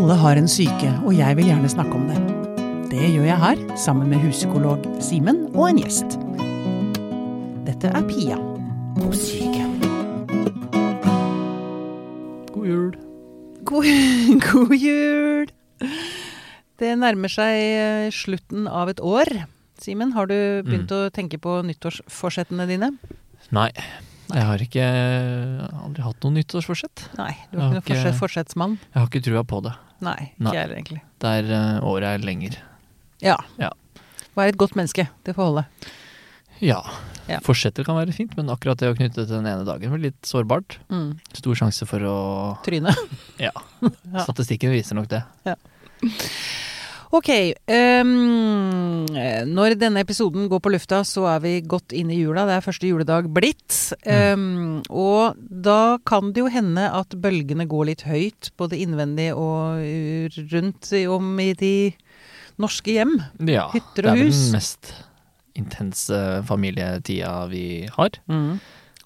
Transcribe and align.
Alle 0.00 0.14
har 0.16 0.38
en 0.40 0.46
syke, 0.48 0.90
og 1.04 1.12
jeg 1.12 1.36
vil 1.36 1.50
gjerne 1.50 1.68
snakke 1.68 1.92
om 1.92 2.06
det. 2.08 2.16
Det 2.88 3.10
gjør 3.12 3.26
jeg 3.26 3.36
her, 3.42 3.58
sammen 3.76 4.08
med 4.08 4.22
huspsykolog 4.22 4.86
Simen 5.04 5.42
og 5.50 5.66
en 5.66 5.80
gjest. 5.82 6.16
Dette 7.66 7.90
er 7.92 8.06
Pia 8.08 8.38
på 8.96 9.10
syke. 9.12 9.66
God 12.56 12.70
jul. 12.70 12.96
God, 13.68 13.92
god 14.48 14.72
jul! 14.80 15.52
Det 16.80 16.96
nærmer 17.04 17.36
seg 17.36 17.60
eh, 17.60 18.08
slutten 18.08 18.72
av 18.72 18.88
et 18.94 19.04
år. 19.04 19.28
Simen, 19.84 20.16
har 20.16 20.32
du 20.32 20.38
begynt 20.64 20.96
å 20.96 21.10
tenke 21.12 21.36
på 21.36 21.60
nyttårsforsettene 21.68 22.64
dine? 22.72 22.94
Nei, 23.52 23.68
jeg 24.34 24.46
har 24.46 24.62
ikke 24.64 24.86
aldri 25.84 26.04
hatt 26.04 26.24
noe 26.26 26.36
nyttårsforsett. 26.38 27.06
Nei, 27.18 27.32
du 27.52 27.60
er 27.60 27.78
ikke 27.80 27.98
noen 27.98 28.18
forsettsmann? 28.18 28.76
Jeg 28.90 28.98
har 28.98 29.08
ikke 29.10 29.24
trua 29.26 29.44
på 29.48 29.62
det. 29.66 29.74
Nei, 30.04 30.18
ikke 30.32 30.46
Nei. 30.46 30.56
heller, 30.56 30.76
egentlig. 30.78 31.00
Der 31.24 31.50
uh, 31.52 31.88
året 31.90 32.14
er 32.14 32.24
lenger. 32.24 32.58
Ja. 33.24 33.36
Ja. 33.60 33.72
Vær 34.38 34.52
et 34.52 34.60
godt 34.60 34.76
menneske. 34.78 35.08
Det 35.26 35.34
får 35.36 35.50
holde. 35.50 35.64
Ja. 36.64 36.80
Ja. 37.30 37.38
Forsetter 37.44 37.86
kan 37.86 37.98
være 37.98 38.14
fint, 38.14 38.32
men 38.38 38.50
akkurat 38.52 38.80
det 38.80 38.90
å 38.90 38.96
knytte 38.96 39.22
til 39.22 39.36
den 39.36 39.48
ene 39.48 39.66
dagen 39.68 39.92
blir 39.94 40.08
litt 40.10 40.26
sårbart. 40.26 40.78
Mm. 40.90 41.12
Stor 41.36 41.58
sjanse 41.62 41.86
for 41.88 42.04
å 42.08 42.16
Tryne. 42.66 42.94
Ja. 43.46 43.54
Ja. 44.10 44.24
Statistikken 44.26 44.72
viser 44.74 44.98
nok 44.98 45.08
det. 45.12 45.22
Ok. 47.10 47.30
Um, 47.66 49.06
når 49.50 49.74
denne 49.80 50.04
episoden 50.04 50.46
går 50.50 50.60
på 50.62 50.70
lufta, 50.70 51.00
så 51.06 51.24
er 51.32 51.42
vi 51.42 51.54
godt 51.66 51.94
inn 51.96 52.12
i 52.14 52.20
jula. 52.20 52.44
Det 52.46 52.54
er 52.56 52.64
første 52.64 52.86
juledag 52.86 53.26
blitt. 53.34 53.74
Um, 54.06 54.78
og 54.86 55.38
da 55.38 55.98
kan 56.06 56.30
det 56.30 56.44
jo 56.44 56.52
hende 56.54 56.86
at 56.86 57.16
bølgene 57.18 57.66
går 57.70 57.90
litt 57.90 58.06
høyt, 58.06 58.52
både 58.60 58.78
innvendig 58.78 59.32
og 59.34 59.82
rundt 60.54 60.92
om 61.10 61.32
i 61.42 61.50
de 61.58 61.74
norske 62.60 62.94
hjem. 62.94 63.16
Ja, 63.48 63.68
Hytter 63.74 64.06
det 64.06 64.10
og 64.10 64.12
er 64.14 64.22
vel 64.22 64.30
er 64.30 64.36
den 64.36 64.54
mest 64.54 64.92
intense 65.58 66.20
familietida 66.46 67.32
vi 67.50 67.64
har. 67.90 68.20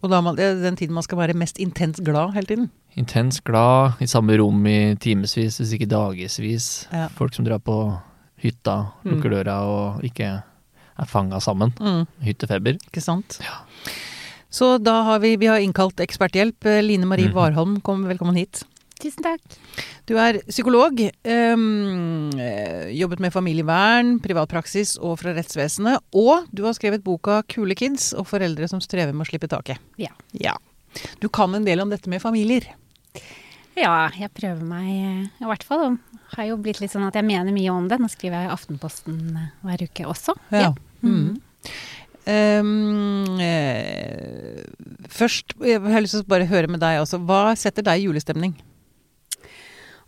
Og 0.05 0.10
da 0.12 0.20
man, 0.20 0.36
det 0.36 0.44
er 0.44 0.58
den 0.60 0.77
tiden 0.77 0.92
man 0.97 1.05
skal 1.06 1.16
være 1.16 1.36
mest 1.41 1.56
intens 1.62 2.00
glad 2.05 2.34
hele 2.36 2.47
tiden. 2.50 2.66
Intens 3.00 3.41
glad, 3.41 3.97
i 4.05 4.06
samme 4.11 4.36
rom 4.38 4.66
i 4.69 4.94
timevis, 5.00 5.56
hvis 5.56 5.72
ikke 5.72 5.88
dagevis. 5.88 6.66
Ja. 6.92 7.06
Folk 7.16 7.33
som 7.34 7.46
drar 7.48 7.62
på 7.64 7.78
hytta, 8.44 8.74
lukker 9.08 9.30
Mm. 9.30 9.36
døra 9.38 9.55
og 9.64 10.05
ikke 10.05 10.28
er 10.98 11.06
fanga 11.08 11.41
sammen. 11.41 11.72
Hyttefeber. 12.22 12.77
Ikke 12.92 13.00
sant? 13.00 13.38
Ja. 13.41 13.62
Så 14.50 14.77
da 14.78 15.02
har 15.08 15.19
vi, 15.24 15.36
vi 15.41 15.46
har 15.50 15.58
innkalt 15.58 15.98
eksperthjelp. 15.98 16.64
Eh, 16.66 16.83
Line 16.84 17.06
Marie 17.08 17.30
mm. 17.30 17.34
Warholm, 17.34 17.80
kom, 17.80 18.05
velkommen 18.06 18.36
hit. 18.36 18.62
Tusen 19.05 19.24
takk. 19.27 19.56
Du 20.08 20.14
er 20.16 20.38
psykolog. 20.48 21.00
eh, 22.41 22.88
jobbet 22.97 23.20
med 23.20 23.34
familievern, 23.34 24.16
privatpraksis 24.24 24.96
og 24.96 25.19
fra 25.20 25.34
rettsvesenet. 25.36 26.00
Og 26.16 26.46
du 26.55 26.64
har 26.64 26.72
skrevet 26.72 27.05
boka 27.05 27.42
'Kule 27.42 27.77
kids' 27.77 28.14
og 28.16 28.27
foreldre 28.30 28.69
som 28.69 28.80
strever 28.80 29.12
med 29.12 29.27
å 29.27 29.30
slippe 29.30 29.48
taket. 29.48 29.78
Ja. 30.00 30.14
ja. 30.33 30.56
Du 31.20 31.28
kan 31.28 31.55
en 31.55 31.64
del 31.64 31.80
om 31.80 31.91
dette 31.91 32.08
med 32.08 32.22
familier. 32.22 32.64
Ja, 33.77 34.08
jeg 34.16 34.30
prøver 34.33 34.64
meg 34.64 34.88
eh, 34.88 35.28
i 35.42 35.48
hvert 35.50 35.64
fall. 35.66 35.98
Det 35.98 36.36
Har 36.39 36.48
jo 36.48 36.56
blitt 36.56 36.80
litt 36.80 36.94
sånn 36.94 37.06
at 37.06 37.14
jeg 37.14 37.27
mener 37.27 37.52
mye 37.52 37.72
om 37.74 37.89
det. 37.91 38.00
Nå 38.00 38.08
skriver 38.08 38.46
jeg 38.46 38.55
Aftenposten 38.55 39.36
eh, 39.36 39.50
hver 39.66 39.84
uke 39.84 40.06
også. 40.08 40.36
Mm. 41.05 41.34
Um, 42.24 43.36
eh, 43.36 44.64
først, 45.12 45.58
jeg 45.61 45.83
har 45.83 46.00
lyst 46.00 46.16
til 46.16 46.24
å 46.24 46.33
bare 46.33 46.48
høre 46.48 46.70
med 46.72 46.80
deg 46.80 47.02
også. 47.02 47.20
Hva 47.20 47.52
setter 47.58 47.84
deg 47.84 48.00
i 48.00 48.06
julestemning? 48.08 48.55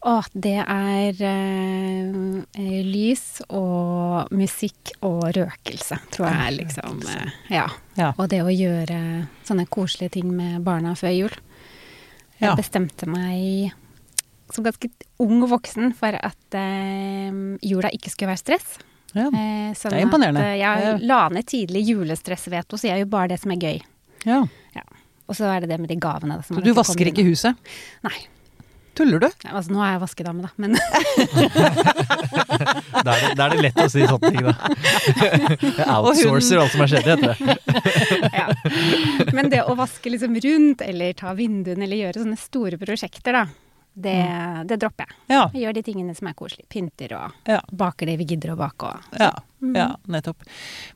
Og 0.07 0.27
det 0.39 0.55
er 0.63 1.19
eh, 1.27 2.19
eh, 2.55 2.83
lys 2.87 3.41
og 3.49 4.29
musikk 4.39 4.93
og 5.07 5.25
røkelse, 5.35 5.99
tror 6.15 6.29
jeg 6.29 6.43
er 6.45 6.55
liksom 6.61 7.01
eh, 7.11 7.33
ja. 7.57 7.65
Ja. 7.99 8.13
Og 8.15 8.29
det 8.31 8.39
å 8.45 8.53
gjøre 8.53 9.01
sånne 9.49 9.67
koselige 9.67 10.15
ting 10.21 10.29
med 10.37 10.61
barna 10.67 10.95
før 10.99 11.15
jul. 11.17 11.35
Jeg 12.39 12.51
Ja. 12.51 12.55
bestemte 12.55 13.09
meg 13.11 13.73
som 14.53 14.63
ganske 14.63 14.91
ung 15.19 15.41
voksen 15.51 15.91
for 15.97 16.15
at 16.15 16.55
eh, 16.55 17.33
jula 17.67 17.91
ikke 17.91 18.13
skulle 18.13 18.31
være 18.35 18.45
stress. 18.45 18.77
Ja. 19.17 19.27
Sånn 19.75 19.91
Det 19.91 19.99
er 19.99 20.05
imponerende. 20.05 20.45
At, 20.45 20.61
jeg 20.61 21.01
la 21.09 21.23
ned 21.33 21.47
tidlig 21.49 21.83
julestressveto, 21.89 22.77
så 22.79 22.91
jeg 22.93 23.01
gjør 23.03 23.11
bare 23.11 23.33
det 23.33 23.41
som 23.41 23.51
er 23.57 23.63
gøy. 23.65 23.83
ja. 24.27 24.45
Og 25.27 25.35
så 25.35 25.49
er 25.51 25.65
det 25.65 25.71
det 25.73 25.81
med 25.83 25.89
de 25.91 25.97
gavene. 25.99 26.37
Da, 26.39 26.61
du 26.63 26.71
vasker 26.77 27.09
ikke 27.11 27.25
huset? 27.27 27.57
Nei. 28.07 28.15
Tuller 28.97 29.21
du? 29.21 29.27
Nei, 29.45 29.53
Altså, 29.53 29.73
nå 29.75 29.83
er 29.85 29.91
jeg 29.97 30.01
vaskedame, 30.01 30.41
da, 30.47 30.51
men 30.57 30.77
Da 33.05 33.13
er, 33.13 33.21
det, 33.21 33.35
da 33.37 33.47
er 33.47 33.51
det 33.55 33.61
lett 33.67 33.81
å 33.83 33.89
si 33.93 34.07
sånne 34.09 34.31
ting, 34.33 34.47
da. 34.47 34.55
Jeg 35.77 35.87
outsourcer 35.93 36.63
alt 36.63 36.73
som 36.73 36.83
har 36.83 36.91
skjedd, 36.91 37.07
heter 37.13 37.29
det. 37.29 37.37
ja. 38.41 38.47
Men 39.37 39.51
det 39.53 39.63
å 39.69 39.77
vaske 39.79 40.11
liksom 40.13 40.35
rundt, 40.43 40.83
eller 40.87 41.13
ta 41.19 41.35
vinduene, 41.39 41.85
eller 41.87 42.01
gjøre 42.07 42.25
sånne 42.25 42.39
store 42.41 42.81
prosjekter, 42.81 43.37
da, 43.37 43.45
det, 43.97 44.17
det 44.69 44.77
dropper 44.83 45.07
jeg. 45.09 45.19
Ja. 45.33 45.45
Jeg 45.55 45.63
gjør 45.67 45.77
de 45.79 45.85
tingene 45.87 46.17
som 46.19 46.29
er 46.31 46.35
koselige. 46.37 46.67
Pynter 46.73 47.15
og 47.21 47.49
Ja. 47.53 47.61
baker 47.73 48.11
det 48.11 48.19
vi 48.21 48.27
gidder 48.33 48.53
å 48.57 48.59
bake 48.61 48.91
og 48.91 49.21
Ja, 49.21 49.31
ja, 49.77 49.87
nettopp. 50.13 50.45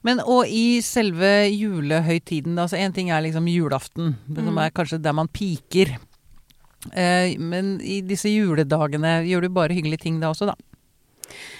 Men 0.07 0.21
og 0.25 0.49
i 0.49 0.81
selve 0.85 1.31
julehøytiden, 1.49 2.59
altså 2.61 2.77
en 2.81 2.93
ting 2.97 3.09
er 3.13 3.23
liksom 3.25 3.49
julaften, 3.49 4.17
det 4.29 4.45
som 4.45 4.55
Mm. 4.57 4.65
er 4.67 4.71
kanskje 4.77 5.01
der 5.05 5.13
man 5.17 5.29
piker. 5.33 5.97
Eh, 6.93 7.37
men 7.39 7.81
i 7.85 8.01
disse 8.03 8.31
juledagene, 8.33 9.21
gjør 9.29 9.43
du 9.43 9.49
bare 9.49 9.75
hyggelige 9.77 10.01
ting 10.07 10.21
da 10.21 10.31
også, 10.33 10.47
da? 10.47 10.55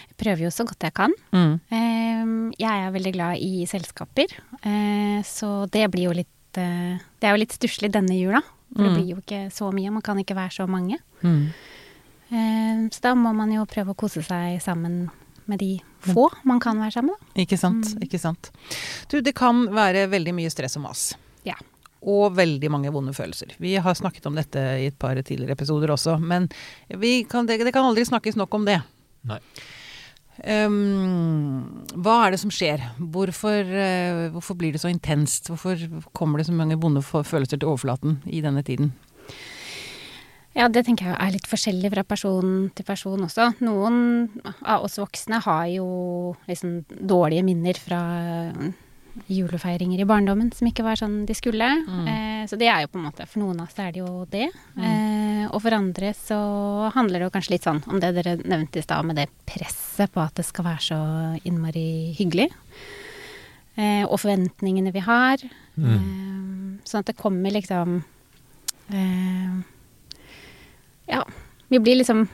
Jeg 0.09 0.17
prøver 0.21 0.43
jo 0.47 0.51
så 0.53 0.65
godt 0.69 0.81
jeg 0.85 0.95
kan. 0.97 1.13
Mm. 1.33 2.53
Jeg 2.59 2.87
er 2.87 2.91
veldig 2.93 3.13
glad 3.15 3.39
i 3.41 3.65
selskaper, 3.69 4.33
eh, 4.63 5.21
så 5.25 5.67
det 5.73 5.87
blir 5.93 6.09
jo 6.11 6.13
litt 6.17 6.59
eh, 6.59 6.99
Det 7.21 7.29
er 7.29 7.37
jo 7.37 7.41
litt 7.45 7.53
stusslig 7.55 7.93
denne 7.95 8.17
jula. 8.19 8.41
For 8.75 8.83
det 8.85 8.91
Mm. 8.91 8.97
blir 8.97 9.09
jo 9.11 9.17
ikke 9.23 9.41
så 9.51 9.73
mye, 9.75 9.91
man 9.91 10.03
kan 10.03 10.17
ikke 10.19 10.35
være 10.37 10.53
så 10.55 10.67
mange. 10.69 10.99
Mm. 11.23 11.47
Eh, 12.31 12.89
Så 12.91 13.01
da 13.03 13.15
må 13.15 13.33
man 13.35 13.51
jo 13.53 13.65
prøve 13.67 13.91
å 13.95 13.97
kose 13.97 14.23
seg 14.23 14.61
sammen 14.63 15.11
med 15.47 15.59
de 15.59 15.81
få 16.01 16.29
man 16.45 16.61
kan 16.61 16.79
være 16.79 16.93
sammen 16.93 17.11
med. 17.17 17.47
Ikke 17.47 17.59
sant, 17.59 17.85
Mm. 17.97 18.03
ikke 18.07 18.21
sant. 18.21 18.51
Du, 19.09 19.21
det 19.21 19.35
kan 19.35 19.67
være 19.69 20.09
veldig 20.09 20.33
mye 20.35 20.51
stress 20.51 20.77
og 20.77 20.83
mas. 20.83 21.15
Ja. 21.45 21.55
Og 22.01 22.33
veldig 22.37 22.71
mange 22.73 22.93
vonde 22.95 23.13
følelser. 23.13 23.53
Vi 23.61 23.75
har 23.77 23.99
snakket 23.99 24.29
om 24.31 24.39
dette 24.39 24.63
i 24.81 24.89
et 24.89 24.97
par 25.01 25.19
tidligere 25.21 25.53
episoder 25.59 25.93
også, 25.93 26.17
men 26.17 26.49
vi 26.89 27.21
kan, 27.29 27.49
det, 27.49 27.59
det 27.67 27.75
kan 27.77 27.91
aldri 27.91 28.07
snakkes 28.09 28.39
nok 28.41 28.57
om 28.57 28.65
det. 28.69 28.79
Nei. 29.29 29.41
Um, 30.41 31.85
hva 32.01 32.15
er 32.25 32.33
det 32.33 32.41
som 32.41 32.53
skjer? 32.55 32.81
Hvorfor, 33.13 33.61
uh, 33.61 34.31
hvorfor 34.33 34.57
blir 34.57 34.73
det 34.73 34.81
så 34.81 34.89
intenst? 34.89 35.51
Hvorfor 35.53 35.77
kommer 36.17 36.41
det 36.41 36.49
så 36.49 36.57
mange 36.57 36.79
vonde 36.81 37.03
følelser 37.05 37.61
til 37.61 37.69
overflaten 37.69 38.23
i 38.25 38.41
denne 38.41 38.65
tiden? 38.65 38.95
Ja, 40.57 40.67
det 40.67 40.83
tenker 40.87 41.13
jeg 41.13 41.19
er 41.21 41.35
litt 41.37 41.47
forskjellig 41.47 41.93
fra 41.93 42.03
person 42.09 42.71
til 42.75 42.87
person 42.87 43.23
også. 43.23 43.53
Noen 43.63 44.01
av 44.65 44.87
oss 44.87 44.99
voksne 44.99 45.39
har 45.45 45.69
jo 45.71 45.87
liksom 46.49 46.81
dårlige 46.89 47.45
minner 47.47 47.79
fra 47.79 48.01
julefeiringer 49.29 50.01
i 50.01 50.07
barndommen 50.09 50.53
som 50.57 50.69
ikke 50.69 50.85
var 50.87 50.99
sånn 51.01 51.25
de 51.29 51.35
skulle. 51.37 51.69
Eh, 52.09 52.47
så 52.49 52.57
det 52.61 52.71
er 52.71 52.85
jo 52.85 52.93
på 52.93 53.01
en 53.01 53.07
måte 53.09 53.27
For 53.29 53.43
noen 53.43 53.61
av 53.61 53.69
oss 53.69 53.79
er 53.83 53.93
det 53.93 54.01
jo 54.03 54.25
det. 54.31 54.49
Eh, 54.79 55.45
og 55.51 55.61
for 55.65 55.77
andre 55.77 56.13
så 56.17 56.41
handler 56.95 57.21
det 57.21 57.29
jo 57.29 57.35
kanskje 57.35 57.55
litt 57.57 57.67
sånn 57.67 57.83
om 57.91 58.01
det 58.03 58.15
dere 58.17 58.37
nevnte 58.41 58.81
i 58.81 58.87
stad, 58.87 59.05
med 59.07 59.21
det 59.21 59.29
presset 59.49 60.13
på 60.15 60.23
at 60.23 60.37
det 60.39 60.47
skal 60.49 60.67
være 60.71 60.87
så 60.89 61.01
innmari 61.45 62.15
hyggelig. 62.19 62.51
Eh, 63.77 64.05
og 64.07 64.19
forventningene 64.21 64.93
vi 64.95 65.03
har. 65.05 65.43
Eh, 65.45 66.01
sånn 66.85 67.03
at 67.05 67.11
det 67.13 67.19
kommer 67.21 67.55
liksom 67.55 68.01
eh, 68.93 69.61
Ja, 71.11 71.25
vi 71.71 71.79
blir 71.79 71.99
liksom 72.01 72.27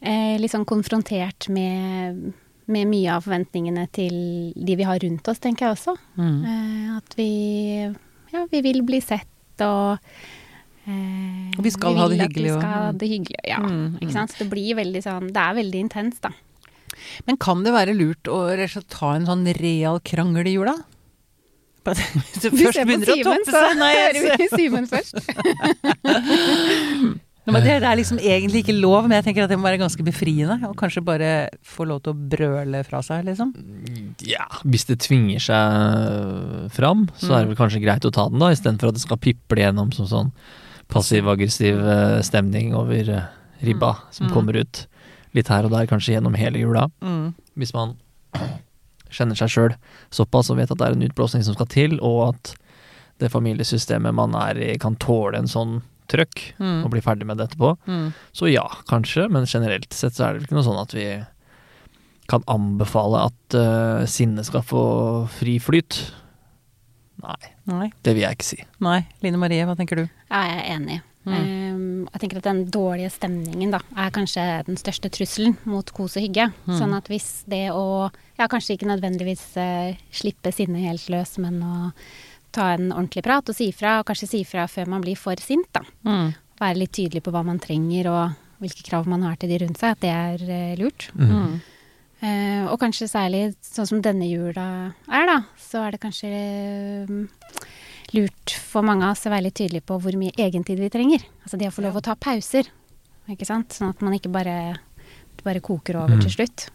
eh, 0.00 0.38
litt 0.40 0.52
sånn 0.52 0.68
konfrontert 0.68 1.48
med, 1.52 2.32
med 2.70 2.86
mye 2.88 3.10
av 3.16 3.22
forventningene 3.26 3.88
til 3.92 4.14
de 4.54 4.76
vi 4.78 4.82
har 4.86 4.98
rundt 5.02 5.28
oss, 5.28 5.38
tenker 5.42 5.66
jeg 5.66 5.74
også. 5.76 5.92
Eh, 6.18 6.96
at 6.96 7.14
vi 7.18 7.28
ja, 8.32 8.40
vi 8.50 8.60
vil 8.64 8.82
bli 8.86 9.00
sett 9.04 9.60
og 9.66 9.98
eh, 10.86 11.50
Og 11.58 11.62
vi 11.66 11.70
skal 11.74 11.96
ha 11.98 12.06
det 12.08 12.20
hyggelig 12.22 12.48
Vi 12.48 12.52
og- 12.54 12.60
skal 12.62 12.72
ha 12.72 12.92
det 12.92 13.08
hyggelig, 13.10 13.42
ja. 13.48 13.58
Mm, 13.60 13.74
mm. 13.74 13.98
Ikke 14.00 14.12
sant? 14.14 14.30
Så 14.32 14.38
det 14.44 14.50
blir 14.50 14.74
veldig 14.78 15.02
sånn 15.04 15.26
Det 15.32 15.40
er 15.42 15.54
veldig 15.58 15.80
intenst, 15.88 16.20
da. 16.22 16.30
Men 17.26 17.36
kan 17.36 17.62
det 17.64 17.72
være 17.74 17.94
lurt 17.96 18.24
å 18.28 18.46
ta 18.88 19.14
en 19.16 19.26
sånn 19.26 19.44
real 19.60 20.00
krangel 20.00 20.46
i 20.48 20.52
jula? 20.56 20.76
Hvis 21.82 22.42
du 22.44 22.50
først 22.54 22.78
begynner 22.86 23.10
å 23.10 23.16
toppe 23.26 23.50
seg 23.50 23.74
Nei, 23.80 23.92
jeg 23.92 24.14
hører 24.22 24.38
vi 24.38 24.46
Simen 24.54 24.86
først. 24.86 25.18
Men 27.44 27.56
det, 27.64 27.80
det 27.82 27.88
er 27.90 27.96
liksom 27.98 28.18
egentlig 28.22 28.60
ikke 28.62 28.76
lov, 28.78 29.02
men 29.08 29.16
jeg 29.16 29.24
tenker 29.26 29.42
at 29.42 29.50
det 29.50 29.56
må 29.58 29.66
være 29.66 29.80
ganske 29.82 30.04
befriende. 30.06 30.60
Og 30.68 30.76
kanskje 30.78 31.02
bare 31.02 31.30
få 31.66 31.84
lov 31.90 32.02
til 32.04 32.12
å 32.14 32.28
brøle 32.36 32.84
fra 32.86 33.00
seg, 33.02 33.24
liksom. 33.26 33.50
Ja, 34.30 34.44
hvis 34.62 34.84
det 34.86 35.00
tvinger 35.02 35.42
seg 35.42 36.70
fram, 36.76 37.08
så 37.18 37.32
er 37.34 37.42
det 37.42 37.50
vel 37.52 37.58
kanskje 37.58 37.82
greit 37.82 38.06
å 38.06 38.12
ta 38.14 38.28
den, 38.30 38.38
da, 38.38 38.52
istedenfor 38.54 38.92
at 38.92 38.98
det 39.00 39.02
skal 39.02 39.18
piple 39.18 39.58
gjennom 39.64 39.90
som 39.96 40.06
sånn 40.06 40.30
passiv-aggressiv 40.92 41.82
eh, 41.82 42.18
stemning 42.22 42.74
over 42.78 43.10
eh, 43.10 43.26
ribba 43.66 43.94
som 44.14 44.28
Mm. 44.28 44.32
kommer 44.34 44.56
ut. 44.62 44.86
litt 45.34 45.48
her 45.48 45.64
og 45.64 45.70
der, 45.72 45.86
kanskje 45.88 46.12
gjennom 46.12 46.34
hele 46.36 46.58
jula. 46.60 46.90
Mm. 47.00 47.32
Hvis 47.56 47.72
man 47.72 47.94
kjenner 49.12 49.34
seg 49.36 49.48
sjøl 49.48 49.74
såpass 50.12 50.50
og 50.52 50.58
vet 50.58 50.70
at 50.70 50.76
det 50.80 50.86
er 50.90 50.92
en 50.96 51.06
utblåsning 51.06 51.42
som 51.46 51.54
skal 51.56 51.68
til, 51.72 51.94
og 52.04 52.34
at 52.34 52.50
det 53.18 53.30
familiesystemet 53.32 54.12
man 54.14 54.34
er 54.36 54.60
i, 54.60 54.74
kan 54.78 54.94
tåle 55.00 55.38
en 55.40 55.48
sånn 55.48 55.78
trøkk 56.10 56.54
Mm. 56.58 56.84
og 56.84 56.90
bli 56.90 57.00
ferdig 57.04 57.26
med 57.26 57.38
det 57.38 57.50
etterpå. 57.50 57.76
Mm. 57.86 58.08
Så 58.32 58.50
ja, 58.52 58.64
kanskje, 58.88 59.28
men 59.30 59.46
generelt 59.46 59.92
sett 59.92 60.14
så 60.16 60.24
er 60.26 60.32
det 60.32 60.42
vel 60.42 60.48
ikke 60.48 60.58
noe 60.58 60.66
sånn 60.66 60.80
at 60.82 60.94
vi 60.96 61.06
kan 62.30 62.42
anbefale 62.48 63.26
at 63.28 63.56
uh, 63.58 64.06
sinnet 64.08 64.46
skal 64.46 64.62
få 64.64 64.82
fri 65.28 65.58
flyt. 65.60 66.12
Nei, 67.22 67.52
Nei. 67.70 67.88
det 68.02 68.14
vil 68.16 68.24
jeg 68.24 68.38
ikke 68.38 68.46
si. 68.48 68.60
Nei. 68.82 69.00
Line 69.22 69.38
Marie, 69.38 69.64
hva 69.68 69.76
tenker 69.78 70.00
du? 70.00 70.06
Ja, 70.30 70.42
jeg 70.48 70.58
er 70.62 70.68
enig. 70.76 71.00
Mm. 71.22 71.34
Um, 71.38 72.06
jeg 72.10 72.22
tenker 72.24 72.40
at 72.40 72.46
den 72.48 72.64
dårlige 72.74 73.12
stemningen 73.14 73.70
da, 73.70 73.78
er 73.94 74.10
kanskje 74.10 74.42
den 74.66 74.78
største 74.80 75.06
trusselen 75.14 75.54
mot 75.70 75.86
kos 75.94 76.16
og 76.18 76.24
hygge. 76.24 76.48
Mm. 76.66 76.74
Sånn 76.80 76.96
at 76.98 77.10
hvis 77.12 77.44
det 77.50 77.68
å 77.74 78.10
Ja, 78.40 78.48
kanskje 78.50 78.74
ikke 78.74 78.88
nødvendigvis 78.90 79.42
uh, 79.60 79.92
slippe 80.10 80.50
sinnet 80.56 80.82
helt 80.82 81.04
løs, 81.12 81.36
men 81.38 81.60
å 81.62 81.92
ta 82.52 82.70
en 82.76 82.90
ordentlig 82.92 83.24
prat 83.26 83.48
og 83.48 83.56
si 83.56 83.70
fra, 83.72 83.98
og 84.00 84.06
kanskje 84.08 84.28
si 84.30 84.44
fra 84.48 84.66
før 84.70 84.90
man 84.92 85.02
blir 85.04 85.16
for 85.18 85.36
sint, 85.42 85.68
da. 85.74 85.82
Mm. 86.06 86.32
Være 86.62 86.78
litt 86.78 86.92
tydelig 86.94 87.22
på 87.26 87.32
hva 87.34 87.42
man 87.46 87.58
trenger 87.62 88.08
og 88.12 88.38
hvilke 88.62 88.84
krav 88.86 89.08
man 89.10 89.24
har 89.26 89.34
til 89.42 89.50
de 89.50 89.58
rundt 89.64 89.80
seg, 89.80 89.96
at 89.96 90.02
det 90.04 90.10
er 90.14 90.44
eh, 90.46 90.74
lurt. 90.78 91.08
Mm. 91.18 91.56
Eh, 92.22 92.66
og 92.70 92.76
kanskje 92.78 93.08
særlig 93.10 93.40
sånn 93.66 93.88
som 93.90 94.02
denne 94.04 94.28
jula 94.30 94.66
er, 95.10 95.24
da, 95.26 95.38
så 95.58 95.80
er 95.88 95.96
det 95.96 96.02
kanskje 96.04 96.28
eh, 96.30 97.16
lurt 98.14 98.54
for 98.68 98.86
mange 98.86 99.08
av 99.08 99.16
oss 99.16 99.26
å 99.26 99.32
være 99.32 99.48
litt 99.48 99.56
tydelig 99.58 99.82
på 99.88 99.96
hvor 99.98 100.14
mye 100.20 100.34
egentid 100.38 100.78
vi 100.78 100.90
trenger. 100.92 101.24
Altså 101.42 101.58
det 101.58 101.70
å 101.70 101.74
få 101.74 101.82
lov 101.86 101.98
å 101.98 102.04
ta 102.04 102.14
pauser, 102.14 102.68
ikke 103.32 103.48
sant. 103.48 103.74
Sånn 103.74 103.90
at 103.94 104.02
man 104.04 104.14
ikke 104.18 104.30
bare, 104.34 104.76
bare 105.42 105.62
koker 105.64 105.98
over 106.04 106.14
Mm. 106.18 106.22
til 106.26 106.36
slutt. 106.36 106.68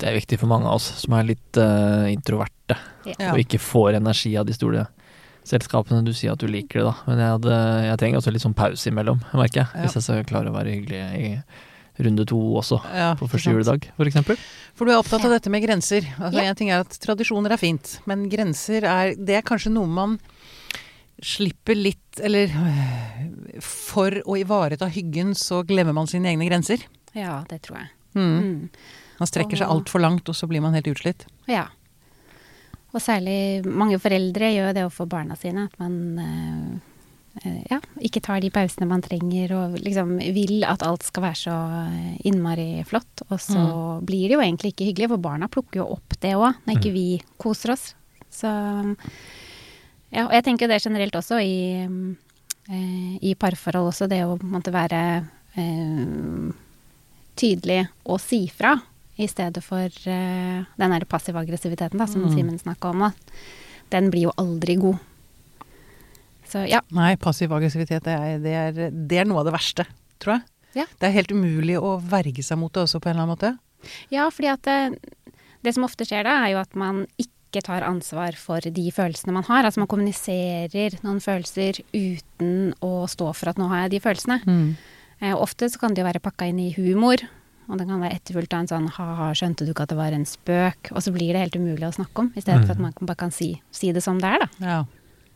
Det 0.00 0.08
er 0.08 0.16
viktig 0.16 0.38
for 0.40 0.48
mange 0.48 0.66
av 0.66 0.74
oss 0.80 0.86
som 1.02 1.12
er 1.16 1.24
litt 1.28 1.56
eh, 1.60 2.10
introverte, 2.76 3.20
Ja. 3.20 3.32
og 3.32 3.38
ikke 3.42 3.58
får 3.60 3.96
energi 4.00 4.36
av 4.38 4.46
de 4.46 4.52
store 4.56 4.86
selskapene. 5.44 6.04
Du 6.04 6.12
sier 6.12 6.32
at 6.32 6.38
du 6.38 6.46
liker 6.46 6.80
det, 6.80 6.84
da, 6.84 6.94
men 7.06 7.18
jeg, 7.18 7.30
hadde, 7.34 7.56
jeg 7.88 7.98
trenger 7.98 8.18
også 8.20 8.32
litt 8.32 8.42
sånn 8.44 8.54
pause 8.54 8.86
imellom, 8.90 9.20
merker 9.34 9.62
jeg. 9.64 9.68
Ja. 9.74 9.82
Hvis 9.86 9.94
jeg 9.98 10.02
skal 10.06 10.24
klare 10.24 10.50
å 10.52 10.56
være 10.56 10.74
hyggelig 10.76 11.00
i 11.20 11.42
runde 12.00 12.24
to 12.26 12.36
også, 12.56 12.78
Ja, 12.94 13.14
på 13.14 13.26
første 13.28 13.44
sant. 13.50 13.54
juledag, 13.56 13.88
for 13.96 14.04
eksempel. 14.08 14.38
For 14.74 14.84
du 14.86 14.92
er 14.92 15.00
opptatt 15.02 15.24
av 15.24 15.30
dette 15.34 15.50
med 15.50 15.62
grenser. 15.62 16.00
Altså, 16.18 16.40
Ja. 16.42 16.48
En 16.48 16.54
ting 16.56 16.70
er 16.70 16.80
at 16.80 16.88
tradisjoner 17.00 17.52
er 17.52 17.56
fint, 17.60 17.98
men 18.06 18.28
grenser 18.30 18.84
er 18.84 19.14
Det 19.16 19.36
er 19.36 19.42
kanskje 19.42 19.72
noe 19.72 19.86
man 19.86 20.18
slipper 21.22 21.74
litt 21.76 21.98
Eller 22.22 22.48
for 23.60 24.10
å 24.24 24.36
ivareta 24.40 24.88
hyggen, 24.88 25.34
så 25.36 25.62
glemmer 25.66 25.92
man 25.96 26.06
sine 26.06 26.28
egne 26.32 26.46
grenser. 26.48 26.78
Ja, 27.14 27.44
det 27.48 27.62
tror 27.62 27.78
jeg. 27.82 27.88
Mm. 28.14 28.40
Mm. 28.40 28.68
Man 29.20 29.28
strekker 29.28 29.56
seg 29.60 29.68
altfor 29.68 30.00
langt, 30.00 30.28
og 30.28 30.34
så 30.34 30.48
blir 30.48 30.62
man 30.64 30.72
helt 30.74 30.86
utslitt. 30.86 31.26
Ja. 31.50 31.66
Og 32.90 33.02
særlig 33.02 33.66
mange 33.66 33.98
foreldre 34.02 34.50
gjør 34.50 34.72
det 34.74 34.84
overfor 34.86 35.08
barna 35.10 35.36
sine, 35.38 35.68
at 35.68 35.76
man 35.78 36.18
eh, 36.18 37.44
eh, 37.44 37.60
ja, 37.70 37.78
ikke 38.02 38.22
tar 38.24 38.42
de 38.42 38.50
pausene 38.54 38.88
man 38.90 39.04
trenger, 39.04 39.54
og 39.54 39.76
liksom 39.78 40.16
vil 40.34 40.64
at 40.66 40.82
alt 40.86 41.06
skal 41.06 41.28
være 41.28 41.40
så 41.42 41.58
eh, 41.84 42.16
innmari 42.30 42.82
flott. 42.88 43.24
Og 43.28 43.38
så 43.42 43.62
blir 44.06 44.26
det 44.26 44.38
jo 44.38 44.42
egentlig 44.42 44.74
ikke 44.74 44.90
hyggelig, 44.90 45.12
for 45.14 45.26
barna 45.28 45.50
plukker 45.52 45.84
jo 45.84 45.90
opp 45.94 46.18
det 46.18 46.34
òg, 46.38 46.58
når 46.66 46.80
ikke 46.80 46.94
vi 46.96 47.06
koser 47.40 47.76
oss. 47.76 47.92
Så 48.30 48.50
ja, 50.10 50.26
og 50.26 50.34
jeg 50.34 50.46
tenker 50.46 50.66
jo 50.66 50.72
det 50.72 50.82
generelt 50.82 51.14
også 51.18 51.38
i, 51.42 51.58
i 53.22 53.34
parforhold 53.38 53.92
også, 53.92 54.10
det 54.10 54.24
å 54.26 54.34
måtte 54.42 54.74
være 54.74 55.02
eh, 55.54 56.50
tydelig 57.38 57.84
og 58.04 58.18
si 58.22 58.44
fra. 58.50 58.74
I 59.20 59.28
stedet 59.28 59.62
for 59.64 59.86
uh, 59.86 60.66
den 60.80 60.94
der 60.94 61.04
passive 61.08 61.42
aggressiviteten 61.42 62.00
da, 62.00 62.06
som 62.08 62.24
Mm. 62.24 62.34
Simen 62.34 62.58
snakka 62.58 62.90
om. 62.94 63.02
At 63.10 63.32
den 63.92 64.10
blir 64.12 64.28
jo 64.28 64.32
aldri 64.40 64.76
god. 64.80 64.98
Så 66.50 66.64
ja. 66.66 66.80
Nei, 66.94 67.14
passiv 67.20 67.52
aggressivitet 67.54 68.06
det 68.06 68.14
er, 68.14 68.38
det, 68.42 68.54
er, 68.54 68.90
det 68.90 69.18
er 69.22 69.28
noe 69.28 69.42
av 69.42 69.50
det 69.50 69.54
verste, 69.54 69.86
tror 70.22 70.38
jeg. 70.38 70.46
Ja. 70.80 70.86
Det 70.98 71.08
er 71.08 71.14
helt 71.16 71.34
umulig 71.34 71.76
å 71.78 71.96
verge 72.02 72.42
seg 72.46 72.58
mot 72.58 72.72
det 72.74 72.84
også, 72.86 73.00
på 73.02 73.10
en 73.10 73.14
eller 73.16 73.26
annen 73.26 73.36
måte. 73.36 73.52
ja, 74.10 74.28
fordi 74.30 74.50
at 74.52 74.62
det, 74.66 75.34
det 75.66 75.74
som 75.76 75.86
ofte 75.86 76.06
skjer 76.06 76.26
da, 76.26 76.40
er 76.44 76.54
jo 76.54 76.60
at 76.62 76.74
man 76.78 77.04
ikke 77.22 77.62
tar 77.66 77.82
ansvar 77.86 78.36
for 78.38 78.62
de 78.62 78.86
følelsene 78.94 79.34
man 79.34 79.46
har. 79.48 79.66
Altså 79.66 79.82
man 79.82 79.90
kommuniserer 79.90 80.98
noen 81.02 81.18
følelser 81.22 81.80
uten 81.94 82.72
å 82.82 83.06
stå 83.10 83.32
for 83.34 83.50
at 83.50 83.58
nå 83.58 83.66
har 83.72 83.84
jeg 83.86 83.96
de 83.96 84.02
følelsene. 84.04 84.38
Eh, 85.20 85.34
ofte 85.34 85.66
så 85.70 85.80
kan 85.82 85.94
det 85.94 86.02
jo 86.04 86.06
være 86.08 86.22
pakka 86.22 86.46
inn 86.50 86.60
i 86.62 86.70
humor. 86.78 87.22
Og 87.70 87.78
det 87.78 87.86
kan 87.86 88.00
være 88.02 88.16
etterfulgt 88.18 88.52
av 88.56 88.60
en 88.64 88.66
sånn 88.70 88.88
ha-ha, 88.96 89.28
skjønte 89.38 89.64
du 89.64 89.70
ikke 89.72 89.84
at 89.86 89.92
det 89.92 89.96
var 90.00 90.12
en 90.16 90.24
spøk? 90.26 90.90
Og 90.92 91.02
så 91.04 91.12
blir 91.14 91.32
det 91.32 91.44
helt 91.44 91.56
umulig 91.56 91.86
å 91.86 91.92
snakke 91.94 92.18
om, 92.24 92.32
i 92.34 92.40
stedet 92.42 92.64
for 92.66 92.72
at 92.74 92.80
man 92.82 92.92
bare 93.00 93.16
kan 93.16 93.30
si, 93.30 93.52
si 93.70 93.92
det 93.92 94.02
som 94.02 94.18
det 94.18 94.26
er, 94.26 94.42
da. 94.42 94.48
Ja. 94.66 94.80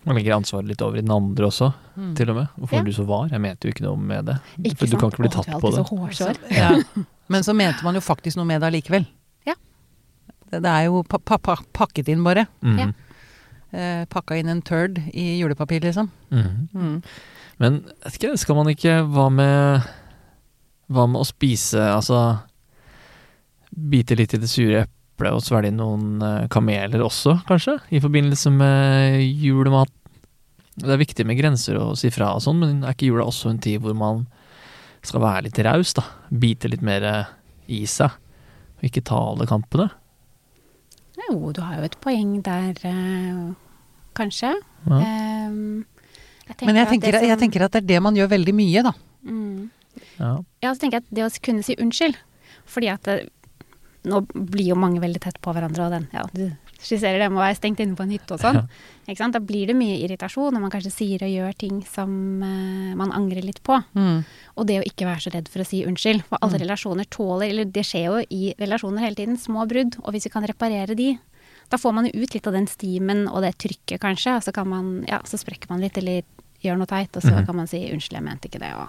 Man 0.04 0.16
legger 0.18 0.34
ansvaret 0.36 0.66
litt 0.68 0.82
over 0.84 0.98
i 0.98 1.00
den 1.00 1.10
andre 1.14 1.46
også, 1.48 1.72
Mm. 1.96 2.14
til 2.16 2.30
og 2.30 2.36
med. 2.36 2.48
Hvorfor 2.58 2.76
Ja. 2.76 2.82
du 2.82 2.92
så 2.92 3.04
var? 3.06 3.28
Jeg 3.30 3.40
mente 3.40 3.64
jo 3.68 3.70
ikke 3.72 3.84
noe 3.86 3.96
med 3.96 4.26
det. 4.26 4.34
Ikke 4.64 4.76
for 4.78 4.86
du 4.86 4.96
kan 4.98 5.10
ikke 5.10 5.22
bli 5.22 5.28
tatt 5.30 5.46
på 5.62 5.70
det. 5.70 5.86
så. 6.18 6.36
Ja. 6.50 6.82
Men 7.28 7.42
så 7.42 7.54
mente 7.54 7.82
man 7.84 7.94
jo 7.94 8.00
faktisk 8.00 8.36
noe 8.36 8.44
med 8.44 8.60
det 8.60 8.66
allikevel. 8.72 9.06
Ja. 9.46 9.54
Det, 10.50 10.60
det 10.62 10.66
er 10.70 10.84
jo 10.90 11.02
pa 11.04 11.18
pa 11.18 11.38
pa 11.38 11.56
pakket 11.72 12.08
inn, 12.08 12.22
bare. 12.24 12.46
Mm. 12.62 12.78
Ja. 12.78 12.92
Eh, 13.72 14.04
pakka 14.06 14.36
inn 14.38 14.48
en 14.48 14.60
turd 14.62 14.98
i 15.14 15.38
julepapir, 15.40 15.80
liksom. 15.80 16.10
Mhm. 16.30 16.68
Mm. 16.74 17.02
Men 17.58 17.84
vet 18.04 18.18
ikke, 18.18 18.36
skal 18.38 18.54
man 18.56 18.66
ikke 18.66 19.06
Hva 19.08 19.30
med 19.32 19.82
Hva 20.94 21.04
med 21.10 21.20
å 21.22 21.26
spise 21.26 21.80
Altså 21.90 22.18
Bite 23.74 24.14
litt 24.18 24.34
i 24.36 24.38
det 24.38 24.48
sure 24.50 24.84
eplet 24.84 25.34
og 25.34 25.42
svelge 25.42 25.72
noen 25.74 26.22
eh, 26.22 26.44
kameler 26.52 27.02
også, 27.02 27.40
kanskje? 27.48 27.76
I 27.94 28.00
forbindelse 28.02 28.50
med 28.54 29.18
julemat. 29.42 29.90
Det 30.78 30.90
er 30.94 31.00
viktig 31.00 31.26
med 31.26 31.38
grenser 31.38 31.78
og 31.82 31.96
si 31.98 32.10
fra 32.14 32.32
og 32.36 32.42
sånn, 32.44 32.60
men 32.62 32.80
er 32.86 32.94
ikke 32.94 33.08
jula 33.10 33.26
også 33.30 33.50
en 33.52 33.60
tid 33.62 33.82
hvor 33.82 33.94
man 33.98 34.24
skal 35.06 35.22
være 35.22 35.44
litt 35.48 35.58
raus, 35.66 35.92
da? 35.98 36.02
Bite 36.30 36.70
litt 36.70 36.82
mer 36.86 37.06
eh, 37.10 37.32
i 37.78 37.82
seg, 37.90 38.14
og 38.78 38.86
ikke 38.88 39.02
ta 39.06 39.18
alle 39.32 39.46
kampene? 39.50 39.88
Jo, 41.28 41.52
du 41.54 41.60
har 41.62 41.78
jo 41.78 41.86
et 41.90 41.98
poeng 42.02 42.36
der, 42.46 42.74
eh, 42.90 43.44
kanskje. 44.18 44.50
Ja. 44.86 44.98
Um, 45.50 45.84
jeg 46.46 46.66
Men 46.66 46.76
jeg 46.78 46.86
at 46.86 46.92
tenker, 46.94 47.10
det 47.14 47.20
som- 47.22 47.28
jeg 47.30 47.38
tenker 47.42 47.64
at 47.66 47.72
det 47.78 47.82
er 47.84 47.90
det 47.94 48.02
man 48.02 48.18
gjør 48.18 48.30
veldig 48.34 48.54
mye, 48.54 48.82
da. 48.86 48.92
mm. 49.26 49.70
Ja. 50.18 50.34
Ja, 50.64 50.72
så 50.72 50.80
tenker 50.82 51.00
jeg 51.00 51.06
at 51.06 51.14
det 51.14 51.26
å 51.26 51.32
kunne 51.44 51.64
si 51.66 51.76
unnskyld 51.80 52.18
Fordi 52.70 52.88
at 52.92 53.08
det, 53.08 53.16
nå 54.08 54.20
blir 54.32 54.70
jo 54.72 54.76
mange 54.78 55.00
veldig 55.02 55.20
tett 55.24 55.40
på 55.44 55.52
hverandre, 55.52 55.86
og 55.86 55.94
den, 55.94 56.06
ja, 56.12 56.24
du 56.32 56.52
skisserer 56.84 57.20
det 57.20 57.30
med 57.32 57.40
å 57.40 57.44
være 57.44 57.56
stengt 57.58 57.80
inne 57.80 57.96
på 57.96 58.04
en 58.04 58.12
hytte 58.12 58.36
og 58.36 58.42
sånn. 58.42 58.58
Ja. 59.08 59.28
Da 59.32 59.40
blir 59.40 59.70
det 59.70 59.76
mye 59.78 59.96
irritasjon 60.04 60.54
når 60.54 60.64
man 60.64 60.72
kanskje 60.72 60.92
sier 60.92 61.24
og 61.24 61.32
gjør 61.32 61.56
ting 61.60 61.78
som 61.88 62.10
uh, 62.44 62.92
man 62.98 63.12
angrer 63.16 63.44
litt 63.44 63.62
på. 63.64 63.78
Mm. 63.96 64.24
Og 64.58 64.68
det 64.68 64.80
å 64.80 64.86
ikke 64.86 65.08
være 65.08 65.24
så 65.24 65.32
redd 65.34 65.48
for 65.52 65.64
å 65.64 65.68
si 65.68 65.84
unnskyld. 65.88 66.24
For 66.28 66.40
alle 66.40 66.58
Mm. 66.58 66.62
relasjoner 66.66 67.08
tåler, 67.08 67.48
eller 67.48 67.64
det 67.64 67.84
skjer 67.88 68.04
jo 68.04 68.18
i 68.28 68.54
relasjoner 68.60 69.00
hele 69.06 69.16
tiden, 69.16 69.38
små 69.40 69.66
brudd. 69.70 69.96
Og 70.04 70.12
hvis 70.12 70.28
vi 70.28 70.34
kan 70.34 70.44
reparere 70.44 70.96
de, 70.96 71.18
da 71.72 71.80
får 71.80 71.94
man 71.96 72.06
jo 72.06 72.20
ut 72.20 72.34
litt 72.34 72.46
av 72.46 72.52
den 72.52 72.68
stimen 72.68 73.26
og 73.28 73.42
det 73.42 73.56
trykket 73.58 74.00
kanskje. 74.00 74.36
Og 74.36 74.44
så 74.44 74.52
kan 74.52 74.68
man, 74.68 75.04
ja, 75.08 75.20
så 75.24 75.40
sprekker 75.40 75.72
man 75.72 75.80
litt 75.80 75.96
eller 75.98 76.22
gjør 76.64 76.78
noe 76.80 76.88
teit, 76.88 77.16
og 77.16 77.24
så 77.24 77.32
mm. 77.32 77.46
kan 77.46 77.56
man 77.56 77.68
si 77.68 77.80
unnskyld, 77.92 78.20
jeg 78.20 78.24
mente 78.24 78.48
ikke 78.48 78.60
det. 78.62 78.72
Og 78.76 78.88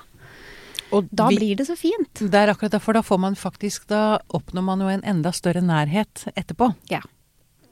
Og 0.93 1.07
da 1.11 1.27
vi- 1.29 1.37
blir 1.37 1.55
det 1.57 1.65
så 1.67 1.75
fint. 1.77 2.13
Det 2.13 2.33
er 2.35 2.47
akkurat 2.53 2.71
derfor, 2.71 2.93
da 2.93 3.01
får 3.01 3.19
man 3.19 3.35
faktisk 3.35 3.87
Da 3.87 4.19
oppnår 4.29 4.63
man 4.63 4.79
jo 4.79 4.87
en 4.87 5.01
enda 5.03 5.31
større 5.31 5.61
nærhet 5.61 6.27
etterpå. 6.37 6.75
Ja. 6.89 7.01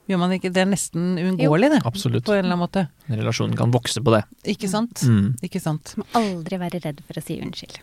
Gjør 0.09 0.19
man 0.19 0.31
ikke? 0.31 0.51
Det 0.51 0.57
er 0.57 0.65
nesten 0.65 1.15
uunngåelig, 1.17 1.69
det. 1.77 1.81
Absolutt. 1.85 2.25
På 2.25 2.33
en 2.33 2.43
eller 2.45 2.55
annen 2.57 2.67
måte. 2.67 2.89
Relasjonen 3.09 3.55
kan 3.55 3.71
vokse 3.71 4.01
på 4.03 4.11
det. 4.11 4.23
Ikke 4.57 4.67
sant? 4.69 4.95
Mm. 5.07 5.37
Ikke 5.41 5.61
sant? 5.61 5.93
Må 5.95 6.03
aldri 6.13 6.57
være 6.59 6.81
redd 6.83 6.99
for 7.07 7.13
å 7.13 7.23
si 7.23 7.39
unnskyld. 7.39 7.77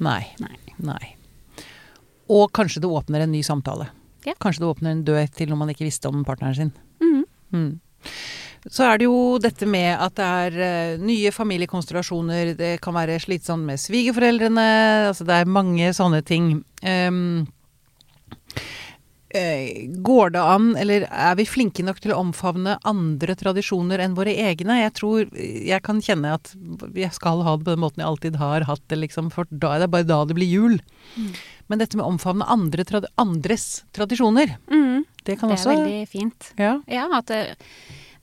Nei. 0.00 0.26
Nei. 0.38 0.56
Nei. 0.78 1.14
Og 2.30 2.52
kanskje 2.52 2.80
det 2.80 2.88
åpner 2.90 3.22
en 3.22 3.32
ny 3.32 3.42
samtale. 3.42 3.88
Ja. 4.24 4.34
Kanskje 4.40 4.60
det 4.60 4.70
åpner 4.70 4.90
en 4.92 5.04
dør 5.04 5.26
til 5.34 5.48
noe 5.48 5.58
man 5.58 5.68
ikke 5.68 5.84
visste 5.84 6.06
om 6.08 6.24
partneren 6.24 6.54
sin. 6.56 6.72
Mhm. 7.00 7.24
Mm. 7.52 7.80
Så 8.64 8.86
er 8.86 9.00
det 9.00 9.08
jo 9.08 9.36
dette 9.42 9.66
med 9.68 9.92
at 10.00 10.14
det 10.16 10.28
er 10.44 10.54
eh, 10.66 11.00
nye 11.02 11.32
familiekonstellasjoner. 11.34 12.54
Det 12.56 12.76
kan 12.84 12.96
være 12.96 13.18
slitsomt 13.20 13.66
med 13.68 13.80
svigerforeldrene. 13.82 14.68
Altså 15.10 15.26
det 15.28 15.36
er 15.36 15.50
mange 15.52 15.90
sånne 15.96 16.22
ting. 16.24 16.54
Um, 16.80 17.44
eh, 19.34 19.84
går 20.06 20.32
det 20.32 20.44
an, 20.54 20.70
eller 20.80 21.04
er 21.10 21.34
vi 21.36 21.44
flinke 21.48 21.84
nok 21.84 22.00
til 22.00 22.14
å 22.14 22.20
omfavne 22.22 22.78
andre 22.88 23.36
tradisjoner 23.36 24.00
enn 24.00 24.16
våre 24.16 24.32
egne? 24.32 24.78
Jeg 24.80 24.94
tror 24.96 25.28
jeg 25.34 25.80
kan 25.84 26.00
kjenne 26.04 26.32
at 26.38 26.54
jeg 26.96 27.12
skal 27.16 27.44
ha 27.44 27.56
det 27.58 27.66
på 27.66 27.74
den 27.74 27.82
måten 27.84 28.00
jeg 28.00 28.08
alltid 28.08 28.38
har 28.40 28.64
hatt 28.70 28.84
det, 28.88 29.02
liksom, 29.02 29.28
for 29.34 29.50
da 29.50 29.74
er 29.74 29.84
det 29.84 29.90
bare 29.92 30.08
da 30.08 30.22
det 30.24 30.38
blir 30.38 30.48
jul. 30.48 30.78
Mm. 31.18 31.34
Men 31.68 31.84
dette 31.84 32.00
med 32.00 32.06
å 32.06 32.14
omfavne 32.14 32.48
andre 32.48 33.04
andres 33.20 33.84
tradisjoner, 33.96 34.56
mm. 34.72 35.04
det 35.28 35.36
kan 35.40 35.52
Det 35.52 35.60
er 35.60 35.70
veldig 35.74 36.08
fint. 36.08 36.50
ja. 36.56 36.78
Ja, 36.88 37.10
at 37.12 37.32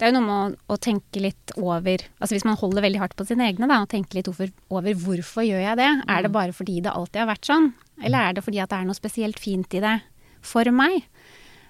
det, 0.02 0.08
er 0.08 0.10
jo 0.10 0.18
noe 0.18 0.26
med 0.26 0.56
å, 0.58 0.74
å 0.74 0.80
tenke 0.82 1.22
litt 1.22 1.52
over 1.62 2.02
Altså 2.18 2.34
hvis 2.34 2.46
man 2.48 2.58
holder 2.58 2.82
veldig 2.88 3.02
hardt 3.04 3.14
på 3.20 3.28
sine 3.30 3.46
egne, 3.46 3.68
da, 3.70 3.84
og 3.84 3.92
tenke 3.92 4.18
litt 4.18 4.30
over, 4.32 4.50
over 4.74 4.96
hvorfor 4.98 5.46
gjør 5.46 5.62
jeg 5.62 5.78
det? 5.78 5.90
Er 6.10 6.26
det 6.26 6.32
bare 6.34 6.56
fordi 6.58 6.80
det 6.82 6.90
alltid 6.90 7.22
har 7.22 7.30
vært 7.30 7.46
sånn? 7.46 7.70
Eller 8.02 8.26
er 8.26 8.34
det 8.34 8.44
fordi 8.46 8.64
at 8.64 8.72
det 8.72 8.80
er 8.80 8.88
noe 8.90 8.98
spesielt 8.98 9.38
fint 9.42 9.78
i 9.78 9.84
det 9.84 10.00
for 10.42 10.66
meg? 10.74 11.06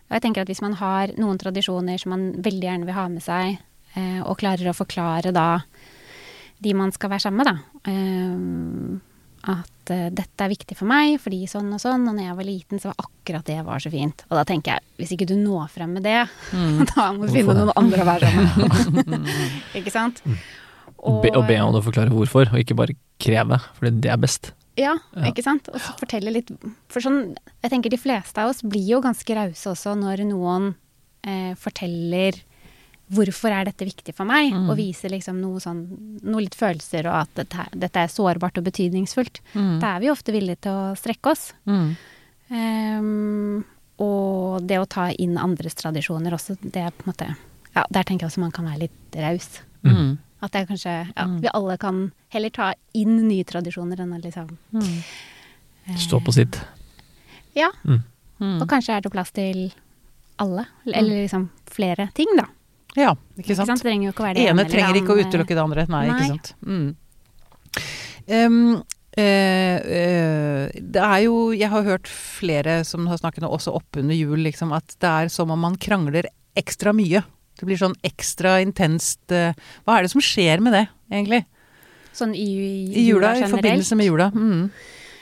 Og 0.07 0.15
jeg 0.15 0.23
tenker 0.23 0.45
at 0.45 0.51
hvis 0.51 0.63
man 0.63 0.77
har 0.79 1.11
noen 1.19 1.39
tradisjoner 1.43 1.99
som 1.99 2.15
man 2.15 2.25
veldig 2.39 2.69
gjerne 2.69 2.87
vil 2.87 2.95
ha 2.97 3.05
med 3.11 3.23
seg, 3.23 3.59
eh, 3.99 4.19
og 4.23 4.39
klarer 4.39 4.71
å 4.71 4.77
forklare 4.79 5.35
da 5.35 5.49
de 6.63 6.73
man 6.77 6.91
skal 6.95 7.11
være 7.11 7.25
sammen 7.25 7.43
med, 7.43 7.51
da. 7.51 7.91
Eh, 7.91 9.10
at 9.49 9.91
uh, 9.93 10.07
dette 10.13 10.45
er 10.45 10.51
viktig 10.51 10.77
for 10.77 10.89
meg 10.89 11.15
fordi 11.21 11.43
sånn 11.49 11.71
og 11.73 11.81
sånn, 11.81 12.05
og 12.09 12.17
når 12.17 12.27
jeg 12.27 12.37
var 12.37 12.47
liten, 12.47 12.81
så 12.81 12.91
var 12.91 13.05
akkurat 13.07 13.47
det 13.47 13.59
var 13.67 13.83
så 13.83 13.91
fint. 13.93 14.25
Og 14.29 14.37
da 14.37 14.45
tenker 14.47 14.75
jeg, 14.75 14.87
hvis 15.01 15.13
ikke 15.15 15.29
du 15.31 15.35
når 15.39 15.69
frem 15.73 15.97
med 15.97 16.05
det, 16.05 16.23
mm. 16.53 16.81
da 16.93 17.11
må 17.15 17.27
du 17.27 17.35
finne 17.35 17.57
noen 17.57 17.75
andre 17.79 18.05
å 18.05 18.09
være 18.11 18.31
sammen 18.31 19.13
med. 19.15 19.29
ikke 19.81 19.93
sant? 19.93 20.23
Mm. 20.25 20.39
Og, 21.01 21.21
be, 21.23 21.31
og 21.33 21.47
be 21.49 21.57
om 21.57 21.77
å 21.79 21.81
forklare 21.81 22.13
hvorfor, 22.13 22.51
og 22.53 22.61
ikke 22.61 22.77
bare 22.77 22.97
kreve, 23.21 23.57
for 23.77 23.89
det 23.89 24.11
er 24.13 24.21
best. 24.21 24.51
Ja, 24.79 24.93
ja, 25.15 25.25
ikke 25.27 25.43
sant. 25.43 25.67
Og 25.73 25.81
så 25.83 25.93
fortelle 25.99 26.31
litt 26.31 26.47
For 26.91 27.03
sånn, 27.03 27.33
jeg 27.59 27.73
tenker 27.73 27.91
de 27.91 27.99
fleste 27.99 28.39
av 28.39 28.53
oss 28.53 28.61
blir 28.63 28.85
jo 28.93 29.01
ganske 29.03 29.35
rause 29.35 29.73
også 29.73 29.97
når 29.99 30.23
noen 30.29 30.69
eh, 31.27 31.51
forteller 31.59 32.39
hvorfor 33.11 33.53
er 33.53 33.67
dette 33.67 33.87
viktig 33.87 34.13
for 34.15 34.29
meg? 34.29 34.53
Mm. 34.53 34.69
Og 34.71 34.77
vise 34.79 35.09
liksom 35.11 35.41
noe 35.41 35.61
sånn, 35.63 35.83
noe 36.23 36.45
litt 36.45 36.55
følelser, 36.57 37.09
og 37.09 37.25
at 37.25 37.35
dette, 37.41 37.67
dette 37.83 38.05
er 38.05 38.11
sårbart 38.11 38.59
og 38.61 38.67
betydningsfullt. 38.67 39.41
Mm. 39.53 39.75
Da 39.83 39.95
er 39.95 40.03
vi 40.03 40.11
ofte 40.13 40.35
villige 40.35 40.63
til 40.67 40.79
å 40.79 40.95
strekke 40.99 41.33
oss. 41.33 41.51
Mm. 41.69 41.91
Um, 42.51 43.61
og 44.01 44.65
det 44.67 44.79
å 44.81 44.89
ta 44.89 45.09
inn 45.11 45.37
andres 45.39 45.77
tradisjoner 45.79 46.35
også, 46.35 46.57
det 46.61 46.87
er 46.87 46.95
på 46.95 47.05
en 47.05 47.13
måte 47.13 47.29
Ja, 47.71 47.85
der 47.87 48.03
tenker 48.03 48.25
jeg 48.25 48.31
også 48.33 48.41
man 48.43 48.51
kan 48.55 48.67
være 48.67 48.87
litt 48.87 49.19
raus. 49.23 49.61
Mm. 49.87 50.17
At 50.41 50.51
det 50.51 50.63
er 50.63 50.71
kanskje 50.71 50.95
Ja, 51.13 51.27
mm. 51.27 51.37
vi 51.43 51.51
alle 51.53 51.77
kan 51.79 52.01
heller 52.33 52.51
ta 52.51 52.71
inn 52.97 53.13
nye 53.27 53.45
tradisjoner 53.47 54.01
enn 54.03 54.15
å 54.17 54.19
liksom 54.19 54.49
mm. 54.73 54.97
Stå 55.97 56.19
på 56.23 56.33
sitt. 56.35 56.59
Ja. 57.57 57.71
Og 57.81 58.67
kanskje 58.69 58.95
er 58.95 59.03
det 59.03 59.11
plass 59.13 59.31
til 59.35 59.71
alle, 60.41 60.65
eller 60.85 61.23
liksom 61.23 61.47
flere 61.69 62.07
ting, 62.17 62.29
da. 62.37 62.45
Ja, 62.97 63.13
ikke 63.15 63.21
sant. 63.21 63.41
Ikke 63.43 63.57
sant? 63.59 63.71
Det 63.71 63.85
trenger 63.85 64.07
jo 64.07 64.13
ikke 64.13 64.23
å 64.23 64.27
være 64.27 64.37
det 64.37 64.47
ene. 64.47 64.63
ene 64.63 64.71
trenger 64.71 64.97
ikke 64.99 65.13
å 65.13 65.21
utelukke 65.21 65.55
det 65.55 65.63
andre. 65.63 65.85
Nei, 65.91 66.01
Nei. 66.09 66.17
ikke 66.17 66.31
sant. 66.33 66.53
Mm. 66.67 66.89
Um, 68.31 68.57
uh, 69.17 69.77
uh, 69.81 70.65
det 70.71 71.01
er 71.01 71.21
jo 71.23 71.35
Jeg 71.55 71.71
har 71.71 71.85
hørt 71.87 72.09
flere 72.11 72.81
som 72.87 73.07
har 73.09 73.19
snakket 73.21 73.47
også 73.47 73.73
oppunder 73.79 74.17
jul, 74.17 74.39
liksom, 74.43 74.73
at 74.75 74.97
det 74.99 75.11
er 75.11 75.31
som 75.31 75.53
om 75.53 75.63
man 75.67 75.79
krangler 75.81 76.29
ekstra 76.59 76.93
mye. 76.95 77.23
Det 77.59 77.67
blir 77.67 77.79
sånn 77.79 77.95
ekstra 78.07 78.57
intenst 78.63 79.23
uh, 79.35 79.55
Hva 79.85 79.97
er 79.97 80.07
det 80.07 80.13
som 80.13 80.23
skjer 80.23 80.63
med 80.63 80.75
det, 80.75 80.85
egentlig? 81.11 81.45
Sånn 82.11 82.35
i, 82.35 82.49
i 82.91 83.05
jula, 83.07 83.35
generelt? 83.37 83.47
I 83.47 83.55
forbindelse 83.55 83.97
med 83.99 84.09
jula. 84.09 84.27
Mm. 84.35 84.65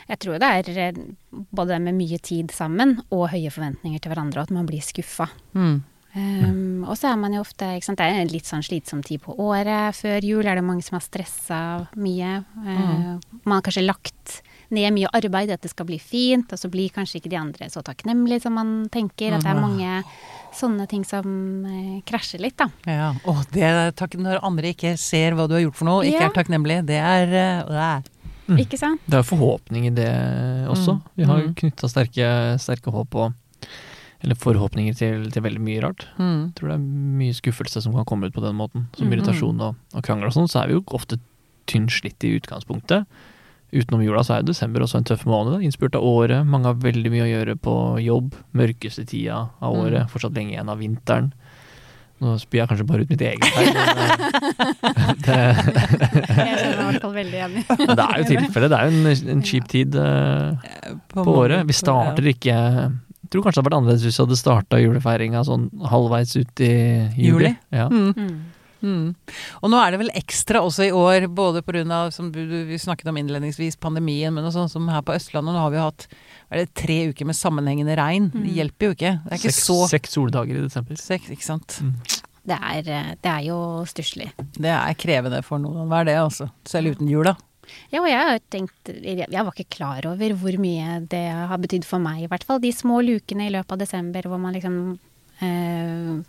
Jeg 0.10 0.22
tror 0.24 0.40
det 0.42 0.50
er 0.74 0.96
både 1.54 1.78
med 1.84 1.94
mye 1.94 2.18
tid 2.26 2.50
sammen 2.50 2.96
og 3.14 3.28
høye 3.30 3.52
forventninger 3.54 4.02
til 4.02 4.10
hverandre, 4.10 4.42
at 4.42 4.54
man 4.54 4.66
blir 4.66 4.82
skuffa. 4.82 5.28
Mm. 5.54 5.84
Um, 6.10 6.86
og 6.90 6.96
så 6.98 7.12
er 7.12 7.20
man 7.22 7.36
jo 7.36 7.44
ofte 7.44 7.68
ikke 7.78 7.86
sant, 7.86 8.00
Det 8.00 8.06
er 8.10 8.24
en 8.24 8.32
litt 8.32 8.48
sånn 8.50 8.64
slitsom 8.66 9.04
tid 9.06 9.22
på 9.22 9.36
året. 9.38 9.94
Før 9.98 10.26
jul 10.26 10.48
er 10.48 10.58
det 10.58 10.66
mange 10.66 10.86
som 10.86 10.98
har 10.98 11.06
stressa 11.06 11.60
mye. 12.02 12.40
Uh, 12.66 13.20
Man 13.44 13.60
har 13.60 13.66
kanskje 13.66 13.86
lagt 13.86 14.40
ned 14.74 14.94
mye 14.94 15.10
arbeid 15.18 15.50
i 15.50 15.56
at 15.56 15.64
det 15.66 15.72
skal 15.72 15.88
bli 15.90 15.98
fint, 16.02 16.50
og 16.54 16.62
så 16.62 16.70
blir 16.70 16.94
kanskje 16.94 17.20
ikke 17.20 17.32
de 17.32 17.40
andre 17.40 17.70
så 17.74 17.82
takknemlige 17.86 18.44
som 18.46 18.58
man 18.58 18.74
tenker. 18.94 19.34
At 19.34 19.46
det 19.46 19.54
er 19.54 19.62
mange 19.62 20.04
sånne 20.58 20.88
ting 20.90 21.06
som 21.06 21.26
uh, 21.66 22.00
krasjer 22.10 22.42
litt, 22.42 22.58
da. 22.58 22.70
Ja, 22.90 23.12
og 23.30 23.44
det 23.54 23.66
er 23.66 23.94
takk 23.98 24.18
når 24.18 24.42
andre 24.46 24.74
ikke 24.74 24.96
ser 24.98 25.38
hva 25.38 25.46
du 25.50 25.58
har 25.58 25.68
gjort 25.68 25.78
for 25.78 25.90
noe, 25.90 26.08
ikke 26.08 26.24
ja. 26.26 26.30
er 26.32 26.38
takknemlig, 26.38 26.80
det 26.90 26.98
er 26.98 27.36
uh, 27.70 28.10
mm. 28.50 28.58
Ikke 28.66 28.82
sant? 28.82 29.06
Det 29.06 29.22
er 29.22 29.30
forhåpning 29.30 29.92
i 29.92 29.94
det 29.94 30.10
også. 30.74 30.98
Mm. 30.98 31.06
Vi 31.22 31.30
har 31.30 31.46
mm. 31.46 31.54
knytta 31.62 31.92
sterke, 31.92 32.34
sterke 32.62 32.94
håp 32.98 33.22
og 33.22 33.70
eller 34.20 34.36
forhåpninger 34.36 34.96
til, 35.00 35.26
til 35.32 35.44
veldig 35.46 35.62
mye 35.64 35.82
rart. 35.84 36.06
Mm. 36.20 36.50
Jeg 36.50 36.56
tror 36.58 36.72
det 36.72 36.76
er 36.76 36.86
mye 37.22 37.36
skuffelse 37.38 37.84
som 37.86 37.96
kan 37.96 38.08
komme 38.08 38.28
ut 38.28 38.36
på 38.36 38.44
den 38.44 38.58
måten. 38.60 38.88
Som 38.98 39.08
mm. 39.08 39.16
irritasjon 39.16 39.62
og, 39.64 39.78
og 39.96 40.06
krangel 40.06 40.28
og 40.28 40.36
sånn, 40.36 40.50
så 40.52 40.64
er 40.64 40.72
vi 40.72 40.76
jo 40.76 40.86
ofte 40.98 41.22
tynnslitt 41.70 42.26
i 42.28 42.34
utgangspunktet. 42.40 43.08
Utenom 43.70 44.02
jula 44.02 44.24
så 44.26 44.34
er 44.36 44.42
jo 44.42 44.50
desember 44.50 44.84
også 44.84 45.00
en 45.00 45.08
tøff 45.08 45.24
måned. 45.30 45.62
Innspurt 45.64 45.96
av 45.96 46.04
året. 46.04 46.44
Mange 46.48 46.72
har 46.72 46.82
veldig 46.84 47.14
mye 47.14 47.28
å 47.28 47.32
gjøre 47.32 47.56
på 47.64 47.76
jobb. 48.04 48.36
Mørkeste 48.58 49.06
tida 49.08 49.46
av 49.62 49.76
mm. 49.76 49.82
året. 49.86 50.02
Mm. 50.04 50.12
Fortsatt 50.12 50.36
lenge 50.36 50.56
igjen 50.56 50.74
av 50.74 50.84
vinteren. 50.84 51.32
Nå 52.20 52.34
spyr 52.42 52.66
jeg 52.66 52.68
kanskje 52.68 52.86
bare 52.90 53.06
ut 53.06 53.12
mitt 53.14 53.22
eget 53.24 53.46
her. 53.56 53.70
det, 55.24 55.38
jeg 55.40 56.58
kjenner 56.60 56.74
meg 56.76 56.82
i 56.82 56.88
hvert 56.90 57.06
fall 57.06 57.14
veldig 57.16 57.44
enig. 57.46 57.62
det. 57.70 58.08
er 58.10 58.18
jo 58.18 58.26
tilfellet. 58.34 58.74
Det 58.74 58.80
er 58.80 58.90
jo 58.90 58.98
en, 58.98 59.30
en 59.36 59.46
kjip 59.48 59.70
tid 59.72 59.96
uh, 59.96 60.74
på, 61.14 61.22
på 61.22 61.38
året. 61.46 61.64
Vi 61.70 61.78
starter 61.78 62.28
ikke 62.34 62.58
jeg 63.30 63.36
tror 63.36 63.44
kanskje 63.46 63.60
det 63.60 63.62
hadde 63.62 63.70
vært 63.70 63.78
annerledes 63.78 64.04
hvis 64.08 64.16
vi 64.18 64.24
hadde 64.24 64.36
starta 64.40 64.78
julefeiringa 64.82 65.42
sånn 65.46 65.68
halvveis 65.86 66.32
ut 66.34 66.62
i 66.66 66.70
juli. 67.14 67.28
juli. 67.28 67.52
Ja. 67.70 67.84
Mm. 67.86 68.16
Mm. 68.18 68.40
Mm. 68.82 69.36
Og 69.60 69.70
nå 69.70 69.82
er 69.84 69.94
det 69.94 70.00
vel 70.02 70.10
ekstra 70.18 70.64
også 70.66 70.88
i 70.88 70.94
år, 70.96 71.28
både 71.38 71.62
pga. 71.62 72.00
som 72.16 72.32
du, 72.34 72.40
vi 72.66 72.80
snakket 72.82 73.12
om 73.12 73.20
innledningsvis, 73.22 73.78
pandemien, 73.78 74.34
men 74.34 74.48
også 74.48 74.64
sånn 74.64 74.72
som 74.74 74.90
her 74.90 75.04
på 75.06 75.14
Østlandet. 75.14 75.54
Nå 75.54 75.62
har 75.62 75.76
vi 75.76 75.84
hatt 75.84 76.08
er 76.50 76.64
det 76.64 76.74
tre 76.74 76.98
uker 77.12 77.30
med 77.30 77.38
sammenhengende 77.38 78.00
regn. 78.00 78.32
Det 78.34 78.48
mm. 78.48 78.56
hjelper 78.56 78.90
jo 78.90 78.98
ikke. 78.98 79.14
Det 79.28 79.36
er 79.36 79.44
ikke 79.44 79.54
seks, 79.54 79.68
så 79.70 79.78
Seks 79.94 80.18
soldager 80.18 80.58
i 80.58 80.64
desember. 80.66 80.98
Seks, 80.98 81.30
ikke 81.36 81.46
sant. 81.46 81.78
Mm. 81.86 81.94
Det 82.50 82.58
er, 82.58 82.90
eh, 82.90 83.12
det 83.22 83.30
er 83.36 83.46
jo 83.46 83.60
stusslig. 83.86 84.32
Det 84.58 84.74
er 84.74 84.98
krevende 84.98 85.44
for 85.46 85.62
noen. 85.62 85.86
Hva 85.92 86.02
er 86.02 86.10
det, 86.10 86.18
altså? 86.24 86.50
Selv 86.66 86.96
uten 86.96 87.12
jula. 87.12 87.36
Ja, 87.90 88.02
og 88.02 88.10
jeg 88.10 88.20
har 88.20 88.42
tenkt 88.54 88.90
Jeg 88.90 89.30
var 89.32 89.54
ikke 89.54 89.78
klar 89.78 90.06
over 90.10 90.34
hvor 90.38 90.58
mye 90.62 91.00
det 91.10 91.26
har 91.34 91.62
betydd 91.62 91.88
for 91.88 92.02
meg, 92.04 92.24
i 92.26 92.32
hvert 92.32 92.46
fall. 92.48 92.62
De 92.64 92.74
små 92.76 93.00
lukene 93.06 93.48
i 93.48 93.54
løpet 93.54 93.76
av 93.76 93.82
desember 93.82 94.30
hvor 94.30 94.42
man 94.42 94.58
liksom 94.58 94.78
eh, 95.46 96.20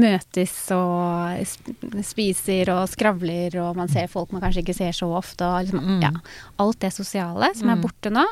møtes 0.00 0.54
og 0.76 2.00
spiser 2.06 2.70
og 2.74 2.86
skravler, 2.92 3.56
og 3.62 3.78
man 3.78 3.90
ser 3.90 4.10
folk 4.10 4.30
man 4.34 4.44
kanskje 4.44 4.62
ikke 4.64 4.78
ser 4.78 4.96
så 4.96 5.10
ofte. 5.18 5.46
Og 5.46 5.66
liksom, 5.66 5.82
mm. 5.82 6.00
ja, 6.06 6.14
alt 6.62 6.80
det 6.84 6.94
sosiale 6.94 7.52
som 7.58 7.72
er 7.72 7.80
mm. 7.80 7.84
borte 7.84 8.14
nå. 8.14 8.26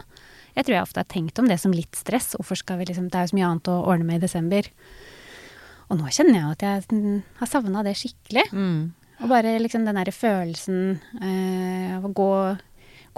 Jeg 0.59 0.67
tror 0.67 0.75
jeg 0.75 0.87
ofte 0.89 1.03
har 1.03 1.11
tenkt 1.11 1.39
om 1.39 1.49
det 1.51 1.59
som 1.63 1.75
litt 1.75 1.95
stress. 1.99 2.33
Hvorfor 2.39 2.59
skal 2.59 2.81
vi 2.81 2.89
liksom, 2.89 3.11
Det 3.11 3.19
er 3.19 3.27
jo 3.27 3.33
så 3.33 3.39
mye 3.39 3.51
annet 3.53 3.71
å 3.71 3.81
ordne 3.87 4.09
med 4.09 4.19
i 4.19 4.27
desember. 4.27 4.71
Og 5.89 6.01
nå 6.01 6.09
kjenner 6.13 6.41
jeg 6.41 6.57
at 6.57 6.65
jeg 6.67 7.21
har 7.39 7.51
savna 7.51 7.85
det 7.87 7.95
skikkelig. 7.99 8.49
Mm. 8.53 8.81
Og 9.19 9.31
bare 9.31 9.59
liksom 9.63 9.85
den 9.87 9.99
derre 9.99 10.15
følelsen 10.15 10.99
eh, 11.19 11.95
av 11.97 12.07
å 12.07 12.15
gå, 12.15 12.33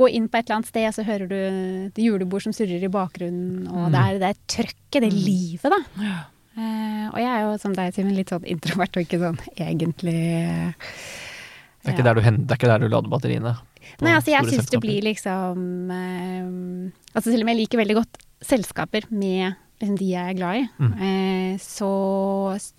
gå, 0.01 0.11
inn 0.17 0.29
på 0.31 0.41
et 0.41 0.47
eller 0.47 0.61
annet 0.61 0.71
sted, 0.71 0.89
så 0.97 1.05
hører 1.05 1.31
du 1.31 1.39
et 1.39 2.01
julebord 2.01 2.47
som 2.47 2.55
surrer 2.57 2.85
i 2.87 2.93
bakgrunnen, 2.93 3.67
og 3.69 3.89
mm. 3.89 3.95
det 3.95 4.03
er 4.03 4.21
det 4.23 4.35
trøkket, 4.49 5.01
det 5.05 5.11
mm. 5.13 5.19
livet, 5.27 5.75
da. 5.75 5.81
Ja. 6.07 6.19
Eh, 6.61 7.05
og 7.13 7.19
jeg 7.21 7.31
er 7.31 7.43
jo 7.45 7.57
som 7.63 7.75
deg, 7.77 7.93
Simen, 7.95 8.17
litt 8.17 8.33
sånn 8.33 8.47
introvert 8.49 8.97
og 8.99 9.05
ikke 9.05 9.21
sånn 9.21 9.39
egentlig 9.55 10.17
ja. 10.19 10.73
det, 10.75 11.93
er 11.93 11.93
ikke 11.95 12.07
der 12.09 12.19
du, 12.19 12.25
det 12.25 12.33
er 12.51 12.59
ikke 12.59 12.71
der 12.73 12.83
du 12.83 12.89
lader 12.91 13.13
batteriene? 13.13 13.53
Nei, 14.03 14.17
altså 14.17 14.33
jeg 14.33 14.49
syns 14.51 14.69
det 14.71 14.81
blir 14.83 15.05
liksom 15.07 15.93
eh, 15.95 16.51
Altså 17.15 17.31
selv 17.31 17.45
om 17.45 17.51
jeg 17.53 17.61
liker 17.63 17.81
veldig 17.81 17.97
godt 18.01 18.19
selskaper 18.45 19.07
med 19.15 19.57
liksom 19.81 19.97
de 19.99 20.09
jeg 20.11 20.33
er 20.33 20.37
glad 20.37 20.59
i. 20.61 20.65
Mm. 20.79 20.93
Eh, 21.07 21.53
så 21.63 21.91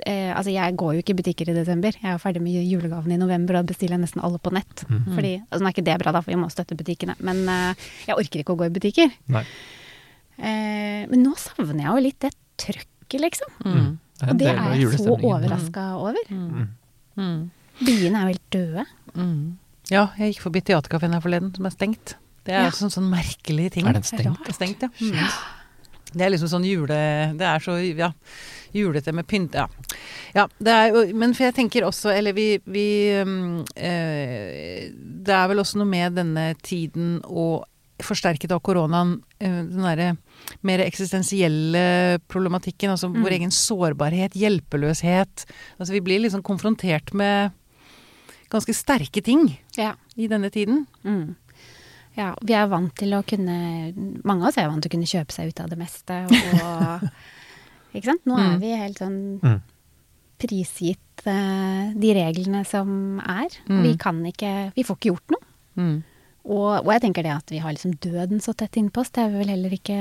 eh, 0.05 0.29
Altså, 0.31 0.51
jeg 0.53 0.77
går 0.77 0.93
jo 0.93 1.03
ikke 1.03 1.15
i 1.15 1.19
butikker 1.21 1.51
i 1.51 1.55
desember. 1.55 1.95
Jeg 1.97 2.13
er 2.13 2.21
ferdig 2.21 2.43
med 2.43 2.59
julegavene 2.61 3.15
i 3.15 3.21
november, 3.21 3.57
og 3.57 3.65
da 3.65 3.73
bestiller 3.73 3.97
jeg 3.97 4.05
nesten 4.05 4.23
alle 4.23 4.41
på 4.41 4.53
nett. 4.53 4.85
Mm. 4.87 5.01
Fordi, 5.15 5.33
altså 5.49 5.61
Nå 5.61 5.69
er 5.69 5.75
ikke 5.75 5.87
det 5.89 5.97
bra, 6.03 6.13
da, 6.15 6.21
for 6.21 6.33
vi 6.33 6.39
må 6.41 6.49
støtte 6.53 6.77
butikkene. 6.77 7.17
Men 7.25 7.41
eh, 7.49 7.87
jeg 8.09 8.19
orker 8.21 8.43
ikke 8.43 8.55
å 8.55 8.61
gå 8.61 8.69
i 8.69 8.75
butikker. 8.77 9.15
Eh, 10.37 11.01
men 11.09 11.25
nå 11.25 11.33
savner 11.41 11.83
jeg 11.85 11.89
jo 11.89 12.05
litt 12.07 12.21
det 12.27 12.33
trøkket, 12.61 13.19
liksom. 13.25 13.57
Mm. 13.65 13.89
Og 14.21 14.37
det 14.37 14.51
er 14.53 14.61
jeg 14.77 15.01
så 15.01 15.17
overraska 15.17 15.87
over. 15.97 16.29
Mm. 16.29 16.69
Mm. 17.17 17.39
Byene 17.81 18.19
er 18.19 18.21
jo 18.21 18.35
helt 18.35 18.51
døde. 18.53 18.85
Ja, 19.91 20.11
jeg 20.21 20.35
gikk 20.35 20.45
forbi 20.45 20.61
teaterkafeen 20.69 21.17
her 21.17 21.23
forleden, 21.23 21.49
som 21.57 21.65
er 21.67 21.73
stengt. 21.73 22.13
Det 22.45 22.53
er 22.53 22.63
ja. 22.63 22.69
altså 22.69 22.87
en 22.87 22.93
sånn 22.93 23.09
merkelig 23.11 23.71
ting. 23.75 23.89
Er 23.89 23.97
den 23.97 24.05
stengt? 24.05 24.45
Det 24.45 24.53
er 24.53 24.57
stengt, 24.57 24.85
ja. 24.85 25.33
Det 26.11 26.25
er 26.25 26.33
liksom 26.33 26.51
sånn 26.51 26.67
jule... 26.67 26.97
Det 27.39 27.47
er 27.47 27.63
så 27.63 27.77
ja, 27.79 28.11
julete 28.75 29.13
med 29.15 29.27
pynt... 29.27 29.55
Ja. 29.55 29.67
ja 30.35 30.47
det 30.59 30.75
er, 30.75 31.13
men 31.15 31.35
for 31.37 31.47
jeg 31.47 31.57
tenker 31.57 31.87
også 31.87 32.11
Eller 32.13 32.35
vi, 32.35 32.47
vi 32.71 32.85
eh, 33.15 34.87
Det 34.91 35.35
er 35.35 35.51
vel 35.51 35.63
også 35.63 35.81
noe 35.81 35.89
med 35.89 36.17
denne 36.19 36.51
tiden 36.63 37.19
og 37.25 37.67
forsterket 38.01 38.51
av 38.55 38.63
koronaen, 38.65 39.19
eh, 39.37 39.61
den 39.69 39.85
derre 39.85 40.15
mer 40.65 40.81
eksistensielle 40.81 42.17
problematikken, 42.31 42.89
altså 42.89 43.11
mm. 43.11 43.19
vår 43.21 43.35
egen 43.35 43.51
sårbarhet, 43.53 44.33
hjelpeløshet. 44.41 45.45
Altså 45.77 45.93
vi 45.93 46.01
blir 46.07 46.23
liksom 46.23 46.41
konfrontert 46.41 47.13
med 47.13 47.53
ganske 48.51 48.73
sterke 48.75 49.21
ting 49.23 49.45
ja. 49.77 49.93
i 50.15 50.27
denne 50.31 50.49
tiden. 50.49 50.85
Mm. 51.05 51.35
Ja, 52.17 52.31
vi 52.43 52.55
er 52.57 52.67
vant 52.71 52.91
til 52.99 53.13
å 53.15 53.21
kunne 53.23 53.57
Mange 54.27 54.43
av 54.43 54.49
oss 54.49 54.57
er 54.59 54.67
vant 54.67 54.83
til 54.83 54.91
å 54.91 54.95
kunne 54.97 55.09
kjøpe 55.09 55.35
seg 55.35 55.51
ut 55.51 55.61
av 55.63 55.69
det 55.71 55.79
meste. 55.79 56.17
Og, 56.27 57.05
ikke 57.95 58.09
sant? 58.09 58.25
Nå 58.27 58.37
er 58.37 58.53
mm. 58.55 58.61
vi 58.63 58.71
helt 58.81 59.01
sånn 59.01 59.19
mm. 59.39 59.57
prisgitt 60.43 61.25
eh, 61.29 61.91
de 61.95 62.13
reglene 62.17 62.63
som 62.67 63.21
er. 63.23 63.59
Mm. 63.71 63.83
Vi 63.87 63.97
kan 64.01 64.23
ikke 64.27 64.55
Vi 64.75 64.87
får 64.87 64.99
ikke 64.99 65.13
gjort 65.13 65.35
noe. 65.37 65.51
Mm. 65.79 65.97
Og, 66.41 66.71
og 66.81 66.89
jeg 66.95 67.05
tenker 67.05 67.25
det 67.25 67.35
at 67.35 67.53
vi 67.53 67.61
har 67.61 67.75
liksom 67.75 67.99
døden 68.01 68.41
så 68.43 68.55
tett 68.57 68.79
innpå 68.81 69.03
oss, 69.03 69.11
det 69.13 69.23
er 69.23 69.29
vi 69.29 69.43
vel 69.43 69.53
heller 69.53 69.75
ikke 69.75 69.99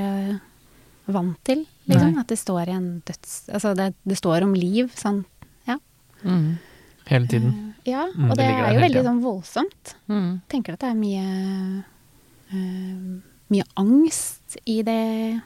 vant 1.11 1.37
til. 1.47 1.63
Liksom. 1.89 2.15
At 2.17 2.31
det 2.31 2.39
står 2.41 2.71
i 2.71 2.75
en 2.75 2.89
døds... 3.05 3.35
Altså 3.53 3.75
det, 3.77 3.91
det 4.07 4.17
står 4.17 4.47
om 4.47 4.55
liv 4.57 4.89
sånn, 4.97 5.21
ja. 5.69 5.77
Mm. 6.25 6.57
Hele 7.11 7.29
tiden. 7.29 7.53
Uh, 7.53 7.71
Ja, 7.87 8.05
Mm, 8.13 8.29
og 8.29 8.37
det 8.37 8.45
det 8.45 8.53
er 8.53 8.75
jo 8.75 8.81
veldig 8.83 9.03
sånn 9.05 9.21
voldsomt. 9.23 9.95
Mm. 10.11 10.41
tenker 10.51 10.75
at 10.75 10.83
det 10.83 10.89
er 10.91 10.97
mye 10.99 11.25
mye 12.51 13.65
angst 13.79 14.57
i 14.69 14.81
det, 14.87 15.41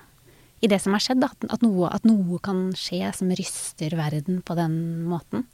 i 0.62 0.69
det 0.71 0.79
som 0.81 0.95
har 0.95 1.03
skjedd. 1.03 1.24
At, 1.25 1.45
at, 1.50 1.62
noe, 1.65 1.89
at 1.93 2.05
noe 2.07 2.39
kan 2.45 2.67
skje 2.77 3.12
som 3.15 3.31
ryster 3.35 3.95
verden 3.97 4.41
på 4.45 4.57
den 4.57 5.05
måten. 5.09 5.45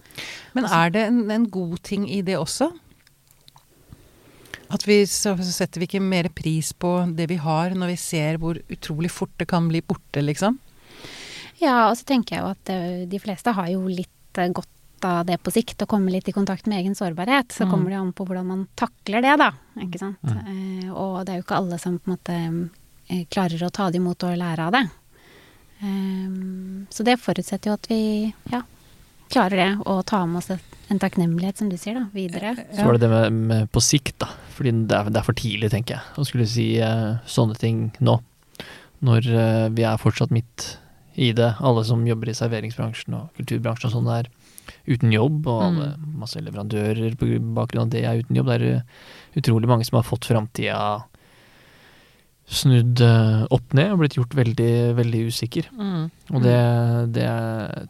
Men 0.56 0.66
Altså- 0.66 0.80
er 0.86 0.90
det 0.96 1.06
en, 1.10 1.22
en 1.32 1.50
god 1.50 1.78
ting 1.88 2.08
i 2.10 2.22
det 2.22 2.38
også? 2.40 2.72
At 4.72 4.86
vi 4.88 5.02
så 5.04 5.34
så 5.36 5.52
setter 5.52 5.82
vi 5.82 5.88
ikke 5.90 6.00
mer 6.04 6.30
pris 6.32 6.72
på 6.72 6.94
det 7.18 7.28
vi 7.28 7.36
har, 7.44 7.74
når 7.76 7.92
vi 7.92 7.98
ser 8.00 8.38
hvor 8.40 8.56
utrolig 8.72 9.12
fort 9.12 9.34
det 9.38 9.50
kan 9.52 9.68
bli 9.68 9.82
borte, 9.84 10.24
liksom? 10.24 10.60
Ja, 11.60 11.90
og 11.90 11.98
så 12.00 12.06
tenker 12.08 12.38
jeg 12.38 12.44
jo 12.46 12.52
at 12.56 12.72
eh, 12.74 13.02
de 13.12 13.20
fleste 13.20 13.52
har 13.54 13.68
jo 13.70 13.84
litt 13.92 14.40
eh, 14.40 14.48
godt 15.02 15.10
av 15.10 15.26
det 15.26 15.38
på 15.44 15.52
sikt, 15.52 15.82
å 15.82 15.88
komme 15.88 16.12
litt 16.12 16.28
i 16.30 16.32
kontakt 16.34 16.68
med 16.68 16.80
egen 16.80 16.96
sårbarhet. 16.96 17.50
Så 17.52 17.66
Mm. 17.66 17.72
kommer 17.72 17.86
det 17.90 17.96
jo 17.96 18.02
an 18.02 18.14
på 18.14 18.26
hvordan 18.26 18.46
man 18.46 18.68
takler 18.76 19.22
det, 19.22 19.38
da. 19.38 19.52
Ikke 19.78 20.00
sant. 20.00 20.18
Eh, 20.24 20.90
og 20.92 21.26
det 21.26 21.34
er 21.34 21.38
jo 21.42 21.44
ikke 21.44 21.58
alle 21.58 21.80
som 21.80 22.00
på 22.00 22.08
en 22.12 22.18
måte 22.18 22.72
eh, 23.10 23.26
klarer 23.30 23.64
å 23.64 23.72
ta 23.72 23.90
det 23.90 23.98
imot 23.98 24.24
og 24.24 24.38
lære 24.38 24.60
av 24.60 24.72
det. 24.72 24.90
Eh, 25.82 26.86
så 26.90 27.04
det 27.04 27.20
forutsetter 27.20 27.68
jo 27.72 27.74
at 27.74 27.88
vi 27.90 28.34
ja, 28.52 28.62
klarer 29.30 29.58
det, 29.58 29.72
og 29.86 30.06
tar 30.06 30.28
med 30.28 30.38
oss 30.38 30.52
en 30.52 31.00
takknemlighet, 31.00 31.58
som 31.58 31.70
du 31.70 31.78
sier, 31.78 31.96
da, 31.96 32.08
videre. 32.14 32.56
Så 32.76 32.86
var 32.86 32.94
det 32.94 33.02
det 33.02 33.10
med, 33.10 33.32
med 33.34 33.72
på 33.72 33.82
sikt, 33.82 34.18
da. 34.20 34.28
Fordi 34.56 34.72
det 34.88 34.92
er, 34.98 35.10
det 35.10 35.18
er 35.22 35.24
for 35.24 35.34
tidlig, 35.34 35.72
tenker 35.72 35.96
jeg, 35.96 36.04
å 36.18 36.26
skulle 36.28 36.48
si 36.48 36.76
sånne 37.26 37.58
ting 37.58 37.92
nå. 38.00 38.20
Når 39.02 39.72
vi 39.74 39.84
er 39.84 39.98
fortsatt 39.98 40.30
midt 40.30 40.78
i 41.16 41.32
det. 41.34 41.56
Alle 41.60 41.84
som 41.84 42.04
jobber 42.06 42.30
i 42.30 42.36
serveringsbransjen 42.38 43.16
og 43.18 43.32
kulturbransjen 43.36 43.90
og 43.90 43.96
sånn, 43.96 44.12
er 44.14 44.28
uten 44.90 45.14
jobb. 45.14 45.48
Og 45.52 45.64
alle, 45.68 45.90
masse 46.22 46.42
leverandører 46.42 47.18
på 47.20 47.32
bakgrunn 47.56 47.88
av 47.88 47.94
det 47.94 48.06
er 48.08 48.22
uten 48.24 48.40
jobb. 48.40 48.52
Det 48.52 48.58
er 48.60 48.68
eh, 48.70 49.00
utrolig 49.42 49.72
mange 49.72 49.88
som 49.88 50.00
har 50.00 50.08
fått 50.08 50.30
framtida 50.30 50.82
snudd 52.52 53.00
eh, 53.06 53.44
opp 53.56 53.74
ned 53.78 53.94
og 53.94 54.02
blitt 54.02 54.18
gjort 54.18 54.34
veldig, 54.36 54.72
veldig 54.98 55.22
usikker. 55.32 55.70
Og 56.32 56.44
det, 56.44 56.56
det 57.16 57.28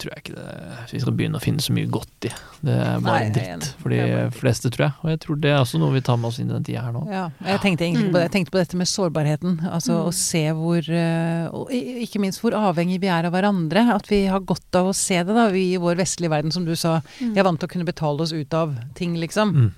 tror 0.01 0.11
jeg 0.13 0.21
ikke 0.23 0.35
det, 0.37 0.45
vi 0.91 0.99
skal 1.01 1.15
begynne 1.17 1.39
å 1.39 1.43
finne 1.43 1.61
så 1.65 1.73
mye 1.73 1.89
godt 1.89 2.27
i. 2.29 2.31
Det 2.61 2.75
er 2.77 3.01
bare 3.01 3.23
Nei, 3.25 3.31
dritt 3.35 3.67
for 3.81 3.93
de 3.93 3.99
fleste, 4.37 4.69
tror 4.73 4.85
jeg. 4.87 4.93
Og 5.01 5.09
jeg 5.13 5.19
tror 5.25 5.39
det 5.41 5.51
er 5.53 5.59
også 5.63 5.81
noe 5.81 5.95
vi 5.95 6.03
tar 6.05 6.19
med 6.21 6.29
oss 6.29 6.39
inn 6.41 6.49
i 6.49 6.53
den 6.53 6.65
tida 6.67 6.83
her 6.85 6.93
nå. 6.95 7.03
Ja, 7.09 7.23
jeg 7.47 7.61
tenkte 7.65 7.87
egentlig 7.87 8.05
ikke 8.07 8.13
på 8.13 8.19
det. 8.19 8.23
Jeg 8.27 8.33
tenkte 8.37 8.53
på 8.55 8.61
dette 8.61 8.79
med 8.83 8.91
sårbarheten. 8.91 9.57
Altså 9.71 9.97
Mm. 9.97 10.07
å 10.07 10.13
se 10.15 10.43
hvor 10.55 10.87
eh, 10.87 11.47
Og 11.51 11.71
ikke 11.73 12.21
minst 12.23 12.39
hvor 12.41 12.55
avhengig 12.55 12.99
vi 13.01 13.09
er 13.11 13.25
av 13.27 13.33
hverandre. 13.35 13.83
At 13.97 14.07
vi 14.09 14.23
har 14.31 14.39
godt 14.45 14.77
av 14.79 14.91
å 14.91 14.95
se 14.95 15.17
det, 15.23 15.33
da. 15.35 15.49
Vi 15.51 15.71
i 15.73 15.81
vår 15.81 15.97
vestlige 15.99 16.31
verden, 16.31 16.53
som 16.53 16.65
du 16.65 16.75
sa. 16.75 16.99
Mm. 17.19 17.33
Vi 17.33 17.39
er 17.41 17.43
vant 17.49 17.59
til 17.59 17.67
å 17.69 17.73
kunne 17.73 17.89
betale 17.89 18.21
oss 18.23 18.31
ut 18.33 18.53
av 18.57 18.77
ting, 18.97 19.17
liksom. 19.19 19.51
Mm. 19.57 19.71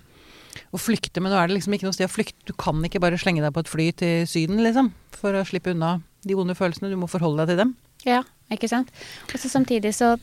Og 0.73 0.81
flykte, 0.81 1.21
men 1.21 1.29
nå 1.29 1.37
er 1.37 1.49
det 1.49 1.59
liksom 1.59 1.75
ikke 1.77 1.85
noe 1.85 1.95
sted 1.95 2.09
å 2.09 2.11
flykte. 2.11 2.47
Du 2.49 2.53
kan 2.57 2.79
ikke 2.85 3.01
bare 3.03 3.19
slenge 3.21 3.43
deg 3.45 3.53
på 3.53 3.61
et 3.61 3.69
fly 3.69 3.87
til 3.99 4.27
Syden, 4.29 4.63
liksom. 4.65 4.89
For 5.13 5.37
å 5.37 5.45
slippe 5.45 5.73
unna 5.75 5.99
de 6.25 6.37
vonde 6.37 6.55
følelsene. 6.57 6.89
Du 6.89 6.97
må 6.97 7.09
forholde 7.11 7.43
deg 7.43 7.53
til 7.53 7.61
dem. 7.61 7.75
Ja, 8.07 8.23
ikke 8.53 8.69
sant. 8.71 8.89
Og 9.29 9.37
så 9.39 9.51
samtidig 9.51 9.93
så 9.95 10.15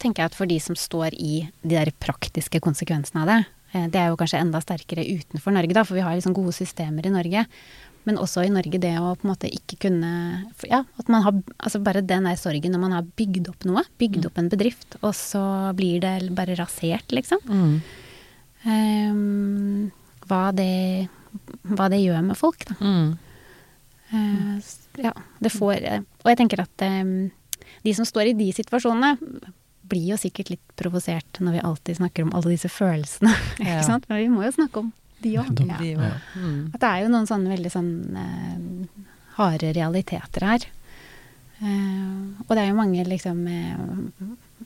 tenker 0.00 0.22
jeg 0.22 0.32
at 0.32 0.38
for 0.38 0.48
de 0.48 0.58
som 0.62 0.78
står 0.78 1.14
i 1.18 1.44
de 1.62 1.74
der 1.74 1.92
praktiske 2.02 2.60
konsekvensene 2.62 3.24
av 3.24 3.30
det, 3.30 3.38
eh, 3.74 3.86
det 3.92 4.00
er 4.00 4.10
jo 4.10 4.18
kanskje 4.20 4.40
enda 4.40 4.62
sterkere 4.62 5.04
utenfor 5.04 5.54
Norge, 5.54 5.76
da, 5.76 5.84
for 5.84 5.98
vi 5.98 6.04
har 6.06 6.16
liksom 6.16 6.36
gode 6.36 6.54
systemer 6.56 7.06
i 7.06 7.12
Norge. 7.12 7.46
Men 8.08 8.18
også 8.18 8.42
i 8.46 8.50
Norge 8.50 8.80
det 8.82 8.96
å 8.98 9.12
på 9.14 9.26
en 9.26 9.30
måte 9.30 9.46
ikke 9.46 9.76
kunne 9.84 10.08
Ja, 10.66 10.80
at 10.98 11.10
man 11.12 11.22
har 11.22 11.36
Altså 11.62 11.78
bare 11.78 12.02
den 12.02 12.26
der 12.26 12.34
sorgen 12.40 12.74
når 12.74 12.82
man 12.82 12.94
har 12.96 13.06
bygd 13.06 13.46
opp 13.52 13.66
noe, 13.68 13.84
bygd 14.02 14.26
opp 14.26 14.40
en 14.42 14.50
bedrift, 14.50 14.96
og 15.02 15.14
så 15.14 15.42
blir 15.78 16.00
det 16.02 16.32
bare 16.34 16.56
rasert, 16.58 17.14
liksom. 17.14 17.38
Ehm, 17.46 17.76
hva 18.62 20.44
det 20.54 21.08
Hva 21.66 21.88
det 21.90 21.98
gjør 22.02 22.22
med 22.26 22.38
folk, 22.38 22.64
da. 22.68 22.76
Eh, 24.12 24.72
ja, 25.02 25.12
det 25.40 25.50
får 25.54 25.86
Og 26.22 26.28
jeg 26.28 26.38
tenker 26.38 26.62
at 26.62 26.84
eh, 26.84 27.04
de 27.82 27.94
som 27.96 28.06
står 28.06 28.30
i 28.30 28.34
de 28.38 28.50
situasjonene, 28.54 29.16
blir 29.92 30.12
jo 30.12 30.18
sikkert 30.20 30.52
litt 30.54 30.74
provosert 30.78 31.40
når 31.42 31.56
vi 31.56 31.62
alltid 31.68 31.98
snakker 31.98 32.26
om 32.26 32.34
alle 32.36 32.54
disse 32.54 32.70
følelsene. 32.72 33.32
Ja. 33.62 33.78
ikke 33.78 33.88
sant? 33.88 34.06
Men 34.10 34.22
vi 34.22 34.28
må 34.32 34.44
jo 34.46 34.52
snakke 34.54 34.84
om 34.84 34.92
de 35.22 35.34
òg. 35.42 35.64
Ja. 35.68 35.78
Ja. 35.82 36.12
mm. 36.36 36.60
At 36.74 36.82
det 36.82 36.90
er 36.90 37.02
jo 37.04 37.10
noen 37.12 37.28
sånne 37.30 37.52
veldig 37.52 37.72
sånn 37.72 37.90
eh, 38.22 39.02
harde 39.38 39.72
realiteter 39.76 40.46
her. 40.48 40.68
Eh, 41.62 42.46
og 42.46 42.54
det 42.54 42.62
er 42.64 42.70
jo 42.72 42.78
mange 42.78 43.04
liksom 43.06 43.44
eh, 43.50 43.84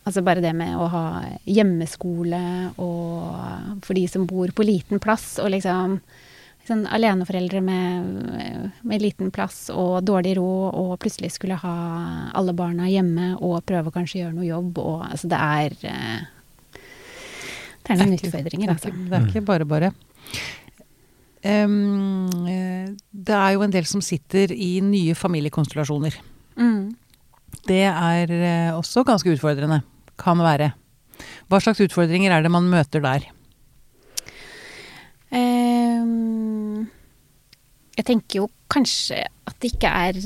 Altså 0.07 0.23
bare 0.23 0.40
det 0.45 0.53
med 0.55 0.77
å 0.79 0.87
ha 0.92 1.05
hjemmeskole 1.51 2.38
og 2.79 3.83
for 3.83 3.99
de 3.99 4.05
som 4.09 4.27
bor 4.31 4.53
på 4.55 4.62
liten 4.66 5.01
plass, 5.03 5.33
og 5.42 5.51
liksom 5.51 5.97
sånn 6.66 6.85
aleneforeldre 6.90 7.61
med, 7.62 8.71
med 8.87 9.03
liten 9.03 9.33
plass 9.35 9.69
og 9.71 10.01
dårlig 10.07 10.37
råd, 10.38 10.75
og 10.79 10.97
plutselig 11.03 11.33
skulle 11.37 11.59
ha 11.62 11.75
alle 12.38 12.55
barna 12.59 12.88
hjemme 12.90 13.33
og 13.38 13.61
prøve 13.66 13.90
å 13.90 13.95
kanskje 13.95 14.21
gjøre 14.25 14.35
noe 14.38 14.47
jobb, 14.49 14.79
og 14.83 15.05
altså 15.11 15.31
det 15.31 15.38
er 15.42 15.77
eh, 15.90 16.21
Det 17.87 17.95
er 17.95 18.01
noen 18.03 18.14
utfordringer, 18.19 18.66
det 18.66 18.71
er 18.71 18.75
altså. 18.75 18.90
ikke- 18.95 19.09
Det 19.11 19.19
er 19.21 19.27
ikke 19.31 19.45
bare 19.47 19.64
bare. 19.75 19.92
Eh, 21.42 21.66
det 23.27 23.35
er 23.40 23.51
jo 23.55 23.62
en 23.62 23.71
del 23.75 23.85
som 23.87 24.01
sitter 24.03 24.51
i 24.55 24.81
nye 24.83 25.14
familiekonstellasjoner. 25.14 26.14
Mm. 26.59 26.97
Det 27.66 27.83
er 27.90 28.31
eh, 28.33 28.73
også 28.75 29.05
ganske 29.07 29.31
utfordrende. 29.35 29.83
Kan 30.20 30.42
være. 30.44 30.72
Hva 31.50 31.61
slags 31.62 31.81
utfordringer 31.85 32.33
er 32.35 32.44
det 32.44 32.52
man 32.52 32.68
møter 32.70 33.02
der? 33.05 33.26
Ehm, 35.35 36.87
jeg 37.96 38.09
tenker 38.09 38.42
jo 38.42 38.48
kanskje 38.72 39.22
at 39.26 39.57
det 39.62 39.74
ikke 39.74 39.90
er 39.90 40.18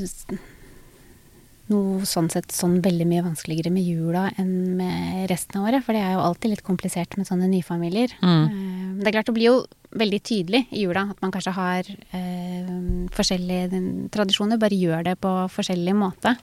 noe 1.71 2.07
sånn 2.07 2.27
sett 2.31 2.51
sånn 2.51 2.79
veldig 2.83 3.05
mye 3.07 3.23
vanskeligere 3.23 3.71
med 3.71 3.85
jula 3.87 4.25
enn 4.41 4.75
med 4.79 5.29
resten 5.31 5.61
av 5.61 5.69
året, 5.69 5.85
for 5.85 5.95
det 5.95 6.01
er 6.03 6.17
jo 6.17 6.25
alltid 6.25 6.55
litt 6.55 6.65
komplisert 6.67 7.15
med 7.17 7.29
sånne 7.29 7.47
nyfamilier. 7.51 8.15
Mm. 8.19 8.41
Ehm, 8.41 8.97
det 8.99 9.09
er 9.09 9.17
klart 9.17 9.31
det 9.31 9.37
blir 9.37 9.49
jo 9.51 9.61
veldig 10.01 10.21
tydelig 10.23 10.65
i 10.71 10.85
jula 10.85 11.05
at 11.11 11.23
man 11.23 11.33
kanskje 11.33 11.55
har 11.55 11.87
eh, 12.15 12.73
forskjellige 13.15 13.81
tradisjoner, 14.13 14.59
bare 14.61 14.77
gjør 14.77 15.07
det 15.09 15.17
på 15.23 15.31
forskjellig 15.51 15.95
måte. 15.99 16.35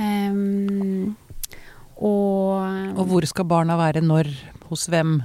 Ehm, 0.00 1.16
og 1.98 2.98
Og 2.98 3.06
hvor 3.10 3.26
skal 3.26 3.44
barna 3.44 3.76
være 3.76 4.00
når? 4.04 4.28
Hos 4.68 4.86
hvem? 4.86 5.18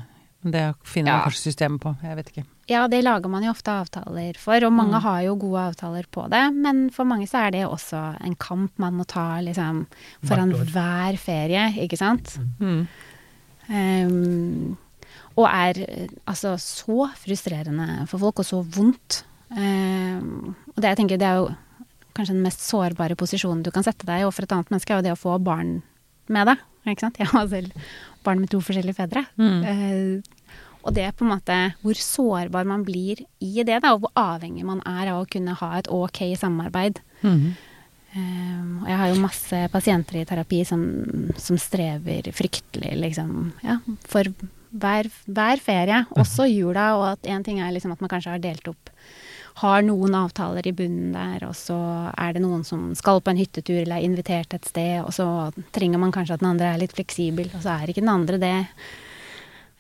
Det 0.44 0.74
finner 0.84 1.14
man 1.14 1.22
kanskje 1.30 1.52
systemet 1.54 1.80
på. 1.80 1.92
Jeg 2.04 2.16
vet 2.18 2.30
ikke. 2.32 2.44
Ja, 2.68 2.88
det 2.92 3.02
lager 3.04 3.30
man 3.32 3.44
jo 3.44 3.52
ofte 3.52 3.72
avtaler 3.72 4.36
for, 4.40 4.56
og 4.66 4.74
mange 4.74 4.96
Mm. 5.00 5.02
har 5.04 5.22
jo 5.24 5.36
gode 5.40 5.60
avtaler 5.72 6.06
på 6.12 6.30
det. 6.30 6.42
Men 6.56 6.90
for 6.90 7.06
mange 7.06 7.28
så 7.28 7.48
er 7.48 7.52
det 7.52 7.64
også 7.68 8.18
en 8.24 8.36
kamp 8.36 8.72
man 8.78 8.94
må 8.94 9.06
ta 9.08 9.40
liksom 9.40 9.86
foran 10.26 10.52
hver 10.52 11.18
ferie, 11.18 11.74
ikke 11.80 11.98
sant. 11.98 12.38
Mm. 12.60 12.88
Um, 13.70 14.78
og 15.38 15.48
er 15.50 15.80
altså 16.28 16.56
så 16.60 17.08
frustrerende 17.18 18.06
for 18.10 18.20
folk, 18.22 18.40
og 18.40 18.46
så 18.46 18.62
vondt. 18.76 19.24
Um, 19.50 20.56
og 20.76 20.82
det 20.82 20.92
jeg 20.92 20.98
tenker, 20.98 21.18
det 21.22 21.28
er 21.30 21.40
jo 21.42 21.50
kanskje 22.14 22.36
den 22.36 22.44
mest 22.46 22.62
sårbare 22.62 23.16
posisjonen 23.18 23.64
du 23.64 23.72
kan 23.72 23.84
sette 23.86 24.06
deg 24.06 24.22
i 24.22 24.26
overfor 24.28 24.44
et 24.44 24.52
annet 24.56 24.70
menneske, 24.74 24.92
er 24.94 25.02
jo 25.02 25.08
det 25.08 25.16
å 25.16 25.22
få 25.24 25.38
barn 25.42 25.82
med 26.32 26.52
det. 26.52 26.58
Ikke 26.88 27.06
sant? 27.06 27.20
Jeg 27.20 27.32
har 27.32 27.50
selv 27.52 27.76
barn 28.24 28.42
med 28.44 28.52
to 28.52 28.62
forskjellige 28.64 28.98
fedre. 28.98 29.26
Mm. 29.40 29.60
Eh, 29.68 30.48
og 30.84 30.96
det 30.96 31.06
er 31.08 31.14
på 31.16 31.24
en 31.24 31.32
måte 31.32 31.58
hvor 31.84 32.00
sårbar 32.00 32.68
man 32.68 32.84
blir 32.88 33.24
i 33.44 33.54
det, 33.64 33.80
da, 33.84 33.94
og 33.94 34.04
hvor 34.04 34.14
avhengig 34.20 34.66
man 34.68 34.82
er 34.88 35.14
av 35.14 35.22
å 35.22 35.30
kunne 35.32 35.56
ha 35.60 35.70
et 35.80 35.88
ok 35.92 36.26
samarbeid. 36.40 37.00
Mm. 37.24 37.54
Um, 38.14 38.84
og 38.84 38.90
jeg 38.92 38.98
har 39.00 39.10
jo 39.10 39.22
masse 39.24 39.60
pasienter 39.74 40.20
i 40.20 40.26
terapi 40.30 40.60
som, 40.70 40.84
som 41.40 41.58
strever 41.58 42.28
fryktelig, 42.36 42.92
liksom, 43.00 43.32
ja, 43.66 43.80
for 44.06 44.28
hver, 44.70 45.10
hver 45.26 45.64
ferie, 45.64 46.04
også 46.22 46.46
jula, 46.52 46.92
og 47.00 47.08
at 47.16 47.32
én 47.32 47.46
ting 47.46 47.64
er 47.64 47.74
liksom 47.74 47.96
at 47.96 48.04
man 48.04 48.12
kanskje 48.12 48.36
har 48.36 48.44
delt 48.44 48.70
opp 48.70 48.92
har 49.62 49.84
noen 49.86 50.16
avtaler 50.18 50.66
i 50.68 50.74
bunnen 50.76 51.14
der, 51.14 51.46
og 51.48 51.56
så 51.58 51.78
er 52.18 52.34
det 52.34 52.42
noen 52.44 52.64
som 52.66 52.92
skal 52.98 53.22
på 53.22 53.34
en 53.34 53.40
hyttetur 53.42 53.80
eller 53.84 54.00
er 54.00 54.08
invitert 54.08 54.56
et 54.58 54.66
sted, 54.66 55.02
og 55.04 55.14
så 55.14 55.28
trenger 55.76 56.02
man 56.02 56.14
kanskje 56.16 56.38
at 56.38 56.44
den 56.44 56.52
andre 56.54 56.74
er 56.74 56.82
litt 56.82 56.96
fleksibel, 56.98 57.52
og 57.54 57.62
så 57.66 57.78
er 57.78 57.92
ikke 57.94 58.02
den 58.02 58.14
andre 58.14 58.42
det. 58.42 58.56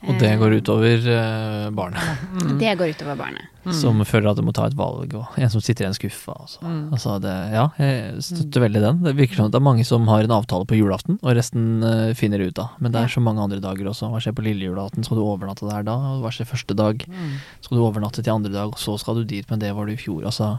Og 0.04 0.18
det 0.20 0.30
går 0.42 0.58
utover 0.60 1.06
uh, 1.08 1.70
barnet, 1.72 2.02
Mm. 2.44 2.58
Det 2.60 2.72
går 2.78 2.89
utover 2.92 3.16
barnet. 3.16 3.50
som 3.72 4.02
føler 4.04 4.32
at 4.32 4.38
du 4.38 4.44
må 4.44 4.52
ta 4.52 4.66
et 4.68 4.76
valg, 4.76 5.13
og 5.16 5.38
en 5.39 5.50
som 5.50 5.62
sitter 5.63 5.86
i 5.86 5.88
en. 5.88 5.94
Altså. 5.96 6.60
Mm. 6.62 6.82
Altså 6.92 7.13
det, 7.24 7.32
ja, 7.54 7.70
jeg 7.80 8.24
støtter 8.26 8.66
veldig 8.66 8.82
den. 8.84 8.98
Det 9.06 9.13
virker 9.16 9.36
som 9.39 9.46
at 9.48 9.54
det 9.54 9.60
er 9.62 9.63
mange 9.63 9.86
som 9.88 10.08
har 10.12 10.26
en 10.26 10.34
avtale 10.36 10.66
på 10.68 10.76
julaften, 10.76 11.20
og 11.24 11.36
resten 11.38 11.84
uh, 11.86 12.12
finner 12.20 12.44
ut 12.44 12.60
av. 12.60 12.74
Men 12.84 12.92
det 12.92 13.00
Ja. 13.00 13.06
er 13.08 13.13
så 13.16 13.24
mange 13.24 13.39
andre 13.46 13.62
dager 13.63 13.88
også. 13.88 14.10
Hva 14.12 14.20
skjer 14.20 14.36
på 14.36 14.44
lille 14.44 14.66
julaften? 14.68 15.06
Skal 15.08 15.18
du 15.18 15.24
overnatte 15.24 15.70
der 15.70 15.84
da? 15.88 15.96
Hva 16.20 16.32
skjer 16.36 16.50
første 16.52 16.76
dag? 16.76 17.06
Mm. 17.08 17.38
Skal 17.62 17.78
du 17.78 17.84
overnatte 17.88 18.22
til 18.24 18.34
andre 18.34 18.52
dag, 18.52 18.68
og 18.76 18.78
så 18.82 18.98
skal 19.00 19.16
du 19.16 19.24
dit, 19.24 19.48
men 19.50 19.60
det 19.63 19.72
var 19.74 19.86
du 19.88 19.94
i 19.94 20.02
fjor. 20.02 20.26
Altså, 20.28 20.58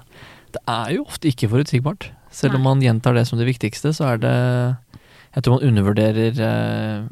det 0.57 0.63
er 0.71 0.95
jo 0.97 1.05
ofte 1.05 1.29
ikke 1.29 1.51
forutsigbart. 1.53 2.09
Selv 2.33 2.57
om 2.57 2.63
man 2.65 2.81
gjentar 2.81 3.13
det 3.15 3.27
som 3.29 3.39
det 3.39 3.47
viktigste, 3.47 3.93
så 3.93 4.15
er 4.15 4.17
det 4.25 4.35
Jeg 5.35 5.43
tror 5.43 5.59
man 5.61 5.69
undervurderer 5.69 6.41
eh, 6.41 7.05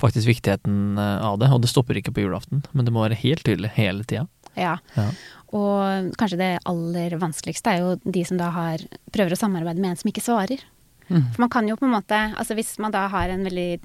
faktisk 0.00 0.28
viktigheten 0.30 0.98
eh, 0.98 1.26
av 1.26 1.38
det. 1.42 1.50
Og 1.54 1.62
det 1.62 1.70
stopper 1.72 1.98
ikke 2.00 2.14
på 2.16 2.24
julaften, 2.26 2.64
men 2.72 2.86
det 2.86 2.94
må 2.94 3.04
være 3.04 3.18
helt 3.20 3.44
tydelig 3.46 3.74
hele 3.76 4.06
tida. 4.08 4.26
Ja. 4.58 4.78
Ja. 4.96 5.10
Og 5.56 6.10
kanskje 6.20 6.40
det 6.40 6.50
aller 6.68 7.14
vanskeligste 7.20 7.72
er 7.72 7.84
jo 7.84 7.94
de 8.04 8.24
som 8.28 8.40
da 8.40 8.50
har, 8.52 8.82
prøver 9.14 9.32
å 9.34 9.40
samarbeide 9.40 9.80
med 9.80 9.94
en 9.94 10.00
som 10.02 10.10
ikke 10.10 10.24
svarer. 10.24 10.64
Mm. 11.08 11.30
For 11.32 11.44
man 11.46 11.52
kan 11.52 11.68
jo 11.70 11.78
på 11.80 11.86
en 11.86 11.94
måte 11.94 12.16
Altså 12.36 12.52
hvis 12.52 12.74
man 12.84 12.92
da 12.92 13.06
har 13.08 13.30
en 13.32 13.46
veldig 13.46 13.78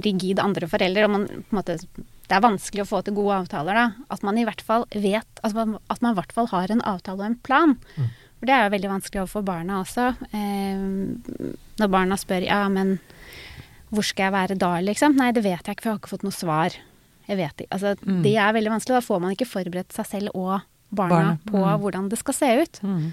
rigid 0.00 0.40
andre 0.40 0.64
forelder, 0.64 1.04
og 1.04 1.12
man 1.12 1.26
på 1.28 1.52
en 1.52 1.58
måte 1.58 1.74
Det 1.84 2.32
er 2.32 2.40
vanskelig 2.40 2.86
å 2.86 2.88
få 2.88 3.02
til 3.04 3.18
gode 3.18 3.42
avtaler, 3.42 3.76
da. 3.76 4.06
At 4.08 4.24
man 4.24 4.40
i 4.40 4.46
hvert 4.48 4.64
fall 4.64 4.86
vet 4.94 5.42
altså 5.44 5.66
At 5.92 6.00
man 6.00 6.14
i 6.14 6.20
hvert 6.20 6.32
fall 6.32 6.48
har 6.54 6.72
en 6.72 6.84
avtale 6.88 7.20
og 7.20 7.26
en 7.26 7.40
plan. 7.44 7.76
Mm. 7.98 8.08
For 8.40 8.48
det 8.48 8.54
er 8.56 8.64
jo 8.64 8.74
veldig 8.74 8.88
vanskelig 8.90 9.20
overfor 9.22 9.44
barna 9.46 9.82
også. 9.84 10.08
Eh, 10.34 11.52
når 11.78 11.90
barna 11.92 12.16
spør 12.18 12.42
ja, 12.42 12.64
men 12.72 12.96
hvor 13.92 14.04
skal 14.08 14.24
jeg 14.30 14.32
være 14.32 14.58
da, 14.58 14.72
liksom? 14.80 15.14
Nei, 15.16 15.30
det 15.36 15.42
vet 15.44 15.62
jeg 15.68 15.76
ikke, 15.76 15.82
for 15.82 15.90
jeg 15.90 15.94
har 15.98 16.00
ikke 16.02 16.12
fått 16.16 16.24
noe 16.26 16.32
svar. 16.36 16.76
Jeg 17.28 17.36
vet 17.38 17.56
ikke. 17.62 17.70
Altså, 17.76 17.94
Mm. 18.02 18.22
det 18.24 18.34
er 18.36 18.52
veldig 18.56 18.70
vanskelig. 18.72 18.96
Da 18.98 19.00
får 19.06 19.20
man 19.20 19.32
ikke 19.36 19.46
forberedt 19.46 19.92
seg 19.92 20.06
selv 20.06 20.30
og 20.34 20.60
barna 20.92 21.38
Barnet. 21.38 21.44
på 21.46 21.58
Mm. 21.60 21.80
hvordan 21.80 22.08
det 22.10 22.18
skal 22.18 22.34
se 22.34 22.50
ut. 22.62 22.80
Mm. 22.82 23.12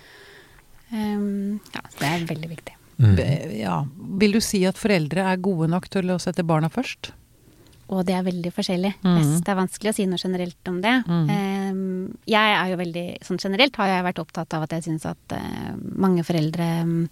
Um, 0.92 1.60
ja, 1.76 1.82
det 2.00 2.08
er 2.10 2.26
veldig 2.34 2.50
viktig. 2.50 2.74
Be- 3.00 3.60
Ja. 3.60 3.84
Vil 4.20 4.32
du 4.34 4.40
si 4.42 4.66
at 4.66 4.76
foreldre 4.76 5.24
er 5.32 5.38
gode 5.38 5.70
nok 5.70 5.88
til 5.90 6.04
å 6.10 6.18
sette 6.20 6.44
barna 6.46 6.68
først? 6.70 7.12
Og 7.90 8.06
det 8.06 8.14
er 8.16 8.24
veldig 8.24 8.52
forskjellig. 8.54 8.94
Mm. 9.04 9.18
Yes, 9.18 9.42
det 9.42 9.50
er 9.50 9.56
vanskelig 9.56 9.90
å 9.90 9.96
si 9.96 10.06
noe 10.06 10.18
generelt 10.22 10.68
om 10.68 10.82
det. 10.82 11.06
Mm. 11.08 11.30
Um, 11.30 12.18
jeg 12.28 12.56
er 12.58 12.70
jo 12.70 12.78
veldig 12.78 13.06
Sånn 13.24 13.40
generelt 13.40 13.76
har 13.78 13.88
jeg 13.88 14.04
vært 14.06 14.20
opptatt 14.20 14.54
av 14.54 14.64
at 14.64 14.70
jeg 14.70 14.84
syns 14.84 15.06
at 15.06 15.18
eh, 15.32 15.74
mange 15.96 16.24
foreldre 16.26 16.82
um, 16.84 17.10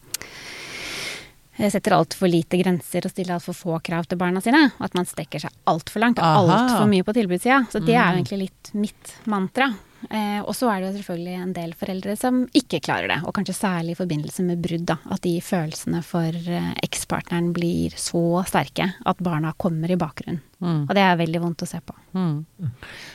setter 1.57 1.91
altfor 1.97 2.29
lite 2.29 2.59
grenser 2.61 3.05
og 3.07 3.11
stiller 3.11 3.35
altfor 3.37 3.55
få 3.57 3.79
krav 3.83 4.05
til 4.07 4.17
barna 4.21 4.41
sine. 4.43 4.71
Og 4.77 4.85
at 4.85 4.93
man 4.95 5.05
strekker 5.09 5.41
seg 5.41 5.51
altfor 5.67 5.99
langt. 6.03 6.19
og 6.21 6.49
Altfor 6.53 6.87
mye 6.91 7.03
på 7.07 7.13
tilbudssida. 7.17 7.63
Så 7.71 7.83
det 7.83 7.95
er 7.95 8.05
Mm. 8.05 8.13
jo 8.13 8.17
egentlig 8.23 8.39
litt 8.45 8.71
mitt 8.73 9.13
mantra. 9.25 9.73
Eh, 10.11 10.41
og 10.45 10.53
så 10.53 10.69
er 10.69 10.81
det 10.81 10.93
jo 10.93 10.97
selvfølgelig 11.01 11.41
en 11.41 11.53
del 11.53 11.71
foreldre 11.73 12.15
som 12.15 12.43
ikke 12.53 12.79
klarer 12.85 13.07
det. 13.09 13.17
Og 13.25 13.33
kanskje 13.33 13.55
særlig 13.57 13.95
i 13.95 13.97
forbindelse 13.97 14.43
med 14.45 14.61
brudd. 14.61 14.85
da, 14.85 14.97
At 15.09 15.21
de 15.21 15.39
følelsene 15.41 16.03
for 16.03 16.21
eh, 16.29 16.73
ekspartneren 16.85 17.51
blir 17.51 17.89
så 17.97 18.45
sterke 18.45 18.93
at 19.05 19.17
barna 19.17 19.53
kommer 19.57 19.89
i 19.89 19.95
bakgrunnen. 19.97 20.41
Mm. 20.61 20.83
Og 20.87 20.93
det 20.93 21.01
er 21.01 21.17
veldig 21.17 21.41
vondt 21.41 21.63
å 21.65 21.67
se 21.67 21.79
på. 21.81 21.95
Mm. 22.13 22.45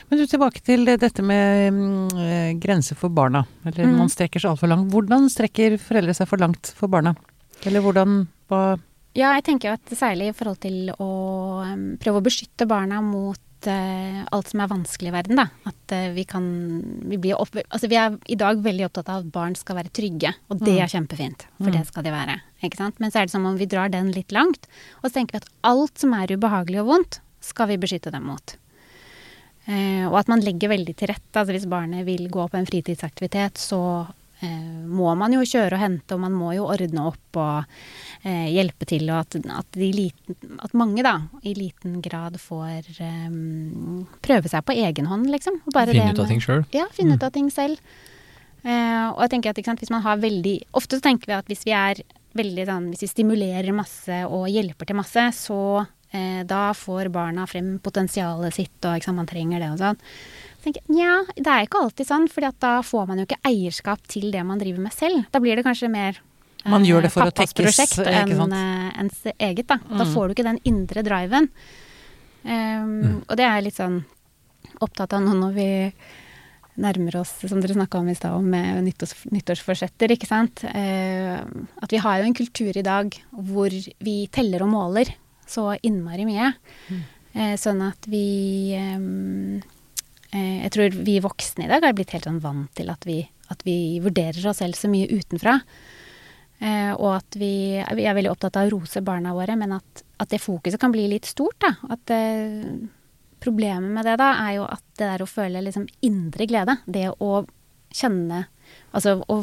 Men 0.09 0.19
du, 0.19 0.25
tilbake 0.27 0.61
til 0.61 0.83
dette 0.85 1.23
med 1.23 1.71
mm, 1.73 2.19
eh, 2.19 2.53
grenser 2.59 2.95
for 2.99 3.09
barna. 3.09 3.45
Eller 3.65 3.85
Mm. 3.87 3.97
man 3.97 4.09
strekker 4.09 4.39
seg 4.41 4.51
altfor 4.51 4.67
langt. 4.67 4.91
Hvordan 4.91 5.29
strekker 5.31 5.77
foreldre 5.79 6.13
seg 6.13 6.27
for 6.27 6.37
langt 6.37 6.73
for 6.75 6.87
barna? 6.89 7.15
Eller 7.65 7.83
hvordan 7.85 8.27
hva, 8.51 8.77
Ja, 9.15 9.33
jeg 9.37 9.43
tenker 9.45 9.75
at 9.75 9.91
særlig 9.93 10.31
i 10.31 10.35
forhold 10.35 10.59
til 10.63 10.89
å 10.97 11.09
prøve 12.01 12.19
å 12.21 12.25
beskytte 12.25 12.65
barna 12.67 12.97
mot 13.05 13.67
eh, 13.69 14.23
alt 14.33 14.49
som 14.49 14.63
er 14.63 14.71
vanskelig 14.71 15.11
i 15.11 15.13
verden, 15.13 15.37
da. 15.37 15.45
At 15.69 15.93
eh, 15.93 16.07
vi 16.15 16.23
kan 16.27 16.47
vi, 17.05 17.19
blir 17.21 17.37
opp, 17.39 17.53
altså 17.69 17.87
vi 17.91 17.99
er 18.01 18.17
i 18.27 18.35
dag 18.39 18.57
veldig 18.65 18.87
opptatt 18.89 19.11
av 19.13 19.21
at 19.21 19.29
barn 19.35 19.53
skal 19.55 19.77
være 19.77 19.93
trygge, 19.93 20.33
og 20.49 20.63
det 20.65 20.79
er 20.81 20.89
kjempefint. 20.91 21.45
For 21.59 21.69
Mm. 21.69 21.77
det 21.77 21.85
skal 21.87 22.03
de 22.03 22.11
være. 22.15 22.39
Ikke 22.65 22.81
sant? 22.81 22.99
Men 22.99 23.11
så 23.13 23.21
er 23.21 23.29
det 23.29 23.35
som 23.35 23.45
om 23.45 23.55
vi 23.61 23.69
drar 23.69 23.93
den 23.93 24.09
litt 24.11 24.33
langt, 24.35 24.65
og 25.03 25.07
så 25.11 25.13
tenker 25.19 25.37
vi 25.37 25.43
at 25.45 25.53
alt 25.69 26.01
som 26.01 26.13
er 26.17 26.33
ubehagelig 26.33 26.81
og 26.81 26.89
vondt, 26.89 27.19
skal 27.43 27.67
vi 27.69 27.77
beskytte 27.77 28.11
dem 28.11 28.25
mot. 28.27 28.57
Eh, 29.67 30.03
og 30.09 30.17
at 30.19 30.27
man 30.27 30.41
legger 30.43 30.73
veldig 30.73 30.95
til 30.99 31.07
rette. 31.13 31.37
Altså 31.39 31.53
hvis 31.55 31.69
barnet 31.71 32.03
vil 32.09 32.25
gå 32.33 32.49
på 32.51 32.57
en 32.59 32.67
fritidsaktivitet, 32.67 33.61
så 33.61 33.79
må 34.87 35.13
man 35.19 35.33
jo 35.35 35.43
kjøre 35.47 35.77
og 35.77 35.81
hente, 35.81 36.15
og 36.15 36.23
man 36.23 36.35
må 36.35 36.53
jo 36.57 36.67
ordne 36.71 37.05
opp 37.09 37.39
og 37.39 37.75
eh, 38.23 38.49
hjelpe 38.53 38.87
til. 38.89 39.05
Og 39.09 39.21
at, 39.21 39.37
at, 39.39 39.69
de 39.77 39.91
liten, 39.95 40.57
at 40.63 40.73
mange 40.77 41.05
da 41.05 41.17
i 41.43 41.55
liten 41.57 41.99
grad 42.05 42.39
får 42.41 42.89
eh, 43.03 43.29
prøve 44.25 44.51
seg 44.51 44.65
på 44.67 44.77
egen 44.85 45.09
hånd, 45.11 45.29
liksom. 45.33 45.61
Og 45.67 45.75
bare 45.75 45.95
Finne 45.95 46.15
ut 46.15 46.23
av 46.25 46.31
ting 46.31 46.43
sjøl. 46.43 46.65
ja, 46.75 46.89
finne 46.95 47.17
ut 47.17 47.25
av 47.25 47.33
ting 47.35 47.51
selv. 47.53 47.79
Eh, 48.63 49.07
og 49.11 49.19
jeg 49.25 49.33
tenker 49.35 49.51
at 49.51 49.65
sant, 49.65 49.81
hvis 49.83 49.91
man 49.91 50.05
har 50.05 50.21
veldig 50.23 50.53
Ofte 50.79 50.95
så 50.95 51.03
tenker 51.03 51.27
vi 51.27 51.35
at 51.35 51.49
hvis 51.51 51.65
vi 51.67 51.73
er 51.75 51.99
veldig 52.39 52.63
sånn 52.69 52.85
Hvis 52.93 53.01
vi 53.03 53.09
stimulerer 53.11 53.75
masse 53.75 54.21
og 54.23 54.45
hjelper 54.47 54.87
til 54.87 54.95
masse, 54.95 55.25
så 55.35 55.57
eh, 56.15 56.41
da 56.47 56.69
får 56.77 57.11
barna 57.13 57.43
frem 57.49 57.75
potensialet 57.83 58.55
sitt, 58.55 58.77
og 58.87 59.03
sant, 59.03 59.19
man 59.19 59.27
trenger 59.29 59.59
det 59.59 59.73
og 59.73 59.81
sånn. 59.81 59.99
Tenker 60.63 60.83
Nja, 60.93 61.15
det 61.35 61.49
er 61.49 61.65
ikke 61.65 61.81
alltid 61.83 62.07
sånn, 62.07 62.29
for 62.31 62.45
da 62.63 62.77
får 62.85 63.07
man 63.09 63.19
jo 63.19 63.25
ikke 63.27 63.41
eierskap 63.49 64.05
til 64.07 64.29
det 64.31 64.43
man 64.47 64.61
driver 64.61 64.85
med 64.85 64.95
selv. 64.95 65.25
Da 65.33 65.41
blir 65.43 65.59
det 65.59 65.65
kanskje 65.67 65.89
mer 65.91 66.19
eh, 66.63 66.69
Man 66.71 66.85
gjør 66.87 67.03
det 67.03 67.11
for 67.11 67.27
å 67.27 67.33
tekkes, 67.35 67.53
prosjekt 67.57 67.99
enn 68.07 68.55
eh, 68.55 68.89
ens 69.03 69.25
eget, 69.35 69.67
da. 69.67 69.79
Da 69.83 70.05
Mm. 70.05 70.13
får 70.13 70.27
du 70.27 70.35
ikke 70.37 70.47
den 70.47 70.61
indre 70.63 71.03
driven. 71.03 71.49
Um, 72.43 73.23
Og 73.27 73.35
det 73.39 73.45
er 73.45 73.55
jeg 73.59 73.63
litt 73.69 73.79
sånn 73.79 74.03
opptatt 74.83 75.13
av 75.13 75.21
nå 75.23 75.33
når 75.35 75.53
vi 75.55 75.67
nærmer 76.83 77.19
oss, 77.19 77.35
som 77.45 77.61
dere 77.61 77.75
snakka 77.75 77.99
om 77.99 78.07
i 78.09 78.15
stad, 78.15 78.41
med 78.43 78.83
nyttårs, 78.87 79.13
nyttårsforsetter, 79.31 80.11
ikke 80.15 80.27
sant. 80.27 80.63
Uh, 80.63 81.43
at 81.83 81.91
vi 81.91 81.99
har 82.01 82.19
jo 82.19 82.25
en 82.31 82.33
kultur 82.39 82.71
i 82.75 82.81
dag 82.85 83.13
hvor 83.31 83.69
vi 83.99 84.15
teller 84.33 84.63
og 84.63 84.71
måler 84.73 85.11
så 85.45 85.73
innmari 85.83 86.25
mye. 86.25 86.53
Eh, 87.33 87.55
sånn 87.57 87.81
at 87.81 88.05
vi 88.07 88.73
eh, 88.77 88.95
eh, 88.95 89.61
Jeg 90.33 90.71
tror 90.73 90.95
vi 91.05 91.19
voksne 91.21 91.67
i 91.67 91.69
dag 91.69 91.83
har 91.85 91.93
blitt 91.93 92.13
helt 92.15 92.25
sånn 92.25 92.41
vant 92.41 92.71
til 92.77 92.87
at 92.89 93.05
vi, 93.05 93.19
at 93.53 93.61
vi 93.67 93.99
vurderer 94.01 94.47
oss 94.49 94.61
selv 94.63 94.77
så 94.79 94.89
mye 94.89 95.11
utenfra. 95.11 95.59
Eh, 96.63 96.91
og 96.95 97.09
at 97.17 97.37
vi, 97.39 97.53
vi 97.97 98.05
er 98.07 98.15
veldig 98.15 98.31
opptatt 98.31 98.57
av 98.59 98.69
å 98.69 98.77
rose 98.77 99.03
barna 99.05 99.33
våre, 99.35 99.57
men 99.59 99.75
at, 99.75 100.03
at 100.23 100.31
det 100.31 100.41
fokuset 100.41 100.79
kan 100.81 100.93
bli 100.93 101.09
litt 101.11 101.27
stort. 101.27 101.57
Da. 101.63 101.73
At 101.93 102.13
eh, 102.13 102.63
problemet 103.43 103.91
med 103.91 104.07
det 104.07 104.15
da 104.21 104.31
er 104.45 104.57
jo 104.59 104.67
at 104.69 104.83
det 104.95 105.09
der 105.09 105.25
å 105.25 105.29
føle 105.29 105.63
liksom 105.65 105.89
indre 106.07 106.47
glede, 106.49 106.79
det 106.85 107.09
å 107.19 107.43
kjenne 107.93 108.47
Altså 108.95 109.19
å, 109.29 109.35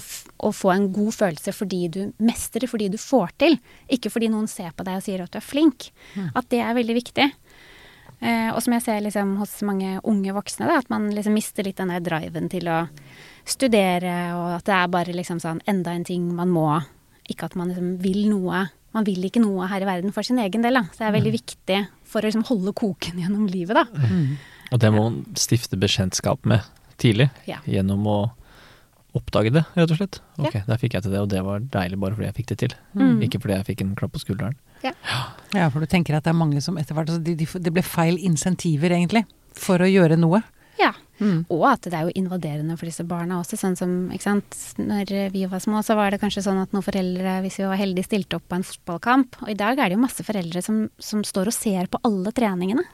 å 0.42 0.48
få 0.55 0.70
en 0.72 0.88
god 0.90 1.12
følelse 1.14 1.53
fordi 1.55 1.81
du 1.92 1.98
mestrer, 2.24 2.64
fordi 2.70 2.88
du 2.90 2.96
får 2.98 3.35
til, 3.38 3.59
ikke 3.92 4.11
fordi 4.11 4.31
noen 4.33 4.48
ser 4.50 4.72
på 4.74 4.87
deg 4.87 4.98
og 4.98 5.05
sier 5.05 5.22
at 5.22 5.31
du 5.31 5.38
er 5.38 5.44
flink, 5.44 5.90
at 6.35 6.48
det 6.50 6.62
er 6.64 6.74
veldig 6.74 6.96
viktig. 6.96 7.26
Eh, 8.20 8.50
og 8.52 8.61
som 8.61 8.74
jeg 8.76 8.85
ser 8.85 9.00
liksom 9.00 9.37
hos 9.40 9.54
mange 9.64 9.94
unge 10.04 10.35
voksne, 10.37 10.66
da, 10.68 10.78
at 10.83 10.90
man 10.92 11.09
liksom 11.14 11.33
mister 11.37 11.64
litt 11.64 11.78
den 11.80 11.88
der 11.92 12.02
driven 12.04 12.50
til 12.52 12.68
å 12.68 12.83
studere, 13.48 14.16
og 14.37 14.59
at 14.59 14.66
det 14.68 14.74
er 14.76 14.90
bare 14.92 15.14
liksom 15.16 15.40
sånn 15.42 15.62
enda 15.70 15.94
en 15.96 16.04
ting 16.06 16.26
man 16.37 16.52
må. 16.52 16.66
Ikke 17.30 17.48
at 17.48 17.56
man 17.59 17.70
liksom 17.72 17.94
vil 18.02 18.26
noe. 18.28 18.66
Man 18.92 19.06
vil 19.06 19.22
ikke 19.24 19.42
noe 19.42 19.68
her 19.70 19.85
i 19.85 19.88
verden 19.88 20.12
for 20.12 20.26
sin 20.26 20.40
egen 20.42 20.64
del. 20.66 20.74
Da. 20.76 20.83
Så 20.90 21.02
det 21.04 21.09
er 21.09 21.16
veldig 21.16 21.33
viktig 21.37 21.78
for 22.11 22.20
å 22.20 22.28
liksom 22.28 22.44
holde 22.50 22.74
koken 22.76 23.18
gjennom 23.22 23.46
livet, 23.50 23.78
da. 23.78 23.87
Mm. 24.11 24.37
Og 24.70 24.83
det 24.83 24.92
må 24.94 25.06
man 25.09 25.22
stifte 25.38 25.78
bekjentskap 25.80 26.44
med 26.46 26.66
tidlig, 27.00 27.30
Ja. 27.48 27.62
gjennom 27.64 28.04
å 28.06 28.18
oppdage 29.16 29.50
det, 29.50 29.64
rett 29.74 29.90
og 29.90 29.98
slett. 29.98 30.20
Ja. 30.38 30.50
Der 30.68 30.78
fikk 30.78 30.94
jeg 30.94 31.02
til 31.02 31.14
det, 31.14 31.22
og 31.24 31.30
det 31.33 31.40
var 31.42 31.62
deilig 31.72 31.98
bare 31.98 32.14
fordi 32.14 32.28
jeg 32.28 32.37
fikk 32.37 32.50
det 32.52 32.59
til. 32.62 32.74
Mm. 32.94 33.16
Ikke 33.26 33.40
fordi 33.42 33.56
jeg 33.56 33.66
fikk 33.72 33.80
en 33.83 33.94
klapp 33.98 34.12
på 34.14 34.22
skulderen. 34.22 34.54
Ja, 34.85 35.66
for 35.73 35.83
du 35.83 35.90
tenker 35.90 36.16
at 36.16 36.25
det 36.27 36.33
er 36.33 36.38
mange 36.38 36.62
som 36.64 36.79
etter 36.81 36.97
hvert 36.97 37.11
altså 37.11 37.23
de, 37.25 37.35
de, 37.38 37.47
Det 37.47 37.73
ble 37.75 37.83
feil 37.85 38.21
insentiver, 38.23 38.95
egentlig, 38.95 39.25
for 39.59 39.83
å 39.83 39.88
gjøre 39.88 40.19
noe. 40.21 40.43
Ja. 40.81 40.93
Mm. 41.21 41.43
Og 41.53 41.66
at 41.69 41.85
det 41.85 41.97
er 41.97 42.07
jo 42.09 42.14
invaderende 42.16 42.77
for 42.81 42.88
disse 42.88 43.05
barna 43.05 43.40
også. 43.43 43.59
Sånn 43.61 43.77
som, 43.77 43.90
ikke 44.14 44.25
sant, 44.25 44.57
når 44.81 45.12
vi 45.35 45.45
var 45.51 45.61
små, 45.61 45.83
så 45.85 45.97
var 45.99 46.14
det 46.14 46.21
kanskje 46.23 46.47
sånn 46.47 46.62
at 46.62 46.73
noen 46.73 46.87
foreldre, 46.87 47.40
hvis 47.45 47.61
vi 47.61 47.66
var 47.69 47.81
heldige, 47.81 48.09
stilte 48.09 48.38
opp 48.38 48.47
på 48.49 48.57
en 48.57 48.64
fotballkamp. 48.64 49.43
Og 49.45 49.53
i 49.53 49.59
dag 49.59 49.77
er 49.77 49.90
det 49.90 49.99
jo 49.99 50.05
masse 50.07 50.25
foreldre 50.25 50.64
som, 50.64 50.87
som 51.03 51.25
står 51.27 51.53
og 51.53 51.57
ser 51.57 51.90
på 51.93 52.01
alle 52.09 52.33
treningene. 52.37 52.87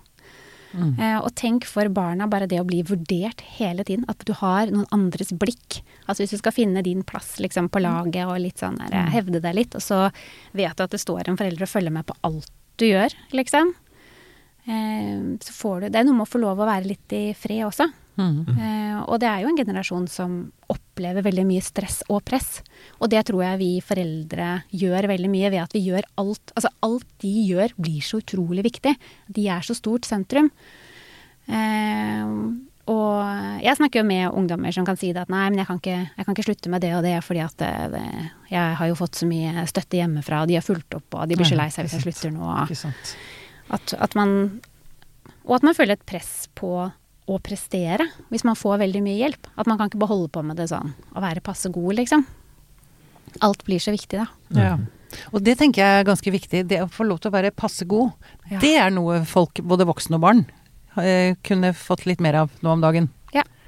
Mm. 0.74 0.98
Eh, 0.98 1.18
og 1.20 1.34
tenk 1.38 1.64
for 1.64 1.88
barna 1.88 2.26
bare 2.28 2.46
det 2.50 2.58
å 2.60 2.66
bli 2.66 2.82
vurdert 2.82 3.40
hele 3.58 3.84
tiden. 3.84 4.04
At 4.08 4.24
du 4.26 4.32
har 4.34 4.66
noen 4.66 4.86
andres 4.92 5.30
blikk. 5.32 5.80
Altså 6.08 6.24
hvis 6.24 6.34
du 6.34 6.38
skal 6.38 6.52
finne 6.52 6.82
din 6.82 7.02
plass 7.06 7.36
liksom, 7.38 7.68
på 7.70 7.80
laget 7.80 8.26
og 8.26 8.38
litt 8.42 8.58
sånn 8.58 8.76
der, 8.78 8.90
Mm. 9.06 9.10
hevde 9.14 9.40
deg 9.42 9.54
litt, 9.54 9.74
og 9.74 9.80
så 9.82 10.10
vet 10.52 10.76
du 10.76 10.82
at 10.84 10.90
det 10.90 11.00
står 11.00 11.28
en 11.28 11.36
forelder 11.36 11.62
og 11.62 11.68
følger 11.68 11.92
med 11.92 12.06
på 12.06 12.14
alt 12.24 12.50
du 12.76 12.84
gjør, 12.86 13.14
liksom. 13.32 13.72
Eh, 14.66 15.36
så 15.40 15.52
får 15.52 15.80
du 15.80 15.88
Det 15.90 16.00
er 16.00 16.04
noe 16.04 16.14
med 16.18 16.26
å 16.26 16.30
få 16.30 16.40
lov 16.42 16.58
å 16.58 16.66
være 16.66 16.88
litt 16.90 17.12
i 17.12 17.32
fred 17.38 17.62
også. 17.68 17.86
Mm. 18.18 18.58
Eh, 18.58 19.02
og 19.06 19.20
det 19.20 19.28
er 19.28 19.42
jo 19.44 19.48
en 19.52 19.56
generasjon 19.60 20.08
som 20.08 20.52
opp, 20.68 20.80
opplever 20.96 21.26
veldig 21.26 21.44
mye 21.44 21.64
stress 21.64 22.00
og 22.08 22.22
press. 22.24 22.62
Og 23.04 23.10
det 23.12 23.26
tror 23.28 23.42
jeg 23.44 23.60
vi 23.60 23.72
foreldre 23.84 24.62
gjør 24.72 25.10
veldig 25.12 25.28
mye 25.28 25.50
ved 25.52 25.60
at 25.66 25.76
vi 25.76 25.84
gjør 25.90 26.06
alt 26.16 26.54
Altså 26.56 26.70
alt 26.86 27.10
de 27.20 27.32
gjør 27.50 27.74
blir 27.76 28.00
så 28.00 28.22
utrolig 28.22 28.64
viktig. 28.64 28.94
De 29.28 29.44
er 29.52 29.60
så 29.66 29.76
stort 29.76 30.08
sentrum. 30.08 30.48
Eh, 31.52 32.32
og 32.86 33.60
jeg 33.60 33.76
snakker 33.76 34.00
jo 34.00 34.06
med 34.06 34.30
ungdommer 34.30 34.72
som 34.72 34.86
kan 34.86 34.96
si 34.96 35.10
det 35.12 35.26
at 35.26 35.30
nei, 35.32 35.44
men 35.50 35.60
jeg 35.60 35.68
kan 35.68 35.80
ikke, 35.82 35.98
jeg 36.06 36.24
kan 36.24 36.36
ikke 36.36 36.46
slutte 36.46 36.70
med 36.72 36.84
det 36.86 36.92
og 36.94 37.02
det 37.04 37.16
fordi 37.26 37.42
at 37.42 37.56
det, 37.58 37.72
det, 37.92 38.04
jeg 38.52 38.76
har 38.78 38.90
jo 38.90 38.98
fått 38.98 39.18
så 39.18 39.26
mye 39.28 39.66
støtte 39.66 39.98
hjemmefra, 39.98 40.44
og 40.44 40.50
de 40.50 40.56
har 40.56 40.64
fulgt 40.64 40.94
opp, 40.94 41.08
og 41.18 41.26
de 41.26 41.38
blir 41.38 41.50
så 41.50 41.58
lei 41.58 41.66
seg 41.74 41.88
hvis 41.88 41.98
jeg 41.98 42.06
slutter 42.06 42.32
nå. 42.36 42.46
At, 43.74 43.96
at 43.98 44.14
man 44.14 44.60
Og 45.42 45.56
at 45.58 45.66
man 45.66 45.74
føler 45.74 45.98
et 45.98 46.06
press 46.06 46.46
på 46.54 46.70
å 47.26 47.38
prestere 47.42 48.06
hvis 48.30 48.44
man 48.46 48.54
får 48.58 48.78
veldig 48.84 49.02
mye 49.02 49.18
hjelp. 49.18 49.46
At 49.58 49.66
man 49.66 49.78
kan 49.78 49.88
ikke 49.90 49.98
bare 49.98 50.12
holde 50.14 50.28
på 50.32 50.42
med 50.46 50.56
det 50.56 50.68
sånn 50.70 50.92
å 51.14 51.20
være 51.24 51.42
passe 51.42 51.70
god, 51.74 51.94
liksom. 51.98 52.24
Alt 53.42 53.64
blir 53.66 53.78
så 53.82 53.92
viktig, 53.94 54.20
da. 54.22 54.26
Ja. 54.56 54.76
Og 55.32 55.42
det 55.44 55.56
tenker 55.58 55.82
jeg 55.82 56.00
er 56.00 56.06
ganske 56.08 56.30
viktig. 56.32 56.64
Det 56.68 56.80
å 56.82 56.88
få 56.92 57.06
lov 57.06 57.20
til 57.20 57.30
å 57.30 57.34
være 57.36 57.50
passe 57.54 57.84
god, 57.88 58.12
Ja. 58.50 58.58
det 58.60 58.74
er 58.76 58.90
noe 58.90 59.24
folk, 59.24 59.54
både 59.62 59.86
voksne 59.86 60.14
og 60.16 60.20
barn, 60.20 60.46
eh, 60.96 61.34
kunne 61.42 61.72
fått 61.74 62.06
litt 62.06 62.20
mer 62.20 62.34
av 62.34 62.50
nå 62.62 62.70
om 62.72 62.80
dagen. 62.80 63.08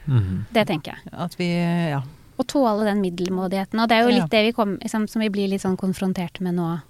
Mhm. 0.09 0.47
Det 0.51 0.67
tenker 0.67 0.95
jeg. 0.95 1.13
At 1.13 1.35
vi, 1.37 1.45
ja. 1.91 2.01
Å 2.39 2.45
tåle 2.47 2.87
den 2.87 3.03
middelmådigheten. 3.03 3.79
Og 3.83 3.89
det 3.91 3.97
er 3.99 4.03
jo 4.05 4.09
Ja. 4.09 4.23
litt 4.23 4.31
det 4.31 4.43
vi 4.47 4.53
kom, 4.53 4.79
liksom, 4.79 5.07
som 5.07 5.21
vi 5.21 5.29
blir 5.29 5.49
litt 5.51 5.61
sånn 5.61 5.77
konfrontert 5.77 6.41
med 6.41 6.55
nå. 6.55 6.81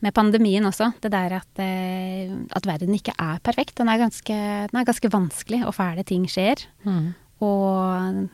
Med 0.00 0.16
pandemien 0.16 0.64
også. 0.64 0.92
Det 1.02 1.12
der 1.12 1.36
at, 1.42 1.60
eh, 1.60 2.32
at 2.56 2.66
verden 2.68 2.96
ikke 2.96 3.12
er 3.20 3.40
perfekt. 3.44 3.76
Den 3.80 3.90
er, 3.92 4.00
ganske, 4.00 4.36
den 4.70 4.80
er 4.80 4.88
ganske 4.88 5.12
vanskelig, 5.12 5.64
og 5.68 5.76
fæle 5.76 6.04
ting 6.08 6.24
skjer. 6.30 6.62
Mm. 6.88 7.10
Og 7.44 8.28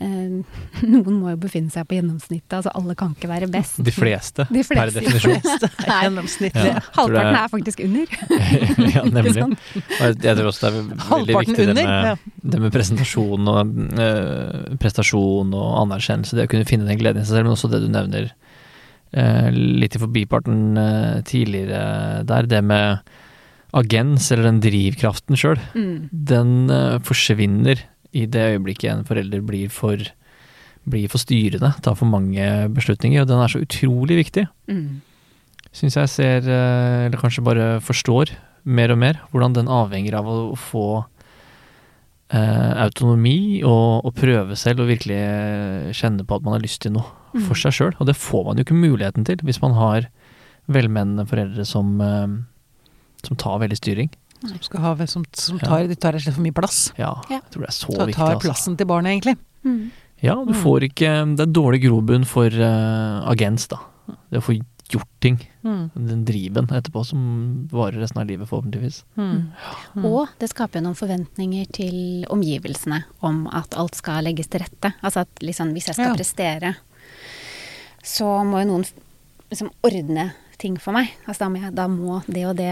eh, 0.00 0.56
noen 0.92 1.18
må 1.20 1.30
jo 1.30 1.38
befinne 1.44 1.70
seg 1.70 1.86
på 1.86 1.98
gjennomsnittet. 1.98 2.56
Altså 2.58 2.72
alle 2.74 2.96
kan 2.98 3.14
ikke 3.14 3.30
være 3.30 3.48
best. 3.52 3.78
De 3.86 3.94
fleste, 3.94 4.48
De 4.50 4.64
per 4.66 4.90
fleste. 4.90 5.04
definisjon. 5.04 5.62
Nei, 5.86 6.00
Gjennomsnittlig. 6.08 6.72
Ja. 6.72 6.82
Halvparten 6.98 7.38
er 7.38 7.52
faktisk 7.54 7.84
under. 7.86 8.16
ja, 8.96 9.04
nemlig. 9.06 9.46
Og 9.46 10.26
jeg, 10.26 10.32
tror 10.40 10.50
også 10.50 10.66
det 10.66 10.72
er 10.72 11.06
veldig 11.06 11.38
viktig 11.38 11.68
det 11.70 11.76
med, 11.78 12.10
ja. 12.10 12.16
det 12.54 12.64
med 12.64 12.74
presentasjon 12.74 13.52
og 13.52 13.78
eh, 14.02 14.74
prestasjon 14.82 15.54
og 15.54 15.70
anerkjennelse. 15.84 16.34
Det 16.34 16.48
å 16.48 16.52
kunne 16.56 16.66
finne 16.68 16.90
den 16.90 16.98
gleden 16.98 17.22
i 17.22 17.26
seg 17.26 17.38
selv, 17.38 17.46
men 17.46 17.54
også 17.54 17.70
det 17.70 17.84
du 17.86 17.88
nevner 17.94 18.32
litt 19.52 19.94
i 19.96 20.00
forbiparten 20.02 20.76
eh, 20.76 21.20
tidligere 21.22 22.24
der, 22.26 22.46
det 22.50 22.62
med 22.64 22.98
agens, 23.76 24.30
eller 24.32 24.50
den 24.50 24.60
drivkraften 24.64 25.36
sjøl, 25.36 25.58
Mm. 25.74 26.08
den 26.12 26.70
eh, 26.70 26.98
forsvinner 27.04 27.82
i 28.12 28.26
det 28.26 28.44
øyeblikket 28.56 28.90
en 28.92 29.04
forelder 29.04 29.42
blir 29.44 29.68
for, 29.68 29.96
blir 30.88 31.08
for 31.08 31.18
styrende, 31.18 31.74
tar 31.82 31.94
for 31.98 32.06
mange 32.06 32.68
beslutninger, 32.72 33.22
og 33.22 33.28
den 33.28 33.38
er 33.42 33.48
så 33.52 33.60
utrolig 33.62 34.16
viktig 34.24 34.46
Mm. 34.68 35.02
syns 35.72 35.96
jeg 35.96 36.08
ser, 36.08 36.38
eh, 36.48 37.06
eller 37.06 37.18
kanskje 37.18 37.44
bare 37.44 37.80
forstår 37.80 38.30
mer 38.64 38.90
og 38.92 38.98
mer, 38.98 39.20
hvordan 39.30 39.52
den 39.54 39.68
avhenger 39.68 40.14
av 40.14 40.26
å, 40.26 40.56
få 40.56 41.04
eh, 42.32 42.72
autonomi 42.82 43.62
og, 43.62 44.06
og 44.06 44.14
prøve 44.16 44.56
selv 44.58 44.80
og 44.82 44.88
virkelig 44.90 45.18
eh, 45.20 45.92
kjenne 45.94 46.24
på 46.26 46.38
at 46.38 46.42
man 46.46 46.56
har 46.56 46.64
lyst 46.64 46.80
til 46.82 46.92
noe. 46.96 47.06
For 47.44 47.54
seg 47.54 47.72
sjøl. 47.72 47.94
Og 48.00 48.06
det 48.06 48.16
får 48.16 48.44
man 48.46 48.56
jo 48.56 48.64
ikke 48.64 48.78
muligheten 48.78 49.24
til 49.28 49.36
hvis 49.44 49.60
man 49.62 49.72
har 49.76 50.08
velmenende 50.68 51.26
foreldre 51.28 51.64
som, 51.66 52.00
eh, 52.00 52.26
som 53.26 53.36
tar 53.36 53.58
veldig 53.62 53.76
styring. 53.78 54.10
Som, 54.46 54.58
skal 54.60 54.80
ha, 54.84 54.94
som, 55.06 55.24
som 55.32 55.58
tar, 55.58 55.86
de 55.88 55.94
tar 55.96 56.12
rett 56.12 56.20
og 56.20 56.26
slett 56.26 56.36
for 56.36 56.44
mye 56.44 56.52
plass. 56.56 56.80
Ja, 57.00 57.14
jeg 57.30 57.42
tror 57.50 57.64
det 57.64 57.70
er 57.70 57.76
så 57.76 57.92
Tar, 57.96 58.06
viktig. 58.06 58.16
tar 58.20 58.34
Altså. 58.34 58.44
plassen 58.48 58.76
til 58.76 58.86
barnet, 58.90 59.10
egentlig. 59.16 59.36
Mm. 59.64 59.90
Ja, 60.22 60.34
du 60.44 60.52
Mm. 60.52 60.62
får 60.62 60.80
ikke 60.90 61.36
Det 61.36 61.40
er 61.48 61.52
dårlig 61.52 61.82
grobunn 61.82 62.24
for 62.24 62.46
uh, 62.48 63.24
agens, 63.30 63.66
da. 63.68 63.78
Det 64.30 64.38
å 64.38 64.44
få 64.44 64.54
gjort 64.88 65.08
ting. 65.20 65.40
Mm. 65.64 65.90
Den 65.96 66.24
driven 66.24 66.66
etterpå 66.70 67.02
som 67.04 67.66
varer 67.72 67.98
resten 67.98 68.20
av 68.22 68.26
livet, 68.28 68.46
forhåpentligvis. 68.48 69.00
Mm. 69.18 69.50
Mm. 69.96 70.04
Og 70.06 70.28
det 70.38 70.48
skaper 70.52 70.78
jo 70.78 70.84
noen 70.86 70.94
forventninger 71.00 71.66
til 71.72 72.24
omgivelsene 72.30 73.02
om 73.26 73.46
at 73.48 73.74
alt 73.74 73.96
skal 73.98 74.22
legges 74.24 74.46
til 74.52 74.60
rette. 74.62 74.92
Altså 75.02 75.24
at 75.26 75.42
liksom, 75.42 75.72
hvis 75.74 75.86
jeg 75.90 75.96
skal 75.98 76.12
Ja. 76.12 76.14
prestere, 76.14 76.76
så 78.06 78.28
må 78.46 78.62
jo 78.62 78.68
noen 78.70 78.84
liksom 79.50 79.70
ordne 79.86 80.28
ting 80.60 80.76
for 80.80 80.94
meg. 80.96 81.10
Altså 81.26 81.44
da 81.44 81.48
må, 81.52 81.60
jeg, 81.64 81.74
da 81.76 81.86
må 81.90 82.20
det 82.30 82.44
og 82.48 82.54
det 82.58 82.70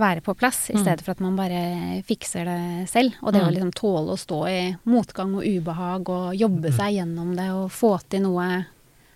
være 0.00 0.22
på 0.24 0.32
plass, 0.40 0.70
i 0.70 0.74
Mm. 0.74 0.82
stedet 0.82 1.02
for 1.04 1.12
at 1.12 1.20
man 1.20 1.36
bare 1.36 2.02
fikser 2.08 2.46
det 2.48 2.88
selv. 2.90 3.12
Og 3.22 3.32
det 3.34 3.42
å 3.42 3.46
Mm. 3.48 3.52
liksom 3.54 3.72
tåle 3.76 4.12
å 4.14 4.18
stå 4.20 4.38
i 4.48 4.76
motgang 4.88 5.34
og 5.36 5.44
ubehag 5.44 6.08
og 6.08 6.34
jobbe 6.34 6.72
seg 6.72 6.94
gjennom 6.96 7.34
det 7.36 7.50
og 7.52 7.70
få 7.70 7.98
til 8.08 8.22
noe 8.22 8.66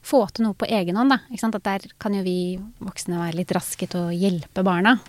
få 0.06 0.20
til 0.32 0.44
noe 0.46 0.54
på 0.54 0.68
egen 0.70 0.94
hånd, 0.94 1.10
da. 1.10 1.18
Ikke 1.32 1.40
sant? 1.40 1.54
At 1.56 1.64
der 1.64 1.80
kan 1.98 2.14
jo 2.14 2.22
vi 2.22 2.60
voksne 2.80 3.18
være 3.18 3.34
litt 3.40 3.50
raske 3.50 3.88
til 3.90 4.00
å 4.06 4.14
hjelpe 4.14 4.62
barna. 4.62 5.00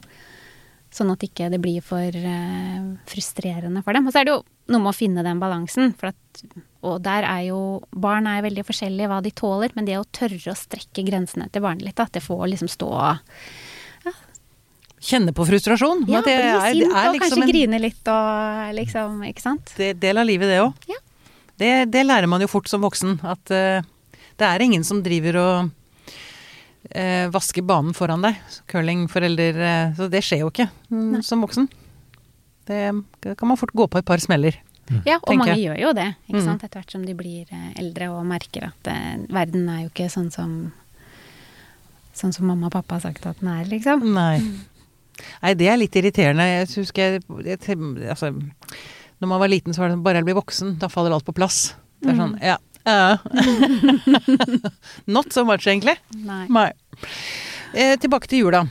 Sånn 0.90 1.12
at 1.12 1.20
ikke 1.22 1.52
det 1.52 1.60
blir 1.62 1.84
for 1.84 2.00
eh, 2.02 2.96
frustrerende 3.06 3.84
for 3.84 3.94
dem. 3.94 4.08
Og 4.08 4.14
så 4.14 4.22
er 4.22 4.26
det 4.26 4.34
jo 4.34 4.44
noe 4.74 4.82
med 4.82 4.94
å 4.94 4.98
finne 4.98 5.22
den 5.24 5.40
balansen. 5.40 5.94
For 6.00 6.08
at, 6.08 6.42
og 6.88 7.02
der 7.06 7.26
er 7.28 7.46
jo 7.50 7.62
Barn 7.92 8.28
er 8.30 8.46
veldig 8.46 8.64
forskjellige 8.68 9.10
hva 9.12 9.22
de 9.26 9.32
tåler, 9.36 9.74
men 9.76 9.88
det 9.88 10.00
å 10.00 10.06
tørre 10.16 10.54
å 10.54 10.58
strekke 10.58 11.06
grensene 11.08 11.50
til 11.52 11.66
barnet 11.66 11.86
litt, 11.86 12.00
at 12.00 12.16
det 12.16 12.24
får 12.26 12.48
liksom 12.54 12.72
stå 12.72 12.92
Kjenne 14.98 15.32
på 15.32 15.46
frustrasjon. 15.46 16.06
Ja, 16.10 16.24
bli 16.26 16.34
sint 16.34 16.90
og 16.90 17.14
liksom 17.14 17.22
kanskje 17.22 17.44
en 17.44 17.52
grine 17.52 17.80
litt 17.80 18.10
og 18.10 18.72
liksom 18.80 19.20
Ikke 19.30 19.44
sant? 19.44 19.74
det 19.78 19.92
del 20.02 20.18
av 20.18 20.26
livet, 20.26 20.50
det 20.50 20.62
òg. 20.64 20.88
Ja. 20.90 20.98
Det, 21.58 21.70
det 21.94 22.04
lærer 22.06 22.30
man 22.30 22.42
jo 22.42 22.50
fort 22.50 22.70
som 22.70 22.82
voksen. 22.82 23.20
At 23.26 23.54
uh, 23.54 23.86
det 24.38 24.48
er 24.48 24.66
ingen 24.66 24.84
som 24.86 25.04
driver 25.06 25.38
og 25.42 25.70
uh, 25.70 27.26
vasker 27.34 27.66
banen 27.66 27.94
foran 27.98 28.26
deg. 28.26 28.42
Curlingforelder 28.74 29.62
uh, 29.62 29.98
Så 29.98 30.10
det 30.14 30.24
skjer 30.26 30.44
jo 30.44 30.52
ikke 30.54 30.70
mm, 30.90 31.22
som 31.26 31.46
voksen. 31.46 31.70
Det 32.68 33.38
kan 33.40 33.48
man 33.48 33.58
fort 33.60 33.72
gå 33.78 33.88
på 33.88 34.02
et 34.02 34.08
par 34.08 34.20
smeller. 34.20 34.58
Ja, 35.06 35.18
og 35.22 35.36
mange 35.36 35.52
jeg. 35.56 35.66
gjør 35.68 35.80
jo 35.82 35.94
det, 35.94 36.06
ikke 36.30 36.40
Mm. 36.40 36.46
sant. 36.46 36.64
Etter 36.64 36.80
hvert 36.82 36.92
som 36.92 37.06
de 37.06 37.14
blir 37.14 37.46
eh, 37.52 37.74
eldre 37.82 38.08
og 38.14 38.26
merker 38.26 38.68
at 38.70 38.88
eh, 38.88 39.18
verden 39.30 39.68
er 39.70 39.82
jo 39.84 39.90
ikke 39.90 40.10
sånn 40.10 40.32
som 40.32 40.72
Sånn 42.18 42.34
som 42.34 42.48
mamma 42.48 42.66
og 42.66 42.72
pappa 42.74 42.96
har 42.96 43.02
sagt 43.02 43.26
at 43.30 43.40
den 43.44 43.50
er, 43.54 43.66
liksom. 43.70 44.02
Nei. 44.16 44.40
Nei, 45.44 45.52
det 45.54 45.68
er 45.70 45.78
litt 45.78 45.94
irriterende. 46.00 46.48
Jeg 46.50 46.68
husker 46.80 47.20
jeg, 47.20 47.22
jeg, 47.46 47.78
altså, 48.10 48.32
Når 49.22 49.28
man 49.30 49.40
var 49.40 49.48
liten, 49.52 49.74
så 49.74 49.82
var 49.84 49.90
det 49.90 49.98
sånn 49.98 50.04
bare 50.04 50.16
jeg 50.18 50.26
blir 50.26 50.40
voksen, 50.40 50.80
da 50.80 50.88
faller 50.90 51.14
alt 51.14 51.26
på 51.26 51.36
plass. 51.38 51.76
Det 52.02 52.10
er 52.10 52.18
sånn, 52.18 52.34
Mm. 52.34 52.42
ja. 52.42 52.58
ja. 52.88 53.18
Not 55.08 55.32
so 55.34 55.44
much, 55.46 55.68
egentlig. 55.68 55.98
Nei. 56.16 56.48
Nei. 56.50 56.72
Eh, 57.76 57.96
tilbake 58.02 58.28
til 58.32 58.46
jula. 58.48 58.64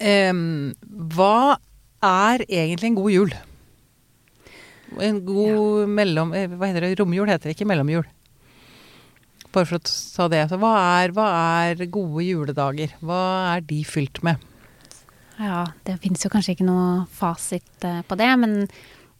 Em, 0.00 0.72
hva 1.14 1.56
er 2.02 2.44
egentlig 2.48 2.90
en 2.92 2.98
god 3.00 3.10
jul? 3.12 3.34
En 4.98 5.20
god 5.24 5.88
mellom... 5.88 6.32
eh, 6.34 6.48
Hva 6.50 6.70
heter 6.70 6.86
det? 6.86 6.96
Romjul 6.98 7.30
heter 7.30 7.50
det, 7.50 7.56
ikke 7.56 7.68
mellomjul. 7.70 8.06
Bare 9.50 9.66
for 9.66 9.78
å 9.78 9.82
ta 9.82 10.28
det. 10.30 10.44
Så 10.50 10.58
hva 10.62 10.72
er, 11.02 11.12
hva 11.14 11.26
er 11.66 11.84
gode 11.90 12.24
juledager? 12.26 12.94
Hva 13.02 13.20
er 13.56 13.64
de 13.66 13.80
fylt 13.86 14.22
med? 14.26 14.42
Ja, 15.40 15.64
det 15.86 15.98
finnes 16.02 16.22
jo 16.24 16.30
kanskje 16.32 16.54
ikke 16.56 16.66
noe 16.68 17.04
fasit 17.16 17.86
eh, 17.86 18.02
på 18.06 18.18
det, 18.20 18.28
men 18.42 18.58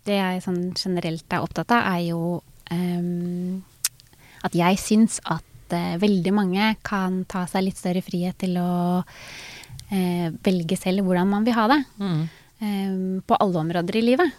det 0.09 0.17
jeg 0.19 0.43
sånn 0.45 0.61
generelt 0.77 1.33
er 1.33 1.45
opptatt 1.45 1.73
av, 1.77 1.87
er 1.95 2.03
jo 2.11 2.41
um, 2.73 3.61
at 4.45 4.57
jeg 4.57 4.79
syns 4.81 5.19
at 5.29 5.75
uh, 5.77 5.97
veldig 6.01 6.33
mange 6.35 6.71
kan 6.87 7.23
ta 7.29 7.45
seg 7.49 7.67
litt 7.67 7.81
større 7.81 8.03
frihet 8.05 8.39
til 8.41 8.57
å 8.61 9.01
uh, 9.05 10.29
velge 10.45 10.79
selv 10.81 11.05
hvordan 11.05 11.29
man 11.33 11.45
vil 11.49 11.57
ha 11.57 11.67
det. 11.73 11.81
Ehm, 12.61 13.21
på 13.25 13.37
alle 13.41 13.61
områder 13.63 13.97
i 13.97 14.05
livet. 14.05 14.33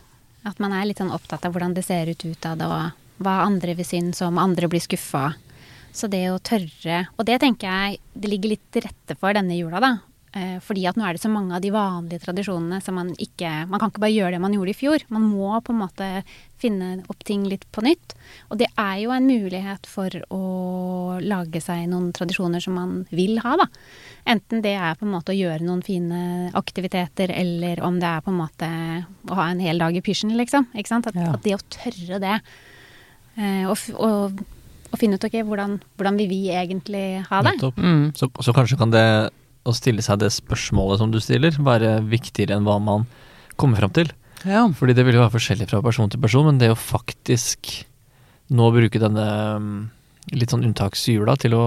At 0.47 0.59
man 0.59 0.73
er 0.73 0.87
litt 0.89 1.01
sånn 1.01 1.13
opptatt 1.13 1.45
av 1.45 1.53
hvordan 1.53 1.75
det 1.77 1.85
ser 1.85 2.09
ut 2.09 2.25
utad, 2.25 2.61
og 2.65 3.21
hva 3.21 3.35
andre 3.45 3.75
vil 3.77 3.85
synes, 3.85 4.21
om 4.25 4.41
andre 4.41 4.69
blir 4.71 4.81
skuffa. 4.81 5.35
Så 5.93 6.07
det 6.07 6.23
å 6.31 6.37
tørre 6.39 7.01
Og 7.19 7.25
det 7.27 7.41
tenker 7.43 7.67
jeg 7.67 7.97
det 8.15 8.29
ligger 8.31 8.53
litt 8.53 8.63
til 8.71 8.85
rette 8.85 9.17
for 9.19 9.35
denne 9.35 9.57
jula, 9.57 9.81
da. 9.83 9.91
Eh, 10.31 10.59
fordi 10.63 10.85
at 10.87 10.95
nå 10.95 11.03
er 11.03 11.17
det 11.17 11.19
så 11.25 11.27
mange 11.27 11.57
av 11.57 11.59
de 11.59 11.73
vanlige 11.75 12.21
tradisjonene 12.23 12.77
som 12.79 12.95
man 12.95 13.09
ikke 13.19 13.49
Man 13.67 13.81
kan 13.81 13.89
ikke 13.91 13.99
bare 13.99 14.13
gjøre 14.15 14.31
det 14.37 14.39
man 14.39 14.53
gjorde 14.55 14.71
i 14.71 14.77
fjor. 14.79 15.03
Man 15.11 15.25
må 15.27 15.57
på 15.59 15.73
en 15.73 15.81
måte 15.81 16.07
finne 16.61 17.01
opp 17.11 17.25
ting 17.27 17.43
litt 17.49 17.65
på 17.75 17.83
nytt. 17.83 18.13
Og 18.47 18.61
det 18.61 18.69
er 18.79 19.01
jo 19.01 19.11
en 19.11 19.27
mulighet 19.27 19.89
for 19.91 20.07
å 20.31 20.39
lage 21.19 21.59
seg 21.59 21.83
noen 21.91 22.13
tradisjoner 22.15 22.63
som 22.63 22.77
man 22.79 22.93
vil 23.11 23.41
ha, 23.43 23.57
da. 23.59 23.65
Enten 24.31 24.61
det 24.63 24.77
er 24.77 24.95
på 24.95 25.03
en 25.07 25.11
måte 25.17 25.33
å 25.33 25.35
gjøre 25.35 25.65
noen 25.67 25.83
fine 25.83 26.21
aktiviteter, 26.55 27.33
eller 27.35 27.81
om 27.83 27.99
det 27.99 28.07
er 28.07 28.23
på 28.23 28.31
en 28.31 28.39
måte 28.39 28.71
å 29.27 29.35
ha 29.41 29.49
en 29.51 29.59
hel 29.59 29.81
dag 29.83 29.97
i 29.97 30.03
pysjen, 30.05 30.31
liksom. 30.39 30.69
Ikke 30.77 30.93
sant? 30.93 31.11
At, 31.11 31.17
Ja. 31.19 31.33
at 31.33 31.43
det 31.43 31.57
å 31.57 31.63
tørre 31.75 32.21
det, 32.23 32.37
eh, 33.35 33.65
og, 33.67 33.75
og, 33.99 34.39
og 34.93 34.99
finne 35.01 35.19
ut 35.19 35.27
ok, 35.27 35.41
hvordan, 35.43 35.79
hvordan 35.97 36.21
vil 36.23 36.29
vi 36.31 36.41
egentlig 36.55 37.25
ha 37.27 37.41
det? 37.49 37.57
Mm. 37.75 38.13
Så, 38.15 38.29
så 38.39 38.53
kanskje 38.55 38.77
kan 38.79 38.93
det 38.93 39.05
å 39.65 39.73
stille 39.77 40.01
seg 40.01 40.19
det 40.23 40.31
spørsmålet 40.33 40.97
som 41.01 41.11
du 41.13 41.19
stiller, 41.21 41.51
være 41.61 41.99
viktigere 42.09 42.57
enn 42.57 42.65
hva 42.65 42.79
man 42.81 43.05
kommer 43.61 43.77
fram 43.77 43.93
til. 43.93 44.09
Ja. 44.43 44.63
Fordi 44.73 44.95
det 44.97 45.05
vil 45.05 45.15
jo 45.19 45.21
være 45.25 45.35
forskjellig 45.35 45.67
fra 45.69 45.81
person 45.85 46.09
til 46.09 46.19
person, 46.23 46.45
men 46.49 46.57
det 46.57 46.71
å 46.73 46.77
faktisk 46.79 47.83
nå 48.51 48.71
bruke 48.73 48.99
denne 48.99 49.25
mm, 49.61 49.75
litt 50.33 50.49
sånn 50.51 50.65
unntakshjula 50.65 51.35
til 51.39 51.53
å 51.55 51.65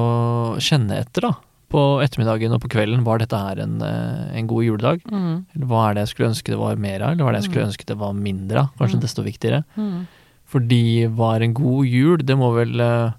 kjenne 0.59 0.99
etter, 1.05 1.29
da. 1.29 1.35
På 1.75 1.85
ettermiddagen 2.05 2.53
og 2.55 2.61
på 2.63 2.69
kvelden, 2.75 3.03
var 3.07 3.19
dette 3.23 3.39
her 3.39 3.59
en, 3.65 3.79
eh, 3.83 4.37
en 4.39 4.47
god 4.51 4.63
juledag? 4.67 5.01
Mm. 5.11 5.47
Eller 5.55 5.67
hva 5.71 5.85
er 5.89 5.95
det 5.97 6.05
jeg 6.05 6.13
skulle 6.13 6.29
ønske 6.35 6.53
det 6.53 6.59
var 6.61 6.77
mer 6.77 7.03
av, 7.03 7.15
eller 7.15 7.25
hva 7.25 7.31
er 7.33 7.39
det 7.39 7.43
jeg 7.43 7.51
skulle 7.51 7.65
Mm. 7.65 7.71
ønske 7.73 7.87
det 7.89 7.97
var 8.03 8.13
mindre 8.15 8.59
av? 8.61 8.69
Kanskje 8.79 8.99
Mm. 8.99 9.05
desto 9.07 9.25
viktigere. 9.25 9.65
Mm. 9.79 10.07
Fordi 10.47 10.83
hva 11.09 11.35
er 11.37 11.43
en 11.43 11.55
god 11.55 11.87
jul? 11.87 12.19
Det 12.19 12.37
må 12.39 12.53
vel 12.55 12.81
uh, 12.81 13.13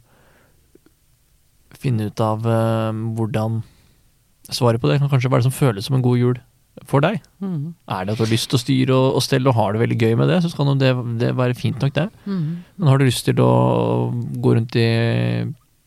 finne 1.76 2.08
ut 2.12 2.22
av 2.24 2.46
uh, 2.48 2.92
hvordan 3.18 3.64
Svaret 4.54 4.82
på 4.82 4.92
det 4.92 5.00
kan 5.02 5.10
kanskje 5.10 5.32
være 5.32 5.44
det 5.44 5.50
som 5.50 5.56
føles 5.56 5.88
som 5.88 5.98
en 5.98 6.06
god 6.06 6.20
jul 6.22 6.38
for 6.84 7.04
deg. 7.04 7.22
Mm. 7.40 7.74
Er 7.88 8.06
det 8.06 8.14
at 8.14 8.20
du 8.20 8.26
har 8.26 8.32
lyst 8.34 8.50
til 8.52 8.60
å 8.60 8.62
styre 8.62 8.96
og, 8.96 9.20
og 9.20 9.24
stelle 9.24 9.52
og 9.52 9.56
har 9.56 9.76
det 9.76 9.84
veldig 9.86 10.00
gøy 10.02 10.16
med 10.20 10.28
det, 10.32 10.42
så 10.44 10.52
skal 10.52 10.74
det, 10.82 10.92
det 11.22 11.36
være 11.38 11.56
fint 11.58 11.80
nok, 11.82 11.94
det. 11.96 12.10
Mm. 12.26 12.50
Men 12.76 12.92
har 12.92 13.00
du 13.00 13.06
lyst 13.08 13.26
til 13.30 13.40
å 13.42 13.52
gå 14.44 14.58
rundt 14.58 14.76
i 14.80 14.90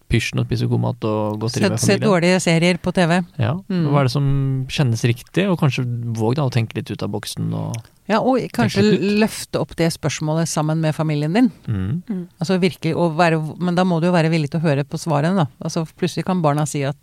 pysjen 0.08 0.40
og 0.40 0.48
spise 0.48 0.68
god 0.70 0.80
mat 0.80 1.04
og 1.04 1.36
godteri 1.42 1.66
Sett, 1.66 1.74
med 1.74 1.82
familien 1.82 2.00
Se 2.00 2.06
dårlige 2.06 2.40
serier 2.40 2.80
på 2.80 2.94
TV. 2.96 3.18
Ja, 3.36 3.52
Mm. 3.68 3.90
Hva 3.92 4.00
er 4.00 4.08
det 4.08 4.14
som 4.14 4.26
kjennes 4.72 5.04
riktig? 5.04 5.44
Og 5.50 5.58
kanskje 5.60 5.84
våg 6.16 6.38
da 6.38 6.46
å 6.48 6.52
tenke 6.52 6.78
litt 6.78 6.90
ut 6.90 7.02
av 7.04 7.12
boksen 7.12 7.52
og 7.52 7.76
Ja, 8.08 8.22
og 8.24 8.40
kanskje 8.56 8.96
løfte 9.20 9.60
opp 9.60 9.74
det 9.76 9.90
spørsmålet 9.92 10.48
sammen 10.48 10.80
med 10.80 10.96
familien 10.96 11.34
din. 11.36 11.50
mm. 11.66 12.28
Altså 12.40 12.56
virkelig 12.58 12.94
å 12.96 13.10
være 13.14 13.36
Men 13.60 13.74
da 13.74 13.84
må 13.84 14.00
du 14.00 14.06
jo 14.08 14.16
være 14.16 14.30
villig 14.32 14.50
til 14.50 14.60
å 14.60 14.64
høre 14.64 14.84
på 14.84 14.96
svarene, 14.96 15.44
da. 15.44 15.46
Altså 15.60 15.84
plutselig 15.84 16.24
kan 16.24 16.40
barna 16.40 16.64
si 16.64 16.82
at 16.84 16.96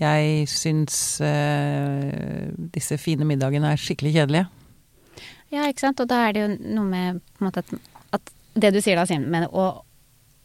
jeg 0.00 0.48
syns 0.50 0.96
eh, 1.22 2.50
disse 2.74 2.98
fine 2.98 3.26
middagene 3.28 3.72
er 3.72 3.80
skikkelig 3.80 4.14
kjedelige. 4.16 4.46
Ja, 5.54 5.68
ikke 5.70 5.84
sant. 5.84 6.00
Og 6.02 6.08
da 6.10 6.22
er 6.26 6.34
det 6.34 6.42
jo 6.44 6.52
noe 6.74 6.86
med 6.88 7.20
på 7.36 7.44
en 7.44 7.48
måte, 7.50 7.62
at, 7.62 7.74
at 8.18 8.32
det 8.58 8.72
du 8.74 8.80
sier 8.82 8.98
da, 8.98 9.04
Simen, 9.06 9.28
med 9.30 9.46
å, 9.54 9.66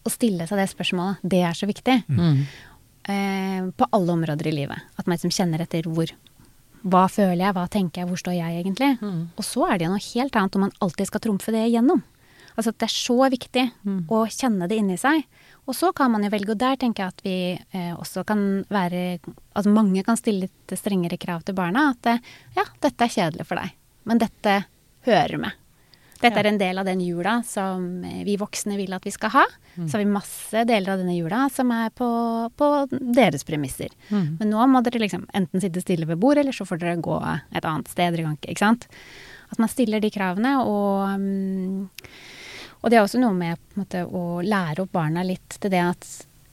å 0.06 0.12
stille 0.14 0.46
seg 0.50 0.62
det 0.62 0.68
spørsmålet, 0.70 1.24
det 1.34 1.42
er 1.50 1.58
så 1.58 1.70
viktig. 1.70 1.96
Mm. 2.14 2.44
Eh, 3.10 3.62
på 3.80 3.88
alle 3.96 4.14
områder 4.14 4.52
i 4.52 4.56
livet. 4.60 4.86
At 5.00 5.08
man 5.10 5.18
liksom 5.18 5.34
kjenner 5.34 5.64
etter 5.66 5.88
hvor 5.90 6.12
Hva 6.80 7.08
føler 7.12 7.42
jeg, 7.44 7.54
hva 7.58 7.66
tenker 7.68 8.04
jeg, 8.04 8.08
hvor 8.08 8.20
står 8.22 8.38
jeg 8.38 8.62
egentlig? 8.62 8.94
Mm. 9.02 9.24
Og 9.36 9.44
så 9.44 9.66
er 9.68 9.80
det 9.82 9.88
jo 9.88 9.96
noe 9.96 10.06
helt 10.14 10.38
annet 10.40 10.56
om 10.56 10.62
man 10.68 10.78
alltid 10.80 11.10
skal 11.10 11.20
trumfe 11.26 11.52
det 11.52 11.66
igjennom. 11.72 12.04
Altså 12.56 12.72
at 12.72 12.78
det 12.80 12.88
er 12.88 12.94
så 12.94 13.18
viktig 13.34 13.66
Mm. 13.84 13.98
å 14.14 14.22
kjenne 14.32 14.68
det 14.70 14.78
inni 14.80 14.96
seg. 15.00 15.26
Og 15.70 15.76
så 15.78 15.92
kan 15.94 16.10
man 16.12 16.24
jo 16.26 16.32
velge, 16.34 16.56
og 16.56 16.58
der 16.62 16.76
tenker 16.82 17.06
jeg 17.06 17.14
at 17.14 17.24
vi 17.26 17.36
eh, 17.78 17.94
også 17.94 18.24
kan 18.26 18.40
være 18.74 19.20
At 19.60 19.68
mange 19.70 20.02
kan 20.08 20.18
stille 20.18 20.48
litt 20.48 20.74
strengere 20.80 21.20
krav 21.22 21.44
til 21.46 21.54
barna. 21.58 21.92
At 21.94 22.10
eh, 22.10 22.22
ja, 22.58 22.66
dette 22.82 23.06
er 23.06 23.14
kjedelig 23.14 23.46
for 23.46 23.62
deg, 23.62 23.76
men 24.10 24.22
dette 24.22 24.56
hører 25.06 25.38
med. 25.46 25.54
Dette 26.20 26.36
Ja. 26.36 26.42
er 26.42 26.48
en 26.50 26.58
del 26.60 26.78
av 26.82 26.84
den 26.90 27.00
jula 27.00 27.38
som 27.48 28.04
eh, 28.04 28.24
vi 28.28 28.34
voksne 28.42 28.76
vil 28.76 28.92
at 28.98 29.06
vi 29.08 29.14
skal 29.16 29.32
ha. 29.38 29.46
Så 29.80 29.94
har 29.96 30.02
vi 30.04 30.10
masse 30.12 30.66
deler 30.68 30.92
av 30.92 31.00
denne 31.00 31.14
jula 31.16 31.46
som 31.54 31.70
er 31.72 31.94
på, 31.96 32.10
på 32.60 32.68
deres 32.92 33.46
premisser. 33.48 33.94
Mm. 34.10 34.26
Men 34.42 34.50
nå 34.52 34.66
må 34.68 34.82
dere 34.84 35.00
liksom 35.00 35.24
enten 35.38 35.62
sitte 35.64 35.80
stille 35.86 36.10
ved 36.10 36.20
bordet, 36.20 36.44
eller 36.44 36.58
så 36.58 36.66
får 36.68 36.82
dere 36.82 36.98
gå 37.00 37.16
et 37.56 37.64
annet 37.64 37.88
sted. 37.88 38.12
Dere 38.18 38.26
kan 38.26 38.36
ikke, 38.36 38.52
ikke 38.58 38.66
sant? 38.66 38.90
At 39.54 39.62
man 39.64 39.72
stiller 39.72 40.04
de 40.04 40.12
kravene, 40.12 40.58
og, 40.66 41.22
mm, 41.22 41.88
og 42.82 42.90
det 42.90 42.98
er 42.98 43.04
også 43.04 43.20
noe 43.20 43.34
med 43.36 43.58
på 43.60 43.76
en 43.78 43.84
måte, 43.84 44.06
å 44.08 44.42
lære 44.46 44.84
opp 44.86 44.92
barna 44.96 45.24
litt 45.24 45.58
til 45.60 45.72
det 45.74 45.82
at 45.84 46.08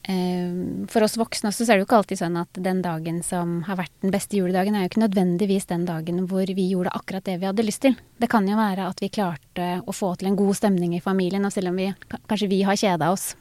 eh, 0.09 0.87
for 0.91 1.07
oss 1.07 1.17
voksne 1.19 1.51
også 1.53 1.65
så 1.65 1.73
er 1.73 1.79
det 1.79 1.85
jo 1.85 1.89
ikke 1.89 2.01
alltid 2.01 2.19
sånn 2.21 2.37
at 2.41 2.61
den 2.63 2.83
dagen 2.83 3.23
som 3.27 3.63
har 3.69 3.79
vært 3.81 3.95
den 4.03 4.15
beste 4.15 4.37
juledagen, 4.39 4.75
er 4.75 4.87
jo 4.87 4.91
ikke 4.93 5.05
nødvendigvis 5.07 5.67
den 5.71 5.87
dagen 5.87 6.27
hvor 6.31 6.47
vi 6.47 6.69
gjorde 6.73 6.95
akkurat 6.95 7.25
det 7.27 7.39
vi 7.43 7.47
hadde 7.51 7.67
lyst 7.67 7.83
til. 7.87 7.97
Det 8.19 8.29
kan 8.33 8.47
jo 8.49 8.59
være 8.59 8.89
at 8.91 9.03
vi 9.03 9.09
klarte 9.15 9.71
å 9.87 9.95
få 9.95 10.15
til 10.19 10.29
en 10.33 10.39
god 10.39 10.59
stemning 10.59 10.95
i 10.99 11.03
familien, 11.05 11.45
og 11.47 11.53
selv 11.55 11.71
om 11.73 11.77
vi 11.81 11.93
kanskje 12.29 12.51
vi 12.51 12.63
har 12.67 12.77
kjeda 12.79 13.11
oss 13.15 13.35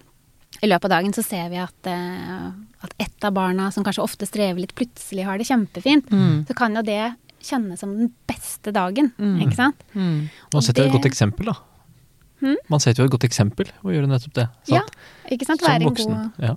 i 0.63 0.69
løpet 0.71 0.87
av 0.87 0.93
dagen, 0.95 1.11
så 1.11 1.21
ser 1.25 1.49
vi 1.51 1.57
at, 1.59 1.87
eh, 1.91 2.47
at 2.85 2.93
ett 3.01 3.23
av 3.27 3.33
barna 3.35 3.71
som 3.75 3.83
kanskje 3.83 4.05
ofte 4.05 4.25
strever 4.29 4.61
litt, 4.61 4.75
plutselig 4.77 5.25
har 5.27 5.37
det 5.37 5.49
kjempefint. 5.49 6.07
Mm. 6.09 6.45
Så 6.47 6.55
kan 6.55 6.75
jo 6.77 6.81
det 6.85 7.15
kjennes 7.43 7.79
som 7.79 7.91
den 7.97 8.13
beste 8.25 8.71
dagen, 8.73 9.11
Mm. 9.19 9.41
ikke 9.43 9.55
sant? 9.55 9.75
Mm. 9.93 10.29
Man 10.53 10.61
Og 10.61 10.63
setter 10.63 10.85
et 10.85 10.93
godt 10.93 11.05
eksempel, 11.05 11.45
da. 11.51 11.57
Hm? 12.45 12.61
Man 12.69 12.83
setter 12.83 13.03
jo 13.03 13.09
et 13.09 13.15
godt 13.17 13.27
eksempel 13.27 13.71
og 13.81 13.91
gjør 13.95 14.07
nettopp 14.11 14.37
det. 14.37 14.47
Ja, 14.69 14.85
ikke 15.33 15.49
sant? 15.49 15.63
Som 15.63 15.71
Være 15.71 15.89
en 15.89 15.99
god 15.99 16.41
Ja. 16.43 16.55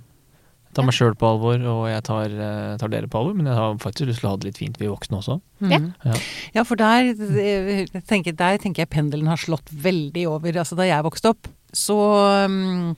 Jeg 0.69 0.77
tar 0.77 0.85
meg 0.85 0.93
sjøl 0.93 1.15
på 1.17 1.25
alvor, 1.25 1.63
og 1.65 1.79
jeg 1.89 2.01
tar, 2.05 2.29
eh, 2.29 2.73
tar 2.77 2.91
dere 2.93 3.07
på 3.09 3.17
alvor, 3.17 3.33
men 3.33 3.47
jeg 3.49 3.57
har 3.57 3.79
faktisk 3.81 4.05
lyst 4.05 4.21
til 4.21 4.29
å 4.29 4.33
ha 4.35 4.37
det 4.37 4.51
litt 4.51 4.59
fint, 4.61 4.77
vi 4.77 4.85
voksne 4.85 5.17
også. 5.17 5.39
Mm. 5.65 5.71
Ja. 5.71 5.79
Ja. 6.05 6.19
Ja, 6.59 6.63
for 6.63 6.77
der, 6.77 7.09
eh, 7.09 7.87
tenker, 8.05 8.35
der 8.37 8.61
tenker 8.61 8.85
jeg 8.85 8.91
pendelen 8.93 9.31
har 9.31 9.41
slått 9.41 9.73
veldig 9.73 10.27
over. 10.29 10.53
Altså 10.61 10.77
da 10.77 10.85
jeg 10.85 11.07
vokste 11.07 11.33
opp, 11.33 11.49
så 11.73 11.97
um, 12.45 12.95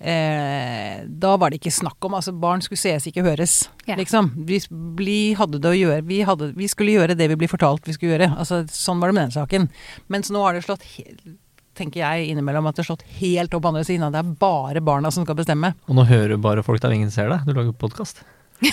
eh, 0.00 1.04
Da 1.08 1.36
var 1.36 1.50
det 1.50 1.58
ikke 1.60 1.72
snakk 1.72 2.00
om 2.06 2.14
Altså 2.16 2.32
barn 2.32 2.62
skulle 2.64 2.80
sees, 2.80 3.06
ikke 3.08 3.24
høres. 3.24 3.68
Ja. 3.88 3.96
Liksom. 3.96 4.32
Vi, 4.48 4.60
vi 4.96 5.18
hadde 5.36 5.60
det 5.60 5.72
å 5.72 5.76
gjøre 5.76 6.04
vi, 6.08 6.22
hadde, 6.24 6.52
vi 6.56 6.68
skulle 6.70 6.96
gjøre 6.96 7.16
det 7.16 7.28
vi 7.32 7.36
ble 7.40 7.48
fortalt 7.50 7.88
vi 7.88 7.96
skulle 7.96 8.16
gjøre. 8.16 8.32
Altså 8.36 8.66
Sånn 8.68 9.00
var 9.00 9.10
det 9.10 9.18
med 9.18 9.28
den 9.28 9.38
saken. 9.40 9.70
Mens 10.12 10.32
nå 10.32 10.44
har 10.44 10.56
det 10.56 10.64
slått 10.68 10.84
he 10.94 11.08
tenker 11.80 12.02
jeg 12.02 12.30
innimellom 12.30 12.68
at 12.68 12.76
det 12.76 12.84
har 12.84 12.90
slått 12.92 13.06
helt 13.20 13.54
opp 13.56 13.64
andre 13.70 13.84
siden. 13.86 14.04
At 14.06 14.14
det 14.16 14.22
er 14.22 14.34
bare 14.40 14.80
barna 14.84 15.08
som 15.14 15.24
skal 15.26 15.38
bestemme. 15.38 15.68
Og 15.88 15.94
nå 15.98 16.02
hører 16.08 16.36
bare 16.40 16.64
folk 16.66 16.80
der 16.82 16.94
ingen 16.96 17.12
ser 17.14 17.28
deg, 17.32 17.38
du 17.48 17.52
lager 17.56 17.72
podkast. 17.80 18.16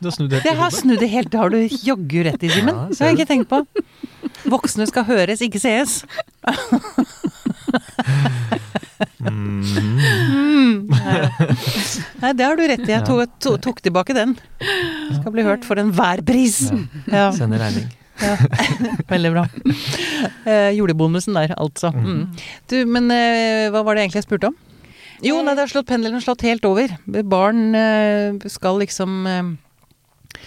du 0.00 0.04
har 0.08 0.14
snudd 0.14 0.32
helt 0.34 0.44
Jeg 0.44 0.56
har 0.58 0.72
snudd 0.74 1.00
det 1.00 1.08
helt, 1.12 1.30
det 1.32 1.40
har 1.40 1.50
du 1.52 1.58
jaggu 1.64 2.20
rett 2.28 2.42
i, 2.44 2.50
Simen. 2.52 2.74
Ja, 2.74 2.88
det 2.90 3.00
har 3.00 3.12
jeg 3.12 3.18
ikke 3.20 3.30
tenkt 3.32 3.48
på. 3.52 3.58
Voksne 4.50 4.84
skal 4.88 5.04
høres, 5.08 5.40
ikke 5.44 5.60
sees. 5.62 6.02
Mm. 9.20 10.88
Nei, 12.20 12.32
det 12.36 12.44
har 12.44 12.56
du 12.56 12.64
rett 12.68 12.84
i. 12.84 12.92
Jeg 12.92 13.04
tok, 13.08 13.48
tok 13.64 13.80
tilbake 13.84 14.16
den. 14.16 14.36
Skal 15.20 15.32
bli 15.34 15.46
hørt 15.46 15.64
for 15.68 15.80
enhver 15.80 16.24
pris. 16.26 16.62
Ja, 17.08 17.30
Sender 17.36 17.62
regning. 17.62 17.88
Ja. 18.20 18.34
Veldig 19.12 19.30
bra. 19.34 19.46
Eh, 20.44 20.70
julebonusen 20.76 21.36
der, 21.36 21.54
altså. 21.60 21.92
Mm. 21.94 22.26
Du, 22.70 22.82
men 22.88 23.10
eh, 23.14 23.70
hva 23.72 23.84
var 23.86 23.96
det 23.96 24.06
egentlig 24.06 24.22
jeg 24.22 24.28
spurte 24.28 24.50
om? 24.52 24.58
Jo, 25.20 25.40
nei, 25.44 25.54
det 25.56 25.66
har 25.66 25.72
slått 25.72 25.88
pendelen 25.90 26.16
har 26.16 26.24
slått 26.24 26.46
helt 26.48 26.64
over. 26.68 26.94
Barn 27.28 27.74
eh, 27.76 28.46
skal 28.52 28.80
liksom 28.80 29.26
eh, 29.28 29.50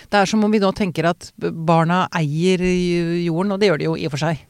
Det 0.09 0.21
er 0.21 0.29
som 0.29 0.43
om 0.45 0.53
vi 0.53 0.61
nå 0.61 0.71
tenker 0.73 1.11
at 1.11 1.29
barna 1.37 2.07
eier 2.17 2.63
jorden, 3.21 3.53
og 3.53 3.61
det 3.61 3.69
gjør 3.69 3.81
de 3.81 3.89
jo 3.91 3.95
i 3.99 4.07
og 4.09 4.15
for 4.15 4.23
seg. 4.25 4.41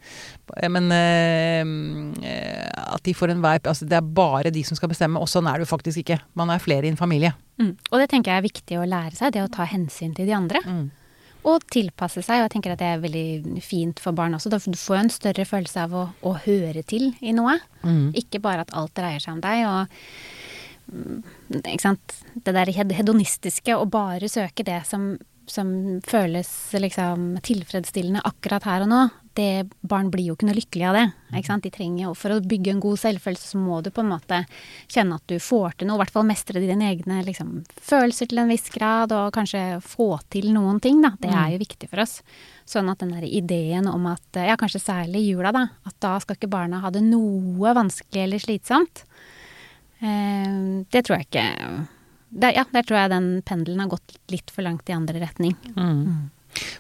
Men 0.72 0.90
eh, 0.92 2.74
at 2.84 3.04
de 3.08 3.14
får 3.16 3.32
enhver 3.32 3.62
Altså 3.72 3.88
det 3.88 3.96
er 3.96 4.10
bare 4.16 4.52
de 4.54 4.64
som 4.68 4.78
skal 4.80 4.92
bestemme, 4.92 5.20
og 5.20 5.32
sånn 5.32 5.48
er 5.50 5.60
det 5.60 5.68
jo 5.68 5.74
faktisk 5.74 6.04
ikke. 6.04 6.22
Man 6.40 6.52
er 6.54 6.64
flere 6.64 6.88
i 6.88 6.94
en 6.94 7.00
familie. 7.00 7.34
Mm. 7.62 7.76
Og 7.92 8.00
det 8.00 8.10
tenker 8.12 8.34
jeg 8.34 8.44
er 8.44 8.50
viktig 8.50 8.80
å 8.80 8.88
lære 8.88 9.16
seg, 9.18 9.36
det 9.36 9.44
å 9.44 9.52
ta 9.52 9.68
hensyn 9.68 10.16
til 10.16 10.30
de 10.30 10.36
andre. 10.38 10.64
Mm. 10.64 10.86
Og 11.50 11.66
tilpasse 11.74 12.24
seg, 12.24 12.40
og 12.40 12.48
jeg 12.48 12.54
tenker 12.56 12.74
at 12.74 12.80
det 12.80 12.88
er 12.88 13.04
veldig 13.04 13.64
fint 13.64 14.00
for 14.00 14.16
barn 14.16 14.38
også. 14.38 14.52
Da 14.54 14.62
får 14.64 14.76
du 14.76 14.80
får 14.80 15.00
en 15.02 15.12
større 15.12 15.46
følelse 15.48 15.84
av 15.84 15.96
å, 15.98 16.06
å 16.24 16.36
høre 16.46 16.86
til 16.88 17.10
i 17.20 17.34
noe. 17.36 17.58
Mm. 17.84 18.14
Ikke 18.20 18.42
bare 18.44 18.64
at 18.64 18.72
alt 18.78 18.94
dreier 18.96 19.24
seg 19.24 19.36
om 19.36 19.44
deg. 19.44 19.66
og 19.68 20.94
mm, 20.94 21.20
ikke 21.60 21.84
sant? 21.84 22.18
Det 22.34 22.56
der 22.56 22.72
hedonistiske, 22.72 23.76
å 23.76 23.90
bare 23.92 24.32
søke 24.32 24.64
det 24.68 24.80
som, 24.88 25.14
som 25.50 26.00
føles 26.08 26.50
liksom 26.80 27.38
tilfredsstillende 27.44 28.24
akkurat 28.26 28.66
her 28.68 28.86
og 28.86 28.92
nå, 28.92 29.02
det, 29.34 29.66
barn 29.82 30.12
blir 30.14 30.28
jo 30.30 30.36
ikke 30.36 30.46
noe 30.46 30.58
lykkelige 30.58 30.90
av 30.92 30.98
det. 30.98 31.06
Ikke 31.34 31.50
sant? 31.50 31.66
De 31.66 31.72
trenger, 31.74 32.10
og 32.12 32.18
For 32.20 32.36
å 32.36 32.42
bygge 32.46 32.76
en 32.76 32.82
god 32.84 33.00
selvfølelse 33.02 33.54
så 33.54 33.62
må 33.62 33.80
du 33.82 33.90
på 33.94 34.04
en 34.04 34.12
måte 34.12 34.44
kjenne 34.92 35.18
at 35.18 35.26
du 35.30 35.40
får 35.42 35.80
til 35.80 35.90
noe, 35.90 35.98
i 35.98 36.04
hvert 36.04 36.14
fall 36.14 36.28
mestre 36.30 36.62
dine 36.62 36.92
egne 36.92 37.22
liksom, 37.26 37.56
følelser 37.82 38.30
til 38.30 38.44
en 38.44 38.52
viss 38.54 38.70
grad, 38.74 39.16
og 39.16 39.34
kanskje 39.34 39.64
få 39.86 40.12
til 40.34 40.52
noen 40.54 40.82
ting. 40.84 41.02
da. 41.02 41.16
Det 41.20 41.32
er 41.34 41.56
jo 41.56 41.64
viktig 41.64 41.90
for 41.90 42.04
oss. 42.06 42.20
Sånn 42.70 42.92
at 42.94 43.02
den 43.02 43.16
der 43.16 43.26
ideen 43.26 43.90
om 43.90 44.06
at, 44.12 44.28
ja 44.38 44.58
kanskje 44.60 44.84
særlig 44.84 45.24
i 45.24 45.34
jula, 45.34 45.54
da, 45.56 45.66
at 45.90 45.98
da 46.04 46.14
skal 46.22 46.38
ikke 46.38 46.52
barna 46.54 46.84
ha 46.84 46.94
det 46.94 47.02
noe 47.08 47.74
vanskelig 47.76 48.28
eller 48.28 48.44
slitsomt. 48.44 49.04
Eh, 50.04 50.86
det 50.94 51.04
tror 51.08 51.18
jeg 51.18 51.32
ikke 51.32 51.50
det, 52.34 52.54
Ja, 52.58 52.66
der 52.74 52.86
tror 52.86 53.00
jeg 53.00 53.14
den 53.14 53.28
pendelen 53.46 53.84
har 53.84 53.92
gått 53.94 54.18
litt 54.34 54.54
for 54.54 54.66
langt 54.66 54.90
i 54.90 54.96
andre 54.96 55.22
retning. 55.24 55.54
Mm. 55.78 56.32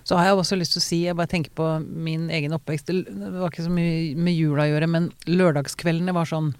Så 0.05 0.17
har 0.17 0.27
jeg 0.27 0.37
også 0.37 0.57
lyst 0.59 0.75
til 0.75 0.81
å 0.81 0.85
si, 0.85 0.99
jeg 1.07 1.17
bare 1.17 1.31
tenker 1.31 1.53
på 1.57 1.67
min 1.81 2.27
egen 2.33 2.53
oppvekst, 2.53 2.91
det 2.93 3.31
var 3.37 3.49
ikke 3.49 3.65
så 3.65 3.73
mye 3.73 4.13
med 4.13 4.37
jula 4.37 4.67
å 4.67 4.73
gjøre, 4.73 4.89
men 4.91 5.09
lørdagskveldene 5.29 6.13
var 6.13 6.29
sånn 6.29 6.51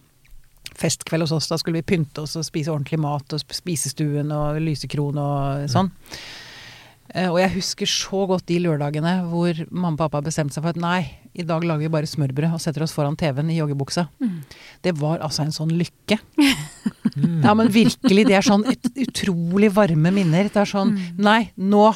festkveld 0.79 1.27
hos 1.27 1.35
oss. 1.35 1.49
Da 1.51 1.59
skulle 1.61 1.81
vi 1.81 1.89
pynte 1.93 2.23
oss 2.23 2.33
og 2.39 2.47
spise 2.47 2.73
ordentlig 2.73 3.01
mat, 3.03 3.35
og 3.35 3.53
spisestuen 3.53 4.33
og 4.33 4.61
lysekron 4.63 5.19
og 5.21 5.67
sånn. 5.73 5.91
Mm. 5.93 6.23
Og 7.29 7.37
jeg 7.37 7.53
husker 7.59 7.89
så 7.89 8.23
godt 8.29 8.47
de 8.49 8.57
lørdagene 8.63 9.19
hvor 9.29 9.59
mamma 9.69 9.93
og 9.93 9.99
pappa 10.01 10.23
bestemte 10.25 10.55
seg 10.55 10.63
for 10.65 10.73
at 10.73 10.81
nei, 10.81 11.03
i 11.33 11.43
dag 11.47 11.63
lager 11.65 11.85
vi 11.87 11.91
bare 11.93 12.09
smørbrød 12.09 12.53
og 12.53 12.61
setter 12.61 12.83
oss 12.85 12.93
foran 12.93 13.15
TV-en 13.17 13.49
i 13.49 13.57
joggebuksa. 13.57 14.07
Det 14.85 14.93
var 14.99 15.19
altså 15.25 15.45
en 15.47 15.55
sånn 15.55 15.73
lykke. 15.79 16.19
Ja, 17.13 17.51
men 17.53 17.67
virkelig. 17.69 18.23
Det 18.25 18.33
er 18.33 18.41
sånn 18.45 18.63
et, 18.71 18.87
utrolig 19.03 19.67
varme 19.75 20.09
minner. 20.15 20.47
Det 20.49 20.57
er 20.63 20.65
sånn 20.65 20.95
Nei, 21.21 21.51
nå 21.61 21.91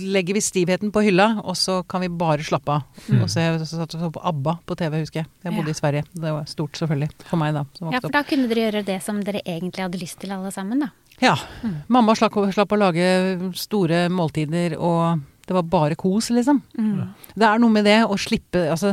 legger 0.00 0.36
vi 0.36 0.42
stivheten 0.44 0.92
på 0.92 1.02
hylla, 1.06 1.40
og 1.42 1.56
så 1.58 1.80
kan 1.88 2.02
vi 2.04 2.08
bare 2.12 2.44
slappe 2.46 2.74
av. 2.78 2.84
Mm. 3.08 3.22
Og 3.24 3.30
så 3.32 3.42
satt 3.64 3.94
vi 3.94 3.98
og 3.98 4.04
så 4.04 4.10
på 4.14 4.22
ABBA 4.30 4.54
på 4.68 4.76
TV, 4.78 4.98
husker 5.02 5.22
jeg. 5.22 5.28
Jeg 5.44 5.54
bodde 5.56 5.72
Ja. 5.72 5.76
i 5.76 5.80
Sverige. 5.80 6.04
Det 6.14 6.32
var 6.36 6.44
stort, 6.46 6.76
selvfølgelig. 6.78 7.10
For 7.30 7.36
meg, 7.40 7.54
da. 7.54 7.64
Som 7.78 7.92
Ja, 7.92 8.00
for 8.00 8.10
da 8.14 8.22
kunne 8.22 8.48
dere 8.48 8.66
gjøre 8.70 8.84
det 8.86 9.02
som 9.02 9.22
dere 9.24 9.42
egentlig 9.44 9.82
hadde 9.82 10.00
lyst 10.00 10.20
til 10.20 10.30
alle 10.36 10.52
sammen, 10.52 10.80
da. 10.80 10.90
Ja. 11.20 11.36
Mm. 11.62 11.74
Mamma 11.88 12.14
slapp, 12.14 12.32
slapp 12.54 12.72
å 12.72 12.78
lage 12.78 13.52
store 13.54 14.08
måltider, 14.08 14.78
og 14.78 15.20
det 15.50 15.54
var 15.56 15.66
bare 15.66 15.96
kos, 15.98 16.28
liksom. 16.30 16.60
Det 17.34 17.42
er 17.42 17.58
noe 17.58 17.74
med 17.74 17.82
det 17.88 18.04
å 18.06 18.14
slippe 18.14 18.60
Altså, 18.70 18.92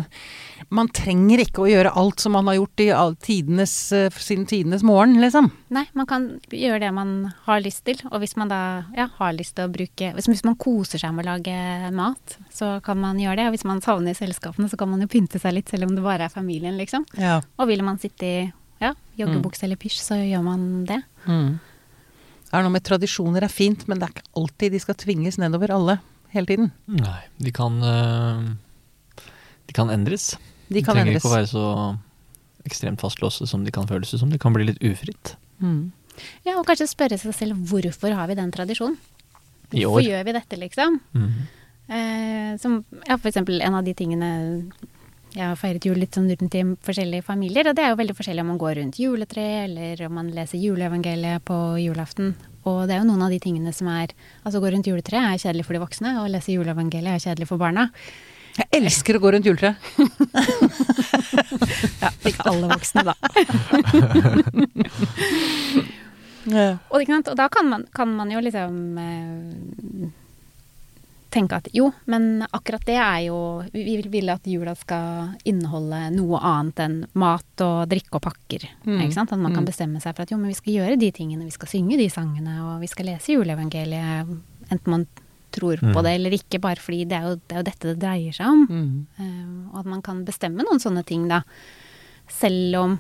man 0.74 0.88
trenger 0.90 1.44
ikke 1.44 1.62
å 1.62 1.68
gjøre 1.70 1.92
alt 2.02 2.24
som 2.24 2.34
man 2.34 2.50
har 2.50 2.58
gjort 2.58 2.82
i 2.82 2.88
all 2.98 3.14
tidenes, 3.22 3.76
eh, 3.94 4.10
siden 4.10 4.48
tidenes 4.50 4.82
morgen, 4.82 5.20
liksom. 5.22 5.52
Nei, 5.70 5.84
man 5.94 6.10
kan 6.10 6.26
gjøre 6.50 6.80
det 6.82 6.90
man 6.98 7.12
har 7.46 7.62
lyst 7.62 7.84
til. 7.86 8.02
Og 8.10 8.24
hvis 8.24 8.34
man 8.42 8.50
da 8.50 8.62
ja, 8.98 9.06
har 9.20 9.38
lyst 9.38 9.54
til 9.60 9.68
å 9.68 9.72
bruke 9.76 10.10
hvis, 10.18 10.32
hvis 10.34 10.44
man 10.50 10.58
koser 10.58 11.04
seg 11.04 11.14
med 11.14 11.28
å 11.28 11.36
lage 11.36 11.94
mat, 11.94 12.40
så 12.50 12.80
kan 12.82 12.98
man 13.06 13.22
gjøre 13.22 13.38
det. 13.44 13.48
Og 13.52 13.54
hvis 13.60 13.68
man 13.70 13.86
savner 13.86 14.18
selskapene, 14.18 14.66
så 14.74 14.82
kan 14.82 14.90
man 14.90 15.06
jo 15.06 15.12
pynte 15.14 15.38
seg 15.38 15.60
litt, 15.60 15.70
selv 15.70 15.92
om 15.92 15.94
det 15.94 16.08
bare 16.10 16.26
er 16.26 16.34
familien, 16.34 16.74
liksom. 16.82 17.06
Ja. 17.22 17.38
Og 17.62 17.70
vil 17.70 17.86
man 17.86 18.02
sitte 18.02 18.26
i 18.26 18.36
ja, 18.82 18.96
joggebukse 19.22 19.70
eller 19.70 19.78
pysj, 19.78 20.02
så 20.10 20.18
gjør 20.24 20.42
man 20.50 20.68
det. 20.90 21.04
Mm. 21.30 21.60
Det 22.48 22.56
er 22.58 22.66
noe 22.66 22.74
med 22.74 22.90
tradisjoner 22.90 23.46
er 23.46 23.54
fint, 23.54 23.86
men 23.86 24.02
det 24.02 24.08
er 24.08 24.18
ikke 24.18 24.30
alltid 24.42 24.74
de 24.74 24.80
skal 24.82 25.04
tvinges 25.06 25.38
nedover 25.38 25.78
alle 25.78 26.00
hele 26.34 26.50
tiden. 26.50 26.72
Nei, 26.92 27.22
de 27.44 27.54
kan 27.56 27.78
eh, 27.84 28.44
De 29.68 29.76
kan 29.76 29.92
endres. 29.94 30.36
De 30.68 30.84
kan 30.84 30.96
trenger 30.96 31.14
endres. 31.14 31.24
ikke 31.24 31.32
å 31.32 31.36
være 31.38 31.52
så 31.52 31.66
ekstremt 32.68 33.04
fastlåste 33.04 33.48
som 33.48 33.64
de 33.64 33.72
kan 33.72 33.88
føles 33.88 34.12
som. 34.12 34.32
Det 34.32 34.42
kan 34.44 34.56
bli 34.56 34.68
litt 34.70 34.82
ufritt. 34.84 35.36
Mm. 35.64 35.92
Ja, 36.46 36.58
og 36.58 36.66
kanskje 36.68 36.90
spørre 36.90 37.20
seg 37.22 37.36
selv 37.38 37.70
hvorfor 37.70 38.16
har 38.18 38.28
vi 38.30 38.38
den 38.40 38.52
tradisjonen? 38.54 38.98
Hvorfor 39.72 40.04
gjør 40.04 40.24
vi 40.24 40.36
dette, 40.36 40.60
liksom? 40.60 41.00
Mm. 41.14 41.32
Eh, 41.88 42.52
som 42.60 42.80
ja, 43.06 43.18
for 43.18 43.30
eksempel 43.30 43.62
en 43.64 43.76
av 43.78 43.86
de 43.88 43.94
tingene 43.96 44.28
Jeg 45.32 45.44
har 45.44 45.56
feiret 45.60 45.86
jul 45.86 45.96
litt 46.00 46.16
sånn 46.16 46.28
rundt 46.28 46.56
i 46.56 46.64
forskjellige 46.84 47.24
familier, 47.28 47.68
og 47.70 47.76
det 47.78 47.84
er 47.84 47.92
jo 47.92 48.00
veldig 48.00 48.16
forskjellig 48.18 48.44
om 48.44 48.52
man 48.54 48.60
går 48.62 48.78
rundt 48.80 49.00
juletreet, 49.00 49.68
eller 49.68 50.06
om 50.08 50.16
man 50.18 50.32
leser 50.34 50.58
juleevangeliet 50.58 51.44
på 51.46 51.58
julaften. 51.84 52.32
Og 52.68 52.78
det 52.88 52.94
er 52.96 53.00
jo 53.02 53.10
noen 53.10 53.26
av 53.26 53.32
de 53.34 53.40
tingene 53.42 53.72
som 53.76 53.88
er 53.92 54.08
Altså 54.44 54.62
gå 54.64 54.68
rundt 54.74 54.90
juletreet 54.90 55.24
er 55.24 55.42
kjedelig 55.42 55.66
for 55.68 55.74
de 55.78 55.84
voksne, 55.84 56.10
og 56.22 56.32
lese 56.34 56.56
juleevangeliet 56.56 57.14
er 57.16 57.24
kjedelig 57.24 57.48
for 57.50 57.58
barna. 57.62 57.84
Jeg 58.58 58.68
elsker 58.80 59.14
å 59.18 59.22
gå 59.22 59.28
rundt 59.36 59.48
juletreet. 59.48 59.78
Ja, 62.02 62.10
ikke 62.26 62.50
alle 62.50 62.68
voksne, 62.72 63.02
da. 63.06 63.14
Ja. 66.48 66.78
Og, 66.96 67.04
og 67.04 67.36
da 67.36 67.50
kan 67.52 67.68
man, 67.68 67.84
kan 67.92 68.08
man 68.16 68.30
jo 68.32 68.40
liksom 68.40 68.96
eh, 69.02 70.08
tenke 71.38 71.58
at 71.60 71.68
jo, 71.78 71.92
men 72.10 72.42
akkurat 72.52 72.84
det 72.88 72.96
er 72.98 73.20
jo 73.28 73.38
Vi 73.74 74.02
vil- 74.10 74.30
at 74.34 74.44
jula 74.50 74.74
skal 74.76 75.36
inneholde 75.46 76.00
noe 76.16 76.40
annet 76.42 76.80
enn 76.84 76.98
mat 77.14 77.62
og 77.62 77.88
drikke 77.90 78.16
og 78.20 78.22
pakker. 78.28 78.66
Mm. 78.86 79.02
Ikke 79.06 79.14
sant? 79.14 79.32
At 79.32 79.40
man 79.40 79.54
kan 79.54 79.64
Mm. 79.64 79.70
bestemme 79.72 80.02
seg 80.02 80.16
for 80.16 80.24
at 80.24 80.32
jo, 80.32 80.38
men 80.38 80.48
vi 80.50 80.54
skal 80.60 80.74
gjøre 80.74 81.00
de 81.00 81.12
tingene. 81.12 81.44
Vi 81.46 81.52
skal 81.52 81.68
synge 81.68 81.98
de 81.98 82.10
sangene, 82.10 82.58
og 82.64 82.82
vi 82.82 82.88
skal 82.88 83.06
lese 83.06 83.34
juleevangeliet. 83.38 84.28
Enten 84.72 84.88
man 84.88 85.08
tror 85.52 85.78
på 85.78 85.94
Mm. 85.96 86.04
det 86.04 86.12
eller 86.16 86.32
ikke, 86.32 86.60
bare 86.62 86.76
fordi 86.76 87.08
det 87.08 87.18
er 87.18 87.24
jo, 87.24 87.36
det 87.48 87.52
er 87.56 87.58
jo 87.58 87.64
dette 87.64 87.80
det 87.96 88.00
dreier 88.00 88.34
seg 88.34 88.46
om. 88.48 88.68
Mm. 88.68 89.06
Uh, 89.20 89.74
og 89.74 89.80
at 89.80 89.86
man 89.86 90.02
kan 90.02 90.26
bestemme 90.26 90.58
noen 90.64 90.80
sånne 90.80 91.06
ting, 91.06 91.28
da. 91.28 91.42
Selv 92.28 92.76
om 92.76 93.00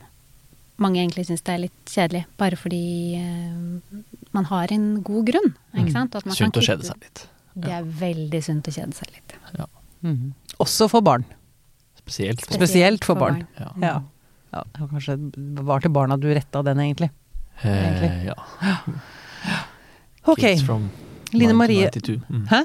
mange 0.79 0.97
egentlig 1.01 1.25
syns 1.27 1.43
det 1.43 1.53
er 1.55 1.63
litt 1.65 1.85
kjedelig, 1.85 2.25
bare 2.37 2.55
fordi 2.55 3.17
uh, 3.19 4.01
man 4.33 4.45
har 4.45 4.67
en 4.71 5.01
god 5.03 5.25
grunn. 5.25 5.53
Ikke 5.75 5.89
Mm. 5.89 5.91
sant? 5.91 6.15
Og 6.15 6.19
at 6.21 6.25
man 6.25 6.35
Sunt 6.35 6.53
kan 6.53 6.61
å 6.63 6.65
kjede 6.65 6.83
seg 6.85 6.95
litt. 7.01 7.27
Det 7.63 7.73
er 7.73 7.87
veldig 7.99 8.41
sunt 8.45 8.67
å 8.69 8.73
kjede 8.75 8.93
seg 8.97 9.09
litt. 9.15 9.33
Mm. 10.05 10.33
Også 10.61 10.87
for 10.91 11.01
barn. 11.05 11.23
Spesielt. 11.97 12.43
Spesielt 12.53 13.05
for 13.07 13.17
barn. 13.19 13.41
Ja. 13.59 13.71
Ja. 13.81 13.93
ja. 14.53 14.61
var 14.77 14.87
Kanskje 14.93 15.17
det 15.33 15.65
var 15.67 15.81
til 15.83 15.91
barna 15.95 16.17
du 16.21 16.27
retta 16.33 16.61
den, 16.63 16.79
egentlig. 16.85 17.09
Eh, 17.65 18.25
ja. 18.29 18.37
Ok. 20.27 20.41
Kids 20.43 20.63
from 20.67 20.89
Line 21.33 21.47
9 21.47 21.53
to 21.53 21.57
Marie 21.57 21.85
92. 21.89 22.21
Mm. 22.29 22.47
Hæ? 22.51 22.57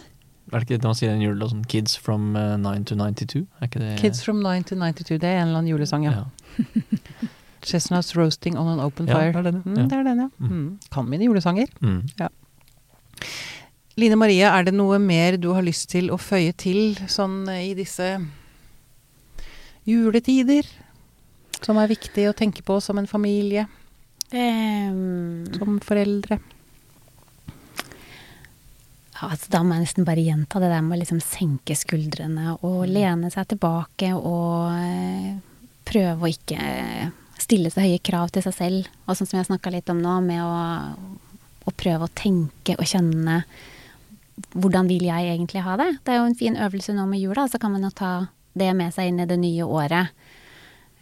Er 0.52 0.58
det 0.58 0.66
ikke 0.66 0.78
det 0.82 0.88
man 0.90 0.96
sier 0.98 1.12
i 1.12 1.14
en 1.14 1.22
julelåt? 1.22 1.52
Sånn 1.52 1.62
Kids 1.70 1.94
from 2.02 2.34
eh, 2.36 2.56
9 2.58 2.84
to 2.90 2.96
92? 2.98 3.44
Er 3.60 3.68
ikke 3.70 3.82
det 3.82 3.92
Kids 4.00 4.22
from 4.26 4.40
9 4.42 4.66
to 4.68 4.74
92. 4.76 5.18
Det 5.22 5.28
er 5.30 5.38
en 5.40 5.46
eller 5.52 5.62
annen 5.62 5.70
julesang, 5.70 6.04
ja. 6.08 6.24
ja. 6.24 6.58
Chestnuts 7.68 8.16
roasting 8.18 8.58
on 8.58 8.66
an 8.72 8.82
open 8.82 9.06
Ja, 9.06 9.20
fire. 9.20 9.32
det 9.32 9.46
er 9.46 9.50
den, 9.52 9.62
Mm, 9.64 9.76
ja. 9.78 9.84
det 9.86 9.98
er 10.00 10.02
den, 10.10 10.18
ja. 10.24 10.28
Mm. 10.42 10.50
Mm. 10.58 10.78
Kan 10.92 11.08
mine 11.08 11.24
julesanger. 11.30 11.70
Mm. 11.80 12.02
Line 14.00 14.16
Marie, 14.16 14.46
er 14.48 14.64
det 14.64 14.72
noe 14.72 14.96
mer 15.02 15.36
du 15.36 15.50
har 15.52 15.64
lyst 15.64 15.90
til 15.92 16.08
å 16.12 16.16
føye 16.20 16.54
til 16.56 16.96
sånn 17.12 17.44
eh, 17.52 17.68
i 17.70 17.74
disse 17.76 18.14
juletider? 19.88 20.68
Som 21.62 21.78
er 21.78 21.92
viktig 21.92 22.24
å 22.30 22.34
tenke 22.36 22.64
på 22.66 22.80
som 22.82 22.98
en 22.98 23.10
familie, 23.10 23.68
Um, 24.32 25.44
som 25.58 25.74
foreldre? 25.84 26.38
ja, 29.22 29.28
altså, 29.28 29.50
da 29.52 29.60
må 29.62 29.76
jeg 29.76 29.84
nesten 29.84 30.06
bare 30.08 30.24
gjenta 30.24 30.60
det 30.62 30.70
der 30.72 30.82
med 30.82 30.96
å 30.96 31.00
liksom 31.02 31.20
senke 31.22 31.76
skuldrene 31.78 32.56
og 32.64 32.86
lene 32.88 33.28
seg 33.30 33.50
tilbake 33.52 34.08
og 34.16 34.72
eh, 34.72 35.36
prøve 35.86 36.26
å 36.26 36.32
ikke 36.32 36.56
eh, 36.58 37.12
stille 37.38 37.70
så 37.70 37.84
høye 37.84 38.00
krav 38.02 38.32
til 38.34 38.42
seg 38.46 38.56
selv. 38.56 38.88
Og 39.06 39.18
sånn 39.18 39.28
som 39.28 39.38
jeg 39.38 39.50
snakka 39.50 39.74
litt 39.74 39.92
om 39.92 40.00
nå, 40.02 40.16
med 40.26 40.42
å, 40.42 40.56
å 41.68 41.76
prøve 41.76 42.08
å 42.08 42.14
tenke 42.16 42.74
og 42.78 42.88
kjenne 42.88 43.42
hvordan 44.54 44.88
vil 44.88 45.04
jeg 45.08 45.28
egentlig 45.36 45.62
ha 45.62 45.76
det? 45.76 45.90
Det 46.04 46.12
er 46.14 46.20
jo 46.22 46.28
en 46.30 46.38
fin 46.38 46.56
øvelse 46.56 46.94
nå 46.96 47.06
med 47.08 47.20
jula, 47.20 47.46
så 47.48 47.58
kan 47.60 47.72
man 47.72 47.82
jo 47.82 47.90
ta 47.90 48.12
det 48.58 48.70
med 48.76 48.92
seg 48.94 49.08
inn 49.12 49.20
i 49.20 49.26
det 49.26 49.38
nye 49.40 49.64
året. 49.64 50.08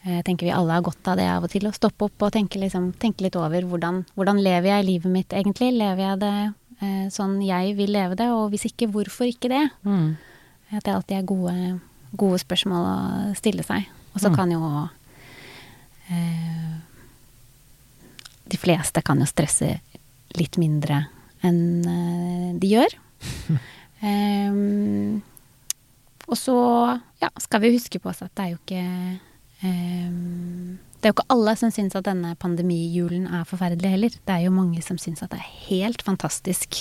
Jeg 0.04 0.24
tenker 0.24 0.46
vi 0.48 0.52
alle 0.56 0.72
har 0.72 0.82
godt 0.86 1.08
av 1.12 1.16
det 1.20 1.26
av 1.28 1.44
og 1.44 1.50
til, 1.52 1.66
å 1.68 1.74
stoppe 1.76 2.06
opp 2.08 2.22
og 2.24 2.32
tenke, 2.32 2.58
liksom, 2.62 2.92
tenke 2.98 3.20
litt 3.26 3.36
over 3.36 3.62
hvordan, 3.68 4.04
hvordan 4.16 4.40
lever 4.40 4.70
jeg 4.72 4.86
livet 4.86 5.12
mitt 5.12 5.34
egentlig? 5.36 5.74
Lever 5.76 6.00
jeg 6.06 6.20
det 6.22 6.32
eh, 6.80 7.08
sånn 7.12 7.34
jeg 7.44 7.74
vil 7.76 7.92
leve 7.92 8.16
det, 8.16 8.30
og 8.32 8.48
hvis 8.54 8.64
ikke, 8.70 8.88
hvorfor 8.94 9.28
ikke 9.28 9.50
det? 9.52 9.66
Mm. 9.84 10.16
At 10.72 10.86
det 10.86 10.94
alltid 10.94 11.18
er 11.18 11.28
gode, 11.28 11.80
gode 12.16 12.38
spørsmål 12.40 12.86
å 12.88 13.34
stille 13.36 13.62
seg. 13.66 13.90
Og 14.14 14.20
så 14.24 14.30
Mm. 14.30 14.36
kan 14.36 14.50
jo 14.50 14.88
eh, 16.10 16.78
De 18.50 18.56
fleste 18.58 19.02
kan 19.06 19.18
jo 19.20 19.26
stresse 19.28 19.76
litt 20.38 20.56
mindre 20.58 21.04
enn 21.46 21.60
eh, 21.86 22.58
de 22.58 22.72
gjør. 22.72 22.96
Em, 24.00 25.20
og 26.24 26.38
så 26.38 26.54
ja, 27.20 27.28
skal 27.36 27.60
vi 27.60 27.74
huske 27.74 27.98
på 28.00 28.08
oss 28.08 28.22
at 28.24 28.32
det 28.32 28.46
er 28.46 28.52
jo 28.54 28.60
ikke 28.62 28.84
um, 29.68 30.78
Det 30.96 31.04
er 31.04 31.12
jo 31.12 31.16
ikke 31.18 31.26
alle 31.34 31.52
som 31.60 31.74
syns 31.74 31.96
at 31.98 32.06
denne 32.06 32.32
pandemijulen 32.40 33.26
er 33.28 33.44
forferdelig 33.48 33.92
heller. 33.92 34.16
Det 34.16 34.34
er 34.34 34.46
jo 34.46 34.54
mange 34.56 34.80
som 34.84 34.96
syns 35.00 35.20
at 35.24 35.34
det 35.34 35.40
er 35.42 35.52
helt 35.68 36.00
fantastisk 36.06 36.80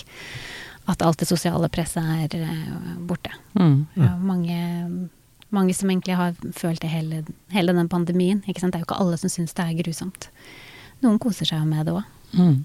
at 0.89 1.03
alt 1.05 1.21
det 1.21 1.27
sosiale 1.29 1.69
presset 1.69 2.03
er 2.03 2.35
eh, 2.39 2.95
borte. 3.05 3.31
Mm. 3.53 3.85
Ja, 3.99 4.15
mange, 4.17 4.57
mange 5.53 5.75
som 5.77 5.91
egentlig 5.91 6.15
har 6.17 6.33
følt 6.55 6.81
det 6.81 6.89
hele, 6.89 7.23
hele 7.53 7.75
den 7.77 7.89
pandemien. 7.91 8.41
Det 8.45 8.57
er 8.57 8.79
jo 8.79 8.87
ikke 8.87 8.97
alle 8.97 9.19
som 9.21 9.29
syns 9.29 9.53
det 9.53 9.67
er 9.67 9.77
grusomt. 9.83 10.29
Noen 11.03 11.19
koser 11.21 11.45
seg 11.47 11.61
jo 11.61 11.69
med 11.69 11.85
det 11.85 11.95
òg. 11.99 12.07
Mm. 12.33 12.57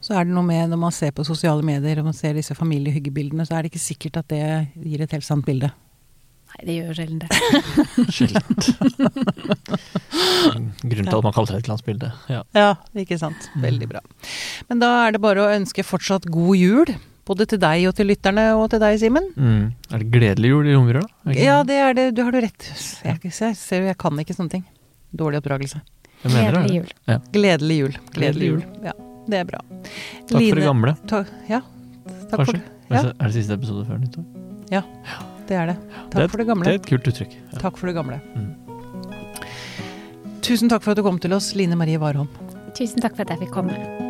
Så 0.00 0.14
er 0.16 0.24
det 0.24 0.32
noe 0.32 0.46
med 0.46 0.70
når 0.72 0.80
man 0.80 0.94
ser 0.96 1.12
på 1.12 1.26
sosiale 1.28 1.62
medier 1.66 1.98
og 2.00 2.06
man 2.08 2.16
ser 2.16 2.32
disse 2.38 2.54
familiehyggebildene, 2.56 3.44
så 3.46 3.58
er 3.58 3.64
det 3.64 3.70
ikke 3.74 3.84
sikkert 3.84 4.16
at 4.22 4.28
det 4.32 4.44
gir 4.80 5.00
et 5.04 5.12
helt 5.16 5.26
sant 5.26 5.44
bilde. 5.46 5.68
Nei, 6.50 6.60
det 6.66 6.74
gjør 6.80 6.96
sjelden 6.98 7.20
det. 7.22 7.28
Sjeldent. 8.16 8.62
Grunnen 10.82 11.06
til 11.06 11.18
at 11.20 11.26
man 11.26 11.34
kaller 11.36 11.52
det 11.52 11.60
et 11.60 11.68
glansbilde. 11.68 12.08
Ja. 12.32 12.40
Ja, 12.56 12.70
ikke 12.98 13.20
sant. 13.20 13.40
Veldig 13.62 13.86
bra. 13.92 14.00
Men 14.72 14.76
da 14.82 14.88
er 15.04 15.14
det 15.14 15.20
bare 15.22 15.44
å 15.44 15.52
ønske 15.52 15.84
fortsatt 15.86 16.26
god 16.32 16.56
jul. 16.58 16.90
Både 17.30 17.46
til 17.46 17.60
deg 17.62 17.84
og 17.86 17.94
til 17.94 18.08
lytterne 18.10 18.48
og 18.58 18.64
til 18.72 18.80
deg, 18.82 18.96
Simen. 18.98 19.28
Mm. 19.36 19.68
Er 19.92 20.02
det 20.02 20.08
gledelig 20.10 20.50
jul 20.50 20.66
i 20.66 20.74
romjula? 20.74 21.04
Ja, 21.36 21.60
det? 21.68 21.76
er 21.78 21.94
det. 21.94 22.08
Du 22.16 22.24
har 22.26 22.34
du 22.34 22.40
rett. 22.42 22.66
Jeg, 23.06 23.20
jeg 23.28 23.54
ser 23.60 23.84
jo, 23.84 23.86
jeg 23.92 23.98
kan 24.00 24.18
ikke 24.24 24.34
sånne 24.34 24.50
ting. 24.56 24.64
Dårlig 25.14 25.38
oppdragelse. 25.44 25.78
Jeg. 26.24 26.34
Gledelig 26.34 26.80
jul. 26.80 26.90
Ja. 27.06 27.20
Gledelig 27.36 27.78
jul. 27.84 27.94
Gledelig 28.16 28.50
jul. 28.50 28.60
Ja, 28.88 28.96
det 29.30 29.38
er 29.40 29.46
bra. 29.48 29.60
Takk 30.30 30.42
for 30.48 30.60
det 30.60 30.64
gamle, 30.66 30.94
Ta, 31.10 31.24
ja, 31.48 31.60
takk 32.30 32.30
for 32.30 32.44
kanskje. 32.44 32.60
det. 32.60 32.62
Ja. 32.90 33.02
Er 33.12 33.24
det 33.30 33.34
siste 33.38 33.54
episode 33.54 33.86
før 33.86 33.98
nyttår? 34.02 34.24
Det 35.50 35.56
er 35.58 35.66
det. 35.66 35.76
Det 35.82 36.10
Takk 36.12 36.22
er- 36.22 36.28
for 36.30 36.38
det 36.38 36.46
gamle. 36.46 36.64
Det 36.64 36.74
er 36.76 36.78
et 36.78 36.86
kult 36.86 37.08
uttrykk. 37.10 37.32
Ja. 37.52 37.58
Takk 37.58 37.76
for 37.80 37.86
det 37.90 37.94
gamle. 37.96 38.20
Mm. 38.36 38.54
Tusen 40.46 40.68
takk 40.70 40.82
for 40.82 40.92
at 40.92 40.96
du 40.96 41.02
kom 41.02 41.18
til 41.18 41.32
oss, 41.34 41.54
Line 41.58 41.74
Marie 41.76 41.98
Warholm. 41.98 42.28
Tusen 42.74 43.00
takk 43.02 43.16
for 43.16 43.22
at 43.22 43.30
jeg 43.34 43.38
fikk 43.48 43.50
komme. 43.50 44.09